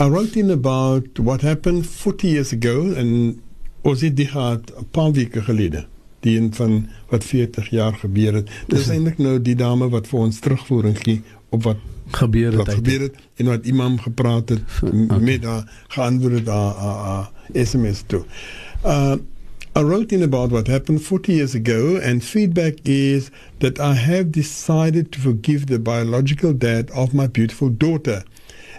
[0.00, 3.38] I wrote in about what happened 40 years ago and
[3.82, 5.84] ons het die gehad 'n paar weke gelede.
[6.20, 8.50] Die een van wat 40 jaar gebeur het.
[8.68, 11.76] Dis eintlik nou die dame wat vir ons terugvoering gee op wat
[12.10, 15.18] Gebeur wat gebeur het en wat imam gepraat het m- Okay.
[15.18, 17.30] met haar geantwoord het haar, haar, haar
[17.66, 18.24] SMS toe.
[18.84, 19.14] Uh,
[19.76, 24.30] I wrote in about what happened 40 years ago, and feedback is that I have
[24.30, 28.22] decided to forgive the biological dad of my beautiful daughter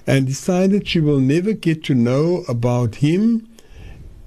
[0.06, 3.48] and decided she will never get to know about him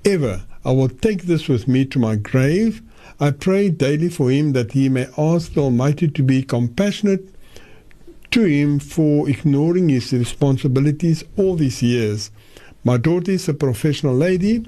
[0.05, 0.43] ever.
[0.65, 2.83] I will take this with me to my grave.
[3.21, 7.29] I pray daily for him that he may ask the Almighty to be compassionate
[8.33, 12.31] to him for ignoring his responsibilities all these years.
[12.85, 14.67] My daughter is a professional lady,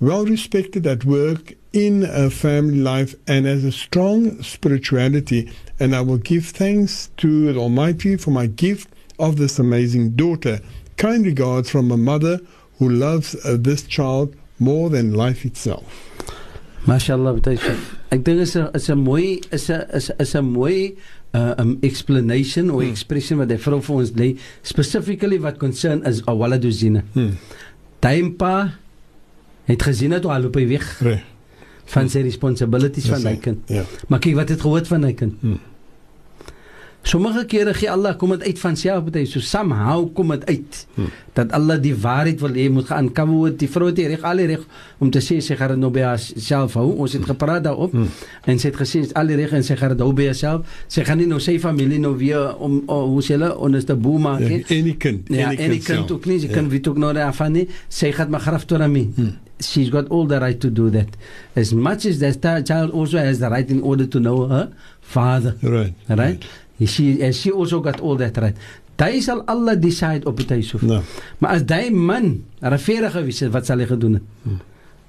[0.00, 5.50] well respected at work, in a family life, and has a strong spirituality.
[5.80, 10.60] And I will give thanks to the Almighty for my gift of this amazing daughter.
[10.96, 12.40] Kind regards from a mother
[12.78, 15.84] who loves uh, this child more than life itself.
[16.86, 17.58] Mashallah, baie.
[18.12, 20.94] Ek dink is 'n is 'n mooi is 'n is is 'n mooi
[21.34, 24.28] uh, um explanation or expression wat hy vrou vir ons lê
[24.62, 27.02] specifically wat concern is awaladu zina.
[27.14, 27.38] Hmm.
[28.04, 28.74] Daimpa
[29.66, 31.24] het gesien dat hy loop hy weg Reg.
[31.96, 33.40] van sy responsibilities van hy hy.
[33.40, 33.64] kind.
[33.72, 33.84] Ja.
[34.08, 35.40] Maar kyk wat het gehoord van hy kind.
[35.40, 35.58] Hmm.
[37.04, 40.86] Sommige kere gee Allah kom dit uit van self baie so somehow kom dit uit.
[40.94, 41.10] Hmm.
[41.34, 44.22] dat Allah die waarheid wil hê moet gaan kan word die vrou het die reg
[44.22, 44.62] al die reg
[45.02, 46.86] om te sê sy gaan nou by haarself hou.
[47.02, 48.08] Ons het gepraat daarop Hmm.
[48.46, 50.64] en sy het gesê al die reg en sy gaan dit hou by haarself.
[50.88, 53.94] Sy gaan nie nou sy familie nou weer om oh, hoe sê hulle ons te
[53.96, 54.64] boem maak Ja, nie.
[54.68, 56.10] en die kind, ja en die die kind kind self.
[56.12, 56.54] ook nie sy Ja.
[56.54, 57.68] kan weet ook nou daarvan nie.
[57.88, 59.08] Sy gaan maar graf toe na my.
[59.60, 61.08] She's got all the right to do that.
[61.56, 64.68] As much as that child also has the right in order to know her
[65.00, 65.54] father.
[65.62, 65.94] Right.
[66.08, 66.44] right
[66.82, 68.56] she and she also got all that right
[68.94, 70.82] Daai sal Allah decide op die Yusuf.
[70.86, 71.00] Nou,
[71.38, 74.22] Maar as daai man regverdig gewees het, wat sal hy gedoen het?
[74.44, 74.60] Hmm.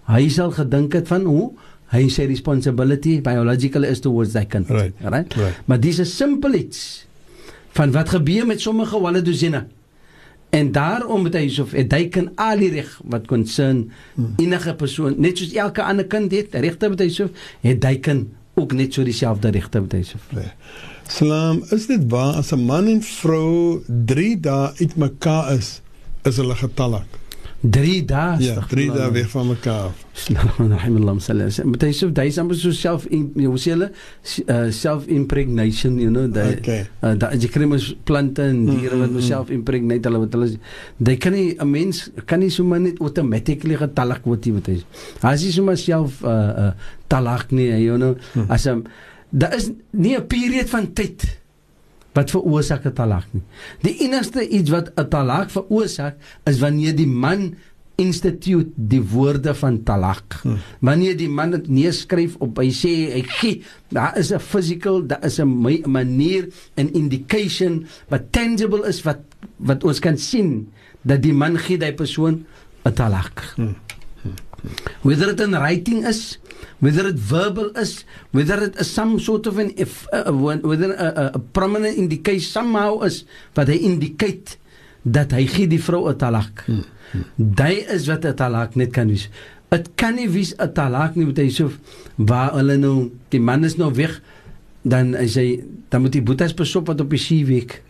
[0.10, 1.52] Hy sal gedink het van hoe
[1.94, 4.70] hy sy responsibility biological is towards that kind.
[4.70, 4.94] Right.
[5.02, 5.34] Right?
[5.38, 5.60] right.
[5.70, 7.06] Maar dis 'n simpel iets
[7.78, 9.68] van wat gebeur met sommige walle dozine.
[10.50, 14.34] En daarom het hy Yusuf het hy kan al die reg wat concern Hmm.
[14.38, 17.30] enige persoon, net soos elke ander kind het, regte met hy Yusuf,
[17.62, 20.22] het hy kan ook net so dieselfde regte met hy Yusuf.
[21.08, 25.82] Salam, is dit waar as 'n man en vrou 3 dae uitmekaar is,
[26.24, 27.06] is hulle getalak?
[27.72, 28.38] 3 dae.
[28.44, 29.90] Ja, 3 dae weg van mekaar.
[30.14, 31.20] Bismillahirrahmanirrahim.
[31.20, 33.90] sallallahu But hy sê hy is amper so self in hoe sê hulle
[34.50, 36.86] uh, self impregnation, you know, dat Okay.
[37.02, 40.34] uh, dat jy kry mos plante en diere wat Mm, mm, self impregnate hulle wat
[40.34, 40.58] hulle
[41.00, 44.84] jy kan nie 'n mens kan nie sommer net automatically getalak word wat hy.
[45.22, 46.72] As jy sommer self uh, uh,
[47.08, 48.46] talak nie, you know, Hmm.
[48.52, 48.84] as 'n
[49.30, 51.40] daar is nie 'n periode van tyd
[52.14, 53.44] wat veroorsaak 'n talak nie.
[53.82, 56.16] Die enigste iets wat 'n talak veroorsaak
[56.46, 57.56] is wanneer die man
[57.96, 60.40] institute die woorde van talak.
[60.44, 60.60] Hmm.
[60.80, 65.24] Wanneer die man dit neerskryf op hy sê hy gee, daar is 'n physical, daar
[65.24, 65.48] is 'n
[65.88, 69.20] manier en indication wat tangible is wat
[69.58, 70.72] wat ons kan sien
[71.02, 72.46] dat die man gee daai persoon
[72.86, 73.54] 'n talak.
[73.56, 73.76] Hmm.
[75.02, 76.40] Whether it in writing is,
[76.80, 80.32] whether it verbal is, whether it is some sort of an if uh,
[80.64, 83.24] whether a, a, a prominent indication somehow is
[83.56, 84.58] wat hy indicate
[85.04, 86.64] dat hy gee die vrou 'n talak.
[86.66, 86.84] Hmm.
[87.38, 89.30] Dit is wat 'n talak net kan wees.
[89.70, 91.72] Dit kan nie wees 'n talak nie met hy so
[92.18, 94.22] waar hulle nou die man is nou weg
[94.84, 97.82] dan is hy dan moet die boetas besop wat op die see week.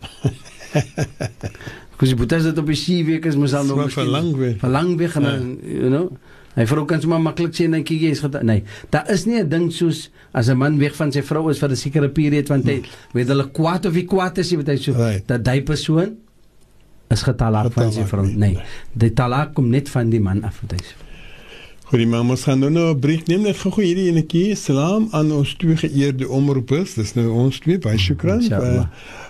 [1.96, 4.32] Kus die boetas dat op die see week is mos al nou Maar vir lang
[4.36, 4.56] weer.
[4.60, 5.36] vir lang weg en Ja.
[5.80, 6.10] you know
[6.56, 9.38] hy vrou kan sommer maklik sê en kyk jy is geta- nee daar is nie
[9.42, 12.48] 'n ding soos as 'n man weg van sy vrou is vir 'n sekere periode
[12.48, 12.82] want hy
[13.14, 15.26] weet hulle kwaad of hy kwaad is weet hy so Right.
[15.26, 16.16] dat daai persoon
[17.10, 18.26] is getalak van sy vrou.
[18.26, 18.58] nee
[18.94, 20.94] die talak kom net van die man af wat hy sê
[21.86, 24.56] Goed, die man ons gaan nou nou 'n brief neem net gou hierdie enetjie.
[24.56, 26.94] Salam aan ons twee geëerde omroepers.
[26.94, 28.40] Dis nou ons twee, baie shukran.
[28.42, 28.82] Eh,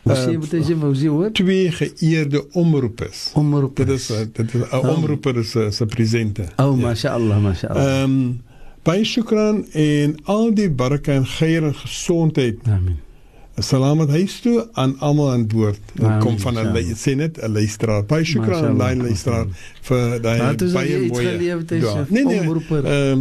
[0.06, 3.30] sê wat hy sê hoe sê hoor twee geëerde omroepers.
[3.34, 4.96] omroep Dit is 'n- dit is 'n Oh.
[4.96, 6.48] omroeper is 'n se presenter.
[6.58, 8.40] oh mashallah mashallah Ehm um,
[8.82, 12.56] baie shukran en al die baraka en geier en gesondheid.
[12.66, 12.98] amen
[13.58, 15.78] Salamat huis toe aan almal aan boord.
[15.94, 16.82] Dit Amen, kom van 'n inshallah.
[16.84, 18.04] lui- sê net 'n luisteraar.
[18.04, 19.46] Baie shukran aan daai luisteraar
[19.80, 21.24] vir daai baie mooi.
[21.80, 22.04] Ja.
[22.08, 22.40] Nee nee.
[22.84, 23.20] Ehm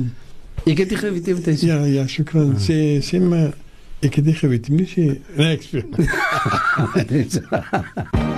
[0.66, 2.52] ek het nie geweet hy sê ja ja, shukran.
[2.56, 2.60] Ah.
[2.60, 3.54] Sê sê maar
[4.02, 4.86] ek het nie geweet nie.
[4.88, 5.84] Sê nee, ek speel.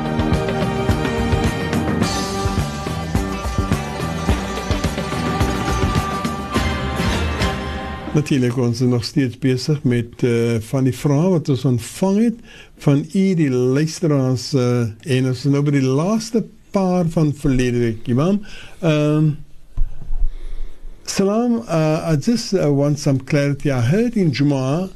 [8.17, 12.37] Natuurlik ons is nog steeds besig met uh, van die vrae wat ons ontvang het
[12.81, 16.41] van u die luisteraars uh, en ons is nou by die laaste
[16.73, 18.39] paar van verlede week, Imam.
[18.81, 19.35] Ehm um,
[21.07, 23.69] Salam, uh, I just uh, want some clarity.
[23.71, 24.89] I heard in Jumu'ah,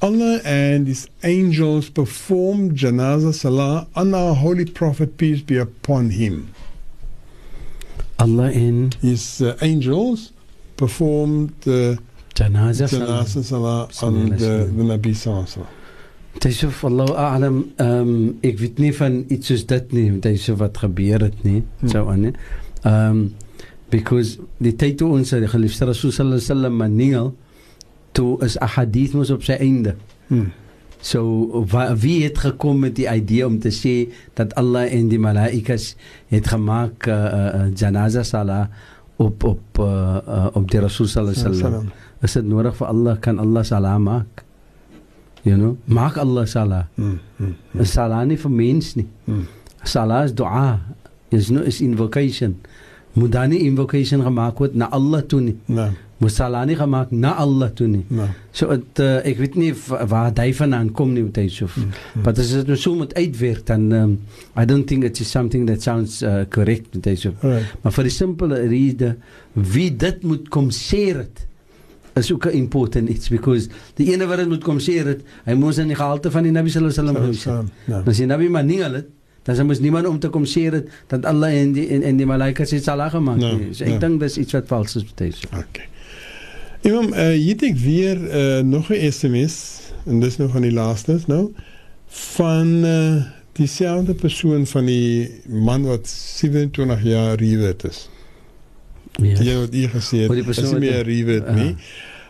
[0.00, 6.52] Allah and His angels perform Janaza Salah on our Holy Prophet, peace be upon him.
[8.18, 10.32] Allah in His uh, angels
[10.76, 11.66] performed
[12.36, 15.26] the janaza Janaza Salah on the, the Nabi is
[17.16, 21.20] a'lam ehm um, ek weet nie van iets soos dit nie, dit is wat gebeur
[21.20, 21.88] het nie, Hmm.
[21.88, 22.24] sou aan.
[22.26, 23.34] Ehm um,
[23.90, 27.34] because die tyd toe ons die geliefde Rasul sallallahu alaihi wasallam maniel
[28.12, 29.94] toe is ahadith mos op sy einde.
[30.28, 30.52] Hmm.
[31.00, 31.64] So
[32.02, 35.94] wie het gekom met die idee om te sê dat Allah en die malaikas
[36.32, 38.66] het gemaak uh, uh, janaza salah
[39.16, 41.92] op op uh, uh, op die Rasul sallallahu alaihi wasallam.
[42.22, 44.44] Is dit nodig vir Allah kan Allah salah maak?
[45.46, 46.86] You know, maak Allah salah.
[46.96, 47.18] Hmm.
[47.38, 47.54] Hmm.
[47.80, 49.06] Is salah nie vir mens nie.
[49.26, 49.44] Hmm.
[49.84, 50.80] Salah is dua.
[51.30, 52.56] Is no is invocation.
[53.16, 55.54] moet daar nie invocation gemaak word na Allah toe nie.
[55.72, 55.90] Nou,
[56.20, 58.02] Moet salah nie gemaak na Allah toe nie.
[58.12, 58.26] nou.
[58.52, 59.70] So het, uh, ek weet nie
[60.08, 61.76] waar hy vandaan kom nie met Yusuf.
[61.80, 61.94] Mm,
[62.24, 64.12] But as dit nou so moet uitwerk dan um,
[64.56, 67.40] I don't think it is something that sounds uh, correct met Yusuf.
[67.42, 67.64] Right.
[67.82, 69.14] Maar vir die simpele rede
[69.54, 71.45] wie dit moet kom sê dit
[72.16, 75.78] is ook important iets because die ene wat dit moet kom sê dit hy moes
[75.82, 77.90] in die gehalte van die Nabi sallallahu alaihi wasallam gewees het.
[77.92, 78.02] Nou.
[78.06, 79.04] As die Nabi maar nie hulle
[79.46, 82.16] dan sou mos niemand om te kom sê dit dat Allah en die en, en
[82.18, 83.74] die malaikas het salah gemaak Nou, nie.
[83.76, 84.00] So ek nou.
[84.06, 85.52] dink dis iets wat vals is Yusuf.
[85.52, 85.86] Okay.
[86.86, 89.56] Imam, uh, hier het ek weer uh, nog 'n SMS
[90.06, 91.52] en dis nou van die laaste nou
[92.16, 93.22] van uh,
[93.58, 98.08] dieselfde persoon van die man wat 27 jaar rewet is.
[99.20, 101.54] Gesê Oh, die het, persoon is nie wat- meer rewet Ah.
[101.54, 101.76] nie.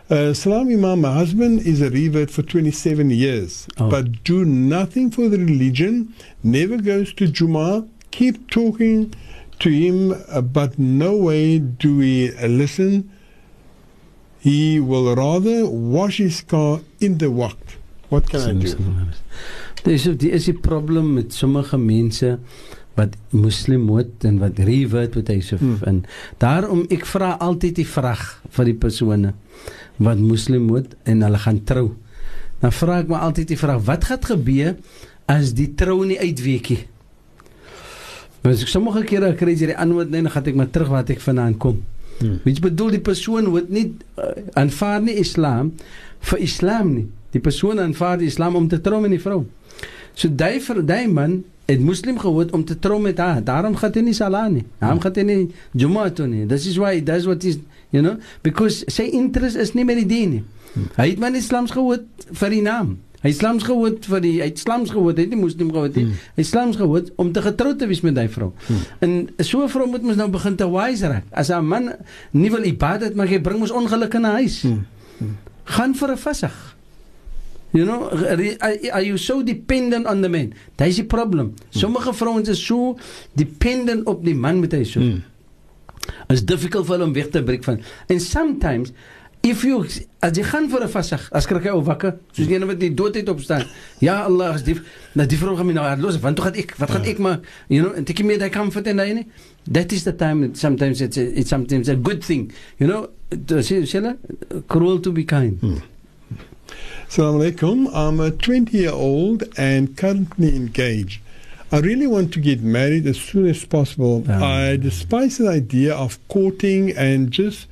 [0.08, 3.88] Uh, Salam Imam, my husband is a revert for 27 years, Oh.
[3.90, 9.12] but do nothing for the religion, never goes to Juma, keep talking
[9.58, 13.10] to him, uh, but no way do we uh, listen.
[14.38, 17.76] He will rather wash his car in the waqt.
[18.10, 18.74] What can I do?
[19.82, 22.38] Dis die is die probleem met sommige mense
[22.96, 25.78] wat moslim word en wat revert wat hy so Hmm.
[25.84, 26.04] en
[26.38, 29.34] daarom ek vra altyd die vraag vir die persone
[29.98, 31.90] wat moslim word en hulle gaan trou.
[32.60, 34.76] Dan vra ek my altyd die vraag wat gaan gebeur
[35.28, 36.84] as die trou nie uitweek nie?
[38.42, 41.10] Want ek sommige kere kry jy die antwoord nee, dan gaan ek maar terug wat
[41.10, 41.82] ek vanaand kom.
[42.20, 42.38] Hmm.
[42.44, 45.72] Weet jy bedoel die persoon word nie uh, aanvaar nie Islam
[46.30, 47.06] vir Islam nie.
[47.34, 49.42] Die persoon aanvaar die Islam om te trou met die vrou.
[50.16, 53.44] So daai vir daai man het moslim geword om te trou met haar.
[53.44, 54.64] Daarom gaan hy nie salah nie.
[54.78, 55.38] Daarom gaan hy nie
[55.72, 56.46] Jumaa toe nie.
[56.46, 57.58] This is why does what is,
[57.90, 60.44] you know, because sy interest is nie met die dien nie.
[60.96, 62.06] Hy het maar Islams geword
[62.36, 62.98] vir die naam.
[63.22, 65.96] Hy het Islams geword vir die hy het Islams geword, hy het nie moslim geword
[65.96, 66.04] nie.
[66.12, 68.52] Hy het Islams geword om te getroud te wees met daai vrou.
[69.00, 71.24] En so 'n vrou moet mos nou begin te wise raak.
[71.32, 71.94] As 'n man
[72.32, 74.66] nie wil ibadat maak, hy bring mos ongeluk in 'n huis.
[75.64, 76.75] Gaan vir 'n vasig.
[77.76, 80.54] You know, are, are you so dependent on the man?
[80.76, 81.54] That is die probleem.
[81.70, 82.96] Sommige vrouens is so
[83.36, 85.02] dependent op die man met hy so.
[85.04, 85.20] Hmm.
[86.32, 87.82] Is difficult vir hulle om weg te breek van.
[88.08, 88.94] And sometimes
[89.44, 89.82] if you
[90.24, 92.80] as jy gaan vir 'n vasig, as kry jy ou wakker, soos jy nou met
[92.80, 93.66] die doodheid opstaan.
[94.00, 94.78] Ja Allah, as die
[95.14, 97.40] na die vrou gaan my nou los, want toe gaan ek, wat gaan ek maar,
[97.68, 99.26] you know, en tik meer daai comfort daai nie.
[99.70, 102.52] That is the time that sometimes it's a, it's sometimes a good thing.
[102.78, 103.10] You know,
[103.60, 104.16] sê sê
[104.66, 105.60] cruel to be kind.
[107.08, 107.88] Assalamu alaikum.
[107.94, 111.20] I'm a 20 year old and currently engaged.
[111.70, 114.24] I really want to get married as soon as possible.
[114.28, 114.44] Ah.
[114.44, 117.68] I despise the idea of courting and just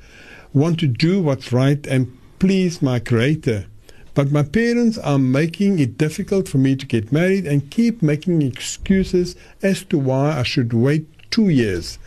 [0.53, 3.65] want to do what's right and please my creator.
[4.13, 8.41] But my parents are making it difficult for me to get married and keep making
[8.41, 11.99] excuses as to why I should wait two years.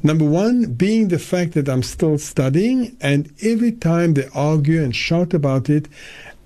[0.00, 4.94] Number one being the fact that I'm still studying, and every time they argue and
[4.94, 5.88] shout about it,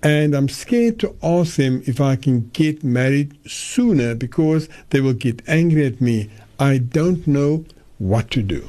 [0.02, 5.14] and I'm scared to ask them if I can get married sooner because they will
[5.14, 6.28] get angry at me.
[6.58, 7.64] I don't know
[7.98, 8.66] what to do.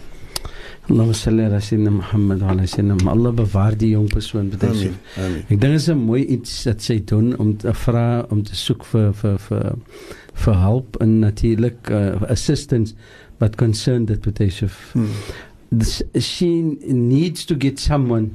[0.89, 3.17] Allahumma salli ala sayyidina Muhammad wa ala sayyidina Muhammad.
[3.17, 4.81] Allah bewaar die jong persoon by Amen.
[4.81, 4.93] dit.
[5.17, 5.45] Amen.
[5.49, 8.83] Ek dink is 'n mooi iets dat sy doen om te vra om te soek
[8.91, 9.75] vir vir vir
[10.43, 12.93] vir hulp en natuurlik uh, assistance
[13.39, 14.23] wat concerned met
[14.93, 15.07] Hmm.
[15.71, 18.31] This, she needs to get someone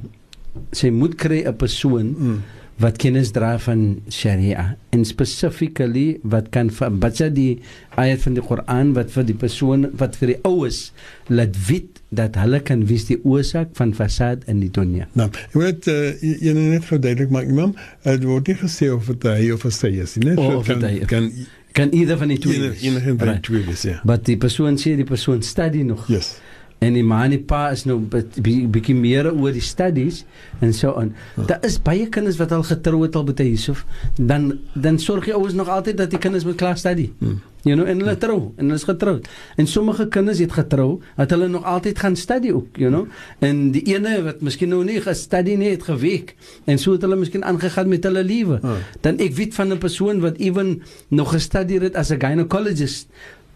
[0.73, 2.41] sy moet kry 'n persoon Hmm.
[2.79, 6.69] Wat kennis dra van Sharia en specifically wat kan
[7.01, 7.59] wat sê die
[7.99, 10.79] ayat van die Koran wat vir die persoon wat vir die oues
[11.27, 15.05] laat weet dat hulle kan wys die oorsaak van fasad in die dunia.
[15.13, 17.75] Nou, ek wil net uh, jy jy net gou duidelik maak, imam,
[18.07, 21.05] dit word nie gesê of dit hy of sy is nie, so of kan hy-
[21.09, 21.31] kan
[21.77, 23.99] Kan either van die twee enige enige van die twee wees, ja.
[24.09, 26.07] Maar die persoon sê die persoon study nog.
[26.09, 26.31] Yes.
[26.79, 30.23] En die ma en die pa is nou bietjie meer oor die studies
[30.63, 31.11] en so aan.
[31.35, 33.83] Daar is baie kinders wat al getrou het al by Yusuf.
[34.15, 37.11] Dan dan sorg die ouers nog altyd dat die kinders moet klaar studie.
[37.19, 37.41] Hmm.
[37.67, 39.27] You know, en hulle trou en hulle is getroud.
[39.59, 43.07] En sommige kinders het getrou dat hulle nog altyd gaan studie ook, you know.
[43.43, 47.19] En die ene wat miskien nou nie gestudie nie het geweek en so het hulle
[47.19, 48.61] miskien aangegaan met hulle lewe.
[48.63, 48.79] Ah.
[49.03, 50.79] Dan ek weet van 'n persoon wat ewen
[51.11, 53.07] nog gestudeer het as 'n gynecologist.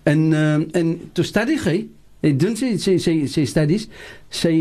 [0.03, 1.87] En uh, en toe studie Hy
[2.31, 3.89] doen sy sy sy sy studies.
[4.31, 4.53] Sy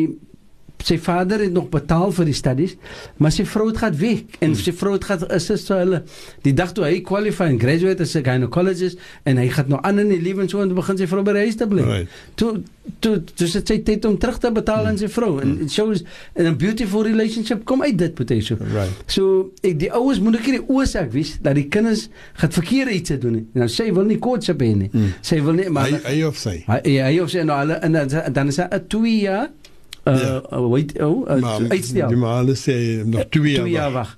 [0.83, 2.77] sy vader het nog betaal vir die studies,
[3.19, 4.55] maar sy vrou het gaan weg en Hmm.
[4.55, 6.03] sy vrou het gaan assist so hulle
[6.43, 9.99] die dag toe hy qualify en graduate as 'n gynecologist en hy gaan nou aan
[9.99, 11.83] in die lewe en so en toe begin sy vrou by huis te bly.
[11.83, 12.09] Right.
[12.35, 12.63] Toe
[13.01, 16.03] toe dis dit sy tyd om terug te betaal aan sy vrou en it shows
[16.37, 18.59] in 'n beautiful relationship kom uit dit potential.
[18.73, 18.91] Right.
[19.07, 23.11] So ek die ouers moet ek die oorsaak wys dat die kinders gaan verkeerde iets
[23.21, 23.47] doen nie.
[23.55, 24.91] Nou sy wil nie coach hê nie.
[25.21, 26.65] Sy wil nie maar Hy hy of sy.
[26.67, 29.49] hy hy of sy nou hulle en dan dan is hy 'n 2 jaar
[30.07, 30.61] uh Ja.
[30.69, 32.09] wait oh uh, uitstel.
[32.09, 34.17] die male sê nog 2 Twee jaar wag.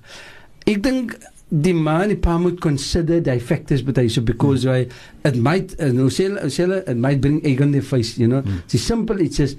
[0.65, 1.17] Ek dink
[1.49, 4.71] die man die pa moet consider the factors but I so because mm.
[4.73, 4.87] I
[5.29, 8.63] it might uh, no sê it might bring egg on the face you know mm.
[8.65, 9.57] it's simple it's just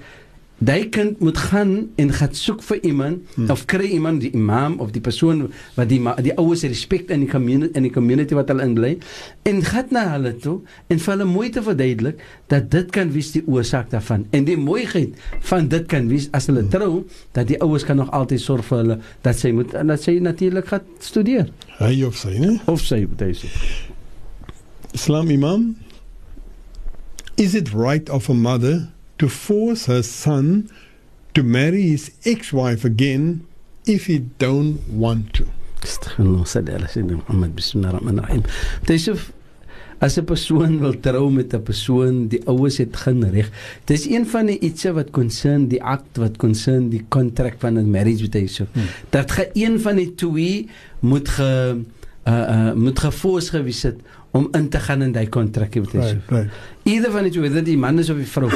[0.58, 3.50] Daai kind moet gaan en gaan soek vir iemand hmm.
[3.52, 7.28] of kry iemand die imam of die persoon wat die die ouers respek in die
[7.28, 8.94] community in die community wat hulle in bly
[9.50, 10.54] en gaan na hulle toe
[10.88, 14.56] en vir hulle mooi te verduidelik dat dit kan wees die oorsaak daarvan en die
[14.56, 15.20] mooiheid
[15.52, 17.04] van dit kan wees as hulle trou
[17.36, 20.72] dat die ouers kan nog altyd sorg vir hulle dat sy moet dat sy natuurlik
[20.72, 22.56] gaan studeer Hy of sy, né?
[22.64, 23.04] of sy
[23.36, 23.52] sê
[24.96, 25.76] Islam Imam,
[27.36, 30.70] is it right of a mother to force her son
[31.34, 33.46] to marry his ex-wife again
[33.86, 35.46] if he don't want to?
[35.80, 38.42] Astaghfirullah salli ala sayyidina Muhammad bismillahirrahmanirrahim.
[38.86, 39.32] Dis of
[40.00, 43.50] as 'n persoon wil trou met 'n persoon, die ouers het geen reg.
[43.84, 47.90] Dis een van die ietsie wat concern die act wat concern die kontrak van 'n
[47.90, 48.66] marriage wat hy so.
[48.72, 48.82] Hmm.
[49.10, 50.68] Dat ge een van die twee
[51.00, 51.80] moet ge
[52.26, 56.00] uh uh moet gefoors gewees het om in te gaan in daai kontrak wat hy
[56.00, 56.06] so.
[56.06, 56.50] Right, right.
[56.82, 58.50] Either van die twee, whether die man is of die vrou.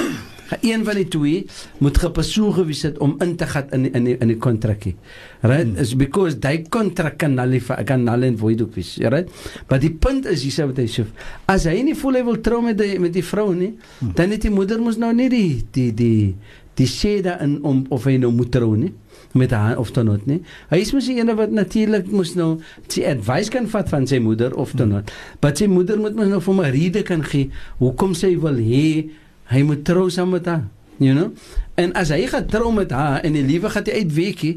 [0.60, 1.47] Een van die twee
[1.78, 4.94] moet gepersoon gewees het om in te gaan in die, in die, in die kontrakkie.
[5.40, 5.68] Right?
[5.68, 5.77] Hmm.
[5.82, 9.31] Is because daai kontrak kan nullify kan null and void ook wees, right?
[9.68, 11.06] Maar die punt is hier wat hy sê.
[11.51, 14.16] As hy nie voel hy wil trou met die met die vrou nie, hmm.
[14.18, 16.35] dan het die moeder mos nou nie die die die
[16.81, 18.93] die sê daarin om of hy nou moet trou nie
[19.36, 20.40] met haar of dan nie.
[20.72, 22.56] Hy is mos die ene wat natuurlik moes nou
[22.90, 25.12] sy advice kan vat van sy moeder of dan not.
[25.43, 28.59] Maar sy moeder moet mos nou vir hom 'n rede kan gee hoekom sy wil
[28.59, 29.10] hê
[29.51, 30.64] hy moet trou saam met haar,
[31.02, 31.32] you know?
[31.81, 34.55] En as hy gaan trou met haar en die liewe gaan hy uitweekie,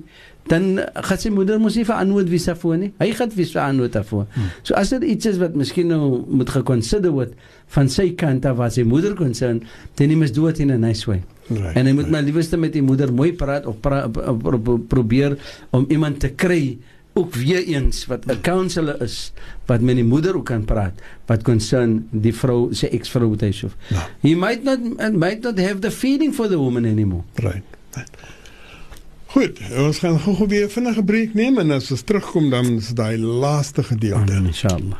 [0.51, 2.89] dan gaan sy moeder mos nie verantwoord wees daarvoor nie.
[2.99, 4.25] Hy gaan wees verantwoord daarvoor.
[4.35, 4.49] Hmm.
[4.67, 7.37] So as dit iets is wat miskien nou moet geconsider word
[7.75, 9.61] van sy kant af wat sy moeder concern,
[9.99, 11.21] dan hy must do it in a nice way.
[11.49, 12.15] right En hy moet right.
[12.15, 15.37] maar liewerste met die moeder mooi praat of pra, pro, pro, probeer
[15.75, 16.77] om iemand te kry
[17.13, 19.31] ook weer eens wat 'n counselor is
[19.65, 20.93] wat met die moeder ook kan praat
[21.25, 23.67] wat concern die vrou sy ex-vrou wat hy sê.
[23.87, 24.09] Ja.
[24.19, 24.79] He might not
[25.13, 27.23] might not have the feeling for the woman anymore.
[27.35, 27.63] Right.
[29.25, 32.93] Goed, ons gaan gou-gou weer vinnig 'n breek neem en as ons terugkom dan is
[32.93, 34.33] daai laaste gedeelte.
[34.33, 34.97] Inshallah.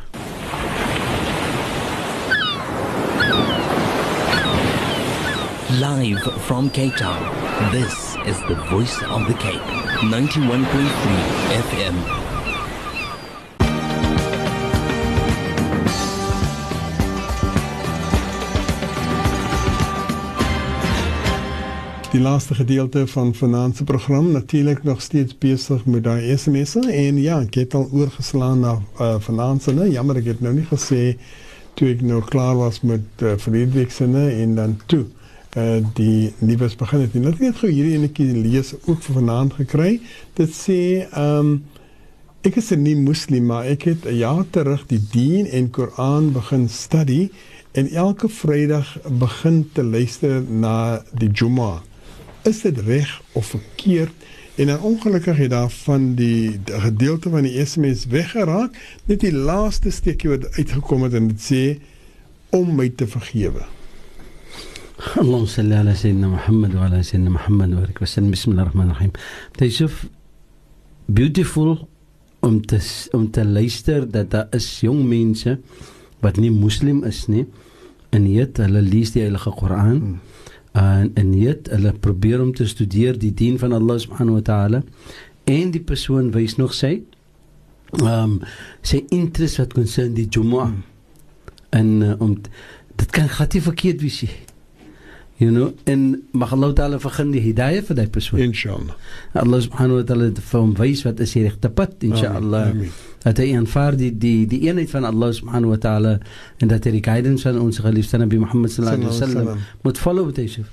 [5.79, 7.21] Live from Cape Town,
[7.71, 9.82] this is the voice of the Cape.
[10.03, 10.09] 91.3
[11.67, 11.95] FM.
[22.11, 27.21] Die laaste gedeelte van vanaand se program natuurlik nog steeds besig met daai SMS'e en
[27.21, 29.15] ja, ek het al oorgeslaan na uh,
[29.71, 29.87] né?
[29.87, 31.15] Jammer ek het nou nie gesê
[31.73, 35.05] toe nou klaar was met uh, en dan toe
[35.93, 37.13] die nuus begin het.
[37.13, 39.99] En ek het gou hierdie enetjie lees ook vir vanaand gekry.
[40.33, 40.79] Dit sê
[41.11, 41.63] ehm um,
[42.43, 46.31] ek is 'n nie moslim maar ek het 'n jaar terug die Dien en Koran
[46.31, 47.31] begin studie
[47.71, 51.79] en elke Vrydag begin te luister na die Jummah
[52.43, 54.11] is dit reg of verkeerd
[54.55, 58.75] en dan ongelukkig het daar van die, die gedeelte van die SMS weggeraak
[59.05, 61.63] net die laaste stukkie wat uitgekom het en dit sê
[62.49, 63.63] om my te vergewe
[65.18, 69.12] اللهم صل على سيدنا محمد وعلى سيدنا محمد وبارك وسلم بسم الله الرحمن الرحيم
[69.58, 70.06] تشوف
[71.08, 71.88] beautiful
[72.40, 72.78] om te
[73.12, 75.58] om te luister dat daar is jong mense
[76.20, 77.46] wat nie moslim is nie
[78.10, 80.18] en weet hulle lees die heilige Koran hmm.
[80.72, 84.82] en en weet hulle probeer om te studeer die dien van Allah subhanahu wa taala
[85.44, 86.92] en die persoon wys nog sy
[88.02, 88.36] ehm um,
[88.82, 90.84] sy interest wat concern die Jummah hmm.
[91.70, 92.36] en uh, om
[92.98, 94.36] dit kan glad nie verkeerd wees nie
[95.41, 98.39] You know, en mag Allah Ta'ala vergun die hidayah vir daai persoon.
[98.39, 98.93] inshallah
[99.33, 102.69] Allah subhanahu wa ta'ala vir hom wys wat is die regte pad inshallah.
[102.69, 102.91] Amen.
[103.23, 106.13] Dat hy aanvaar die die die eenheid van Allah subhanahu wa ta'ala
[106.61, 109.59] en dat hy die guidance van ons geliefde Nabi Muhammad sallallahu alaihi wasallam Sallam.
[109.83, 110.63] moet follow wat hy sê.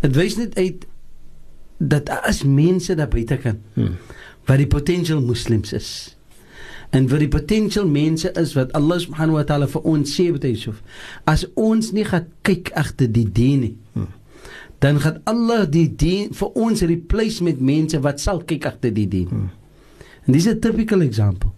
[0.00, 0.86] Dit wys net uit
[1.78, 3.98] dat daar is mense daar buite kan Hmm.
[4.48, 6.16] wat die potential moslems is.
[6.90, 10.46] En vir die potential mense is wat Allah subhanahu wa ta'ala vir ons sê wat
[10.46, 10.74] hy sê.
[11.26, 14.08] As ons nie gaan kyk agter die dien nie, Hmm.
[14.78, 19.08] dan gaan Allah die dien vir ons replace met mense wat sal kyk agter die
[19.08, 19.28] dien.
[19.28, 19.50] Hmm.
[20.26, 21.50] En dis 'n typical example.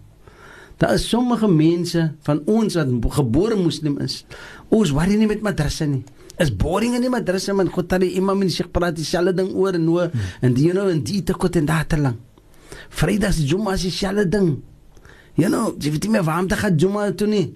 [0.77, 4.25] Daar is sommige mense van ons wat gebore moslim is.
[4.69, 6.03] Ons worry nie met madrasse nie.
[6.39, 9.33] Is boring in die madrasse man God het die imam en die sheikh praat dieselfde
[9.33, 10.19] ding oor en oor hmm.
[10.41, 12.17] en die you know en die te kort en daar te lank.
[12.89, 14.61] Vrydag se Juma is dieselfde ding.
[15.37, 17.47] You know, jy weet nie meer waarom te gaan Juma toe nie.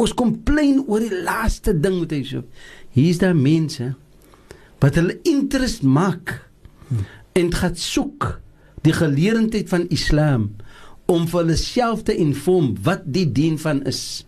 [0.00, 2.44] Ons complain oor die laaste ding met hy so.
[2.96, 3.92] Hier's daar mense
[4.80, 6.38] wat hulle interest maak
[6.88, 7.04] hmm.
[7.36, 8.30] en gaan soek
[8.86, 10.46] die geleerdheid van Islam
[11.10, 14.24] om vir hulle self te inform wat die dien van is.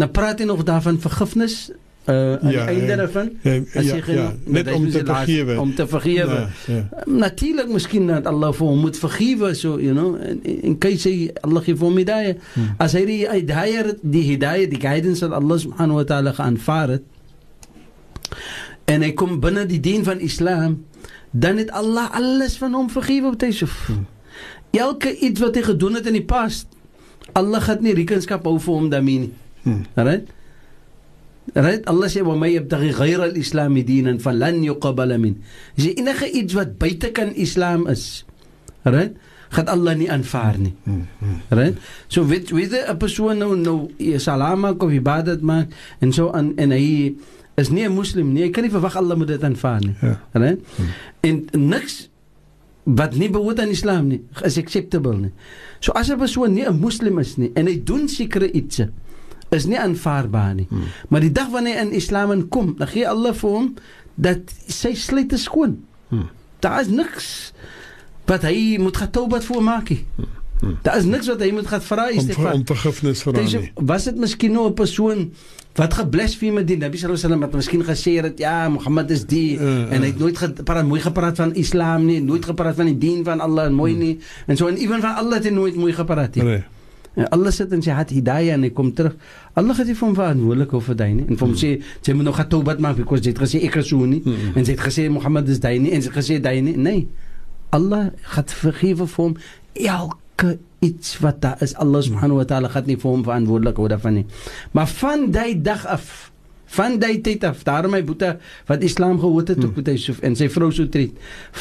[0.00, 1.66] Nou praat hy nog daarvan vergifnis
[2.04, 5.60] uh aan ja, die einde daarvan ja, as jy ja, ja, net om te vergewe
[5.60, 7.04] om te vergewe ja, ja.
[7.06, 11.12] natuurlik miskien dat Allah vir hom moet vergewe so you know en, en kyk sy
[11.46, 12.74] Allah gee vir hom hidayah hmm.
[12.82, 17.06] as hy die hidayah die hidayah die guidance wat Allah subhanahu wa ta'ala aanvaar het
[18.90, 20.80] en hy kom binne die dien van Islam
[21.30, 24.04] dan het Allah alles van hom vergewe op sy hmm.
[24.74, 26.64] elke iets wat hy gedoen het in die pas
[27.38, 29.86] Allah gaan nie rekenskap hou vir hom daarmee nie hmm.
[29.94, 30.40] right
[31.50, 35.42] Right Allah sê wa may yabtaghi ghayra al-islam dinan falan yuqbal min.
[35.74, 38.22] Is enige iets wat buite kan Islam is.
[38.86, 39.18] Right?
[39.50, 40.72] Gaan Allah nie aanvaar nie.
[40.86, 41.38] Hmm, hmm.
[41.50, 41.76] Right?
[42.06, 43.90] So weet weet 'n persoon nou nou
[44.22, 47.18] salama of ibadat maak en so aan en hy
[47.58, 48.46] is nie 'n moslim nie.
[48.46, 49.98] Hy kan nie verwag Allah moet dit aanvaar nie.
[50.00, 50.22] Ja.
[50.32, 50.62] Right?
[50.78, 50.90] Hmm.
[51.20, 51.36] En
[51.74, 52.08] niks
[52.86, 55.34] wat nie behoort aan Islam nie is acceptable nie.
[55.82, 58.88] So as 'n persoon nie 'n moslim is nie en hy doen sekere ietsie
[59.52, 60.66] is nie aanvaarbaar nie.
[60.68, 60.90] Hmm.
[61.08, 63.72] Maar die dag wanneer hy in Islam kom, dan gee Allah vir hom
[64.14, 65.78] dat sy sluit is skoon.
[66.08, 66.28] Hmm.
[66.64, 67.52] Daar is niks
[68.30, 70.04] wat hy moet gaan taubat vir maak nie.
[70.16, 70.30] Hmm.
[70.62, 70.76] Hmm.
[70.86, 73.72] Daar is niks wat hy moet gaan vra is dit van om vergifnis vra nie.
[73.82, 75.32] Was dit miskien nou 'n persoon
[75.74, 79.24] wat geblasfeem het die Nabi sallallahu alaihi wasallam het miskien gesê dat ja Mohammed is
[79.26, 79.92] die uh, uh.
[79.92, 83.24] en hy het nooit gepraat mooi gepraat van Islam nie, nooit gepraat van die dien
[83.24, 84.02] van Allah en mooi hmm.
[84.02, 84.18] nie.
[84.46, 86.44] En so en ewen van Allah het nooit mooi gepraat nie.
[86.44, 86.62] Nee.
[87.14, 89.16] En alles sit in sy hart hidayah en hy kom terug.
[89.58, 91.26] Allah het hom verantwoordelik vir daai nie.
[91.28, 93.90] En vir hom sê jy moet nog getobat maak because jy het gesê ek is
[93.92, 94.22] so nie.
[94.24, 94.56] Hmm.
[94.56, 96.76] En jy het gesê Mohammed is daai nie en jy het gesê daai nie.
[96.76, 97.06] Nee.
[97.76, 99.36] Allah het vergewe vir hom
[99.72, 101.76] elke iets wat daar is.
[101.76, 104.26] Allah subhanahu wa ta'ala het nie vir hom verantwoordelik oor daarvan nie.
[104.72, 106.31] Maar van daai dag af
[106.76, 108.36] van daai tyd af daarom my boete
[108.70, 109.92] wat Islam gehoor het op hmm.
[109.92, 111.18] Yusuf en sy vrou so treed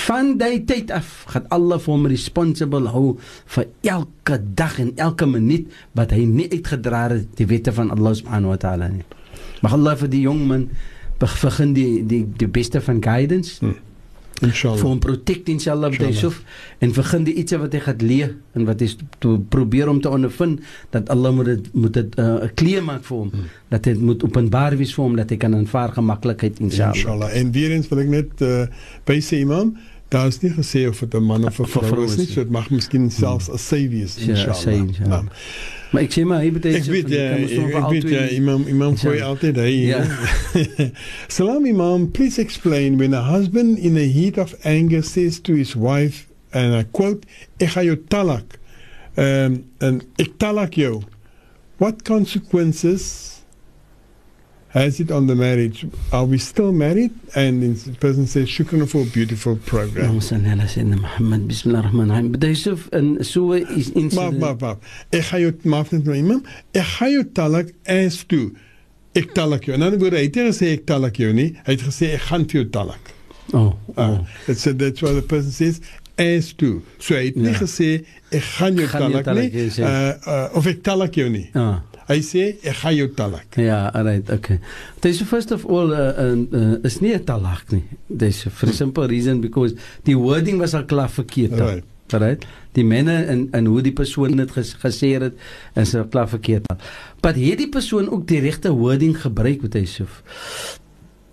[0.07, 3.17] van daai tyd af gaan Allah vir hom responsible hou
[3.55, 5.67] vir elke dag en elke minuut
[5.99, 9.05] wat hy nie uitgedra het die wette van Allah subhanahu wa taala nie
[9.61, 10.67] mag Allah vir die jong man
[11.21, 13.90] begin die die die beste van guidance hmm.
[14.41, 14.79] Inshallah.
[14.79, 16.41] Vir hom protect inshallah met Yusuf
[16.79, 18.89] en begin die iets wat hy gaan leer en wat hy
[19.53, 20.63] probeer om te ondervind
[20.95, 23.47] dat Allah moet dit moet dit uh, 'n uh, kleer maak vir hom hmm.
[23.69, 26.95] dat dit moet openbaar wees vir hom dat hy kan aanvaar gemaklikheid inshallah.
[26.95, 27.29] Inshallah.
[27.37, 28.65] En weer eens wil ek net uh,
[29.05, 29.75] by sê imam
[30.11, 32.51] Daar is nie gesê of dit 'n man of 'n vrou is nie, so dit
[32.51, 34.63] mag miskien selfs 'n sy wees inshallah.
[34.63, 35.23] Ja, inshallah.
[35.23, 35.25] Nou.
[35.91, 39.19] Maar ek sê maar hy betekent Ek weet ja, ek weet ja, imam imam gooi
[39.27, 39.72] altyd hy.
[39.89, 39.99] Ja.
[41.35, 45.76] Salam imam, please explain when a husband in a heat of anger says to his
[45.76, 47.27] wife and I quote,
[47.59, 48.55] "Ek ga jou talak."
[49.19, 51.03] Um en ek talak jou.
[51.77, 53.40] What consequences
[54.73, 55.85] has it on the marriage?
[56.11, 57.11] Are we still married?
[57.35, 60.15] And the person says, Shukran for a beautiful program.
[60.15, 62.34] Muhammad, Bismillah ar-Rahman ar-Rahim.
[62.34, 64.39] Bidaysof, en so is incident...
[64.39, 64.77] Maaf, maaf, maaf.
[65.11, 66.43] Ek ga jou, maaf net my imam,
[66.73, 68.52] ek ga jou talak as toe.
[69.15, 69.76] Ek talak jou.
[69.76, 71.49] In ander woorde, hy het nie gesê ek talak jou nie.
[71.65, 73.11] Hy het gesê ek gaan vir jou talak.
[73.52, 73.99] Oh, oh.
[73.99, 75.81] Uh, that's, that's what the person says.
[76.15, 76.81] As toe.
[76.99, 77.60] So hy het nie ja.
[77.60, 77.89] gesê
[78.31, 79.68] ek gaan jou talak, talak nie.
[79.84, 81.49] Uh, uh, of ek talak jou nie.
[81.60, 81.81] Ah.
[82.11, 83.55] Hy sê ek gaan jou talak.
[83.55, 84.59] Ja, alright, okay.
[84.99, 87.83] This first of all uh, uh, uh, is nie 'n talak nie.
[88.09, 91.55] This for a simple reason because die wording was al klaar verkeerd.
[91.59, 91.88] Right.
[92.11, 92.43] Right?
[92.75, 95.33] Die mense en en hoe die persoon dit ges, gesê het
[95.75, 96.67] is al klaar verkeerd.
[97.21, 100.03] Maar het die persoon ook die regte wording gebruik wat hy sê?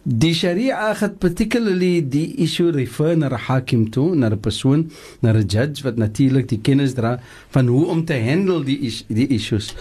[0.09, 4.91] Die Sharia het particularly die issue refer na 'n hakim toe, na 'n persoon,
[5.21, 8.79] na 'n judge wat natuurlik die kennis dra van hoe om te handle die
[9.09, 9.75] die issues.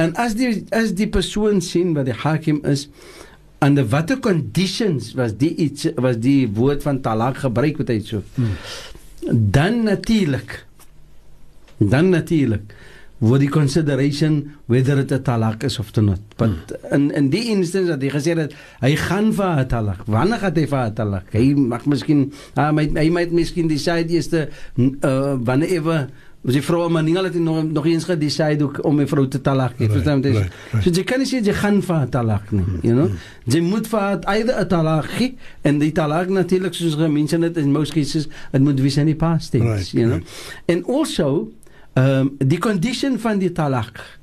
[0.00, 2.88] En as die as die persoon sien wat die hakim is
[3.60, 8.22] under watter conditions was die iets was die woord van talak gebruik wat hy so
[8.36, 8.56] hmm.
[9.56, 10.62] dan natuurlik
[11.76, 12.72] dan natuurlik
[13.20, 14.38] word die consideration
[14.72, 16.96] whether it a talak is of not but hmm.
[16.96, 20.56] in in die instance dat hy gesê het hy gaan vir 'n talak wanneer gaan
[20.56, 24.48] hy vir 'n talak hy mag miskien hy hy might miskien decide is the
[25.04, 26.08] uh, wanneer
[26.40, 29.40] Was die vrou maar nie het nog nog eens gedecide ook om 'n vrou te
[29.40, 29.88] talak nie.
[29.88, 30.38] Right, Verstaan jy?
[30.38, 30.84] right, right.
[30.84, 33.10] So jy kan nie sê jy gaan vir 'n talak nie, you know.
[33.44, 37.56] Jy moet vir haar either 'n talak gee en die talak natuurlik soos mense dit
[37.56, 40.16] in most cases dit moet wees in die past tense, Right, you know.
[40.18, 40.54] right.
[40.66, 41.52] En also
[41.94, 44.20] ehm um, die condition van die talak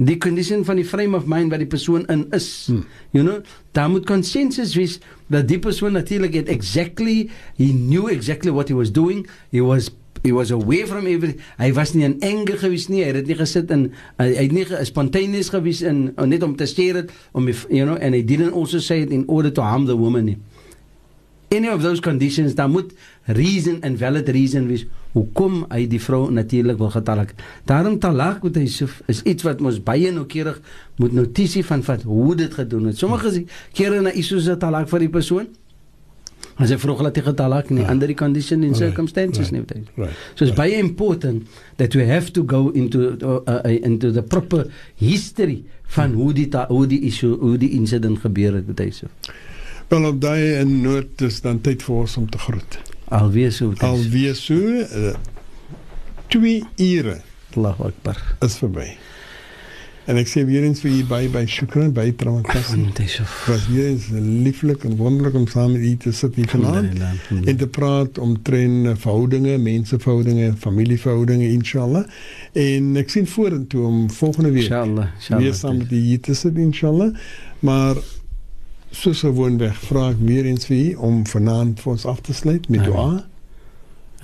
[0.00, 2.66] die condition van die frame of mind wat die persoon in is.
[2.70, 2.84] Hmm.
[3.12, 3.42] You know,
[3.76, 4.98] daar moet consensus wees
[5.28, 9.26] dat die persoon natuurlik het exactly he knew exactly what he was doing.
[9.50, 9.90] He was
[10.22, 13.02] he was away from every hy was nie in anger gewees nie.
[13.04, 13.88] Hy het nie gesit in
[14.20, 17.84] hy hy het nie spontaneous gewees in uh, net om te steur dit om you
[17.84, 20.36] know and he didn't also say it in order to harm the woman.
[21.50, 22.92] Any of those conditions daar moet
[23.26, 24.86] reason and valid reason wees
[25.16, 27.32] hoekom hy die vrou natuurlik wil getalak.
[27.66, 30.60] Daarom talak met hy so is iets wat ons baie noukeurig
[31.02, 33.00] moet notisie van vat hoe dit gedoen het.
[33.00, 33.44] Sommige
[33.74, 35.48] kere na isoos 'n talak vir die persoon.
[36.60, 37.90] As hy vroeg laat hy getalak nie Ja.
[37.92, 39.84] under the condition and circumstances right, nie.
[39.96, 40.70] right, So it's right.
[40.72, 41.46] baie important
[41.78, 44.66] that we have to go into uh, uh, into the proper
[44.96, 45.64] history
[45.96, 49.06] van hoe die hoe die issue hoe die incident gebeur het met hy so.
[49.90, 52.78] Wel op daai in nood is dan tyd vir ons om te groet.
[53.08, 53.70] Alweer so.
[53.70, 53.92] het hy so.
[53.96, 55.14] Alweer so uh,
[56.28, 57.20] 2 ure
[57.56, 58.16] Allahu Akbar.
[58.46, 58.92] is verby.
[60.10, 62.08] En ek sê weer eens vir u by by Shukran by.
[62.18, 63.22] Met hy so.
[63.22, 66.98] Het was weer eens lieflik en wonderlik om saam met u te sit hier vanaand
[67.44, 72.02] en te praat omtrent eh, verhoudinge, menseverhoudinge, familieverhoudinge inshallah.
[72.58, 75.44] En ek sien vorentoe om volgende week Inshallah, inshallah.
[75.44, 77.14] weer saam met u hier te sit inshallah.
[77.62, 78.02] Maar
[78.90, 82.66] soos gewoonweg vra ek weer eens vir u om vanaand vir ons af te sluit
[82.68, 82.92] met Amen.
[82.92, 83.26] dua.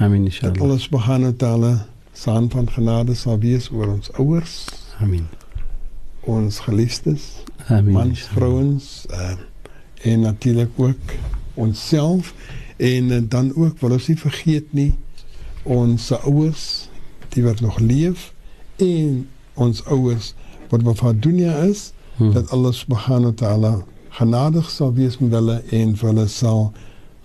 [0.03, 0.61] Amin Dat inshallah.
[0.67, 1.75] Allah subhanahu wa ta'ala
[2.13, 4.65] saam van genade sal wees oor ons ouers,
[4.99, 5.29] Amin.
[6.27, 7.43] Ons geliefdes,
[7.95, 9.35] mans, vrouens uh,
[10.03, 11.15] en natuurlik ook
[11.55, 12.35] onsself
[12.77, 14.93] en uh, dan ook wil ons nie vergeet nie
[15.63, 16.89] ons ouers
[17.35, 18.33] die wat nog leef
[18.77, 20.35] en ons ouers
[20.71, 22.33] wat op haar dunia is Hmm.
[22.33, 23.85] dat Allah subhanahu wa ta'ala
[24.17, 26.73] genadig sal wees met hulle en vir hulle sal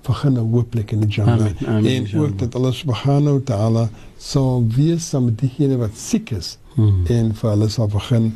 [0.03, 2.28] begin 'n hoopplek in die Jannah Amen, amen, en inshallah.
[2.28, 7.06] ook dat Allah subhanahu wa ta'ala sal wees saam met diegene wat siek is Hmm.
[7.07, 8.36] en vir hulle sal begin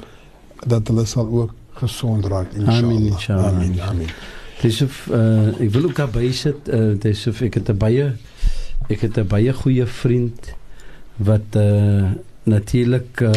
[0.68, 2.95] dat hulle sal ook gesond raak inshallah.
[2.95, 3.45] Amen, inshallah.
[3.45, 3.80] Amen.
[3.82, 4.07] Amen.
[4.61, 8.15] Dis of uh, ek wil ook daarby sit uh, dis of ek het 'n baie
[8.88, 10.53] ek het 'n baie goeie vriend
[11.18, 12.11] wat uh,
[12.44, 13.32] natuurlik uh,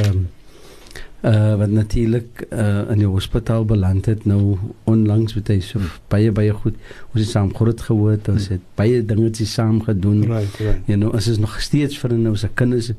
[1.22, 5.82] uh, wat natuurlik uh, in die hospitaal beland het nou onlangs met hy so
[6.12, 6.76] baie baie goed
[7.10, 10.82] ons het saam groot geword ons het baie dingetjies saam gedoen Right, right.
[10.86, 12.92] you know, ons is nog steeds vriende, ons is kinders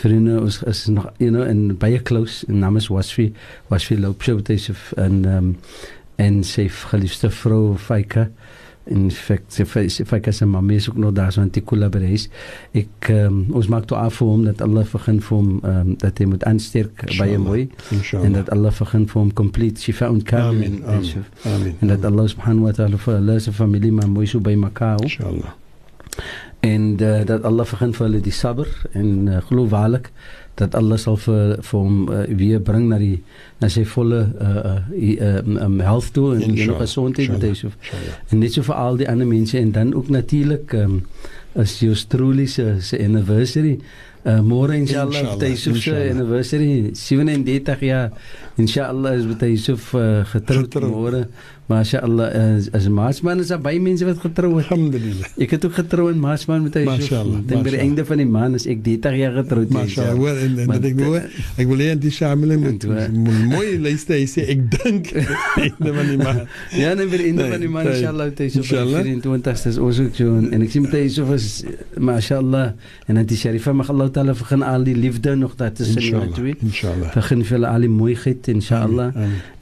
[0.00, 3.32] vriende, ons is nog you know, en baie close en naam is Wasfi,
[3.72, 5.54] Wasfi Loopshow wat hy se en um,
[6.16, 8.30] en sy geliefde vrou Faika
[8.86, 12.28] in feite sy sy Faika se mamma is ook nog daar so aan die collaborees.
[12.72, 16.18] Ek um, ons maak toe af vir hom dat Allah begin vir hom um, dat
[16.22, 17.44] hy moet aansterk baie Inshallah.
[17.46, 17.68] mooi
[18.22, 20.82] en dat Allah begin vir hom complete shifa en kamil Amen.
[20.86, 21.24] Amen.
[21.44, 21.76] Amen.
[21.80, 25.02] en dat Allah subhanahu wa ta'ala vir hulle se familie maar mooi so by mekaar
[25.02, 25.54] inshallah.
[26.60, 30.10] en uh, dat Allah begin vir hulle die sabber en uh, glo waarlik
[30.56, 33.18] dat Allah sal vir vir hom uh, weer bring na die
[33.60, 36.80] na sy volle uh, uh, um, health toe en Inshallah.
[36.80, 37.72] gesondheid met hy so
[38.32, 41.02] en net so vir al die ander mense en dan ook natuurlik um,
[41.60, 43.76] is jou Strulie se se anniversary
[44.26, 48.10] uh, môre inshallah hy so se anniversary 37 jaar.
[48.56, 50.74] Inshallah is met so uh, Getroud.
[50.90, 51.26] môre
[51.66, 55.26] mashallah as, as maasman is daar baie mense wat getrou het Alhamdulillah.
[55.42, 56.90] Ek het ook getrou in Maasman met hy so.
[56.92, 59.72] Mashallah, Dink by die einde van die maand is ek 30 jaar getroud.
[59.74, 60.14] Mashallah.
[60.20, 61.26] Hoor, en, en dat ek dit- hoor,
[61.56, 63.16] ek wil hê aan die Shamila moet En
[63.50, 64.14] mooi luister.
[64.20, 66.44] Hy sê ek dink einde van die maand.
[66.76, 67.96] Ja, nee, by die einde Nee, van die maand nee.
[67.98, 69.02] inshallah het hy so by Inshallah.
[69.10, 71.48] 24 is ons ook so en, en ek sien met hy so was
[72.00, 72.66] mashallah
[73.10, 76.32] en dan die sherifa mag Allah taala begin al die liefde nog daar tussen Inshallah.
[76.38, 76.56] twee.
[76.62, 77.10] Inshallah.
[77.16, 79.10] Vir hulle al die mooiheid inshallah.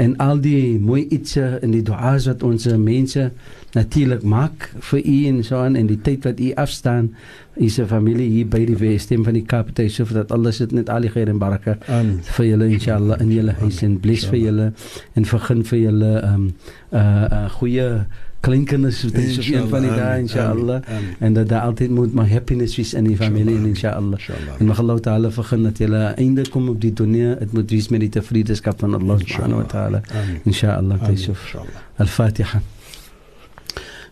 [0.02, 3.30] En al die mooi ietsie in die duas wat ons mense
[3.74, 7.14] natuurlik maak vir u en so aan en die tyd wat u afstaan
[7.56, 10.72] is 'n familie hier by die Wesdem van die Kaap het so dat alles dit
[10.72, 12.20] net al die geer en baraka Amen.
[12.22, 14.72] vir julle inshallah in julle huis en bless vir julle
[15.14, 16.54] en vergun vir julle um
[16.92, 18.06] uh, uh goeie
[18.44, 20.82] kleinkinders wat is op een van die dae inshallah
[21.18, 24.18] en dat daar altyd moet maar happiness wees in die familie en inshallah.
[24.58, 27.88] En mag Allah Taala vergun dat julle einde kom op die toneel dit moet wees
[27.88, 30.00] met die tevredenskap van Allah subhanahu wa taala.
[30.44, 31.82] inshallah inshallah.
[31.96, 32.73] al-Fatiha.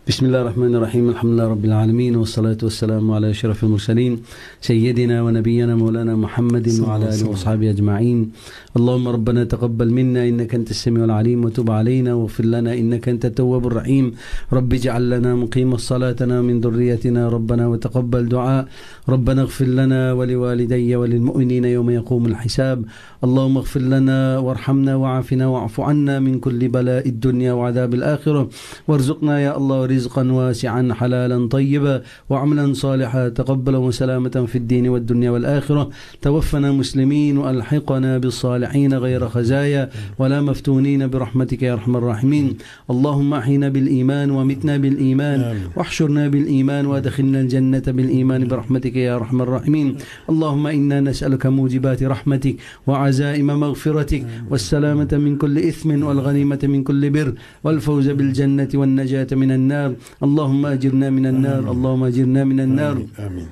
[0.07, 4.19] بسم الله الرحمن الرحيم الحمد لله رب العالمين والصلاة والسلام على أشرف المرسلين
[4.61, 8.31] سيدنا ونبينا مولانا محمد وعلى آله وأصحابه أجمعين.
[8.77, 13.67] اللهم ربنا تقبل منا إنك أنت السميع العليم وتب علينا واغفر لنا إنك أنت التواب
[13.67, 14.13] الرحيم.
[14.53, 18.67] رب اجعل لنا مقيم صلاتنا من ذريتنا ربنا وتقبل دعاء.
[19.09, 22.85] ربنا اغفر لنا ولوالدي وللمؤمنين يوم يقوم الحساب.
[23.23, 28.49] اللهم اغفر لنا وارحمنا وعافنا واعف عنا من كل بلاء الدنيا وعذاب الآخرة.
[28.87, 31.95] وارزقنا يا الله رزقا واسعا حلالا طيبا
[32.29, 35.89] وعملا صالحا تقبلا وسلامة في الدين والدنيا والآخرة.
[36.21, 39.89] توفنا مسلمين وألحقنا بالصالحين غير خزايا
[40.19, 42.47] ولا مفتونين برحمتك يا أرحم الراحمين.
[42.93, 45.39] اللهم أحينا بالإيمان ومتنا بالإيمان
[45.75, 49.87] واحشرنا بالإيمان وأدخلنا الجنة بالإيمان برحمتك يا أرحم الراحمين.
[50.31, 52.55] اللهم إنا نسألك موجبات رحمتك
[52.87, 57.29] وعزائم مغفرتك والسلامة من كل إثم والغنيمة من كل بر
[57.63, 59.82] والفوز بالجنة والنجاة من النار.
[60.26, 62.96] اللهم أجرنا من النار اللهم أجرنا من النار
[63.26, 63.48] آمين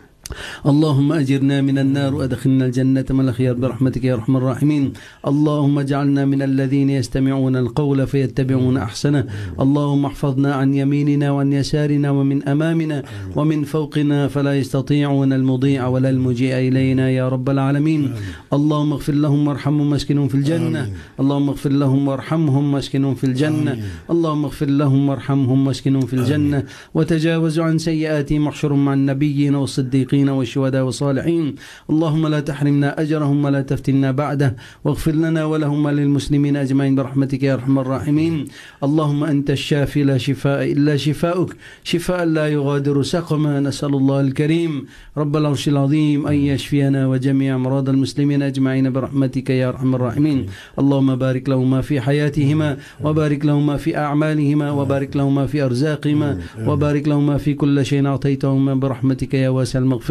[0.66, 3.06] اللهم أجرنا من النار وأدخلنا الجنة.
[3.10, 4.94] من الخيار برحمتك يا أرحم الراحمين.
[5.28, 9.26] اللهم اجعلنا من الذين يستمعون القول فيتبعون أحسنه.
[9.60, 13.04] اللهم احفظنا عن يميننا وعن يسارنا ومن أمامنا
[13.36, 18.12] ومن فوقنا فلا يستطيعون المضيع ولا المجيء إلينا يا رب العالمين.
[18.54, 20.90] اللهم اغفر لهم وارحمهم واسكنهم في الجنة.
[21.20, 23.80] اللهم اغفر لهم وارحمهم واسكنهم في الجنة.
[24.10, 26.64] اللهم اغفر لهم وارحمهم واسكنهم في الجنة.
[26.94, 31.56] وتجاوز عن سيئاتهم واحشرهم مع النبيين والصديقين والشهداء والصالحين.
[31.90, 34.56] اللهم لا تحرمنا أجرهم ولا تفتنا بعده.
[34.84, 38.46] واغفر لنا ولهم وللمسلمين أجمعين برحمتك يا أرحم الراحمين.
[38.84, 41.56] اللهم أنت الشافي لا شفاء إلا شفاؤك.
[41.84, 43.60] شفاء لا يغادر سقما.
[43.60, 44.86] نسأل الله الكريم.
[45.18, 50.46] رب العرش العظيم أن يشفينا وجميع أمراض المسلمين أجمعين برحمتك يا أرحم الراحمين.
[50.80, 56.38] اللهم بارك لهما في حياتهما وبارك لهما في أعمالهما وبارك لهما في أرزاقهما
[56.68, 60.11] وبارك لهما في كل شيء أعطيتهما برحمتك يا واسع المغفرة.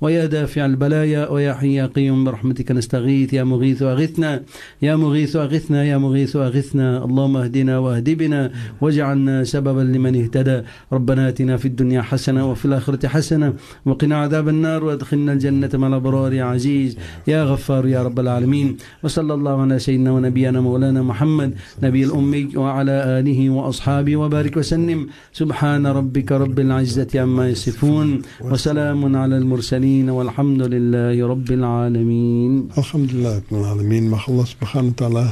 [0.00, 4.42] ويا دافع البلايا ويا حي يا قيوم برحمتك نستغيث يا مغيث أغثنا
[4.82, 7.04] يا مغيث أغثنا يا مغيث أغثنا.
[7.04, 10.62] اللهم اهدنا واهد بنا واجعلنا سببا لمن اهتدى.
[10.92, 13.54] ربنا آتنا في الدنيا حسنة وفي الآخرة حسنة
[13.86, 16.96] وقنا عذاب النار وادخلنا الجنة مع الأبرار يا عزيز
[17.26, 18.76] يا غفار يا رب العالمين.
[19.02, 25.06] وصلى الله على سيدنا ونبينا مولانا محمد نبي الأمي وعلى آله وأصحابه وبارك وسلم.
[25.32, 32.52] سبحان ربك رب العزة عما يصفون وسلام على المرسلين والحمد لله رب العالمين.
[32.78, 34.02] الحمد لله رب العالمين.
[34.10, 35.26] ما خلص سبحانه وتعالى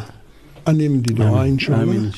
[0.68, 2.10] أن يمدي دعاء إن شاء الله.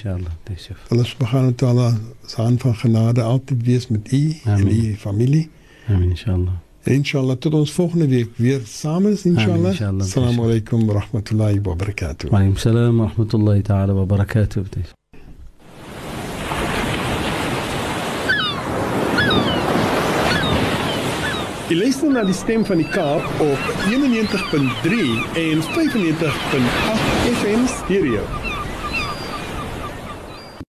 [0.92, 1.88] الله سبحانه وتعالى
[2.26, 5.48] سعان فخنا هذا أعطي بيس مت إي إلي يعني فاميلي.
[5.90, 6.52] إن شاء الله.
[6.88, 9.70] إن شاء الله تدعون سفوخنا بيك وير سامس إن شاء الله.
[10.06, 12.26] السلام عليكم ورحمة الله وبركاته.
[12.32, 14.62] وعليكم السلام ورحمة الله تعالى وبركاته.
[21.68, 25.02] Jy luister na die stem van die Kaap op 91.3
[25.36, 28.24] en 95.8 FM stereo.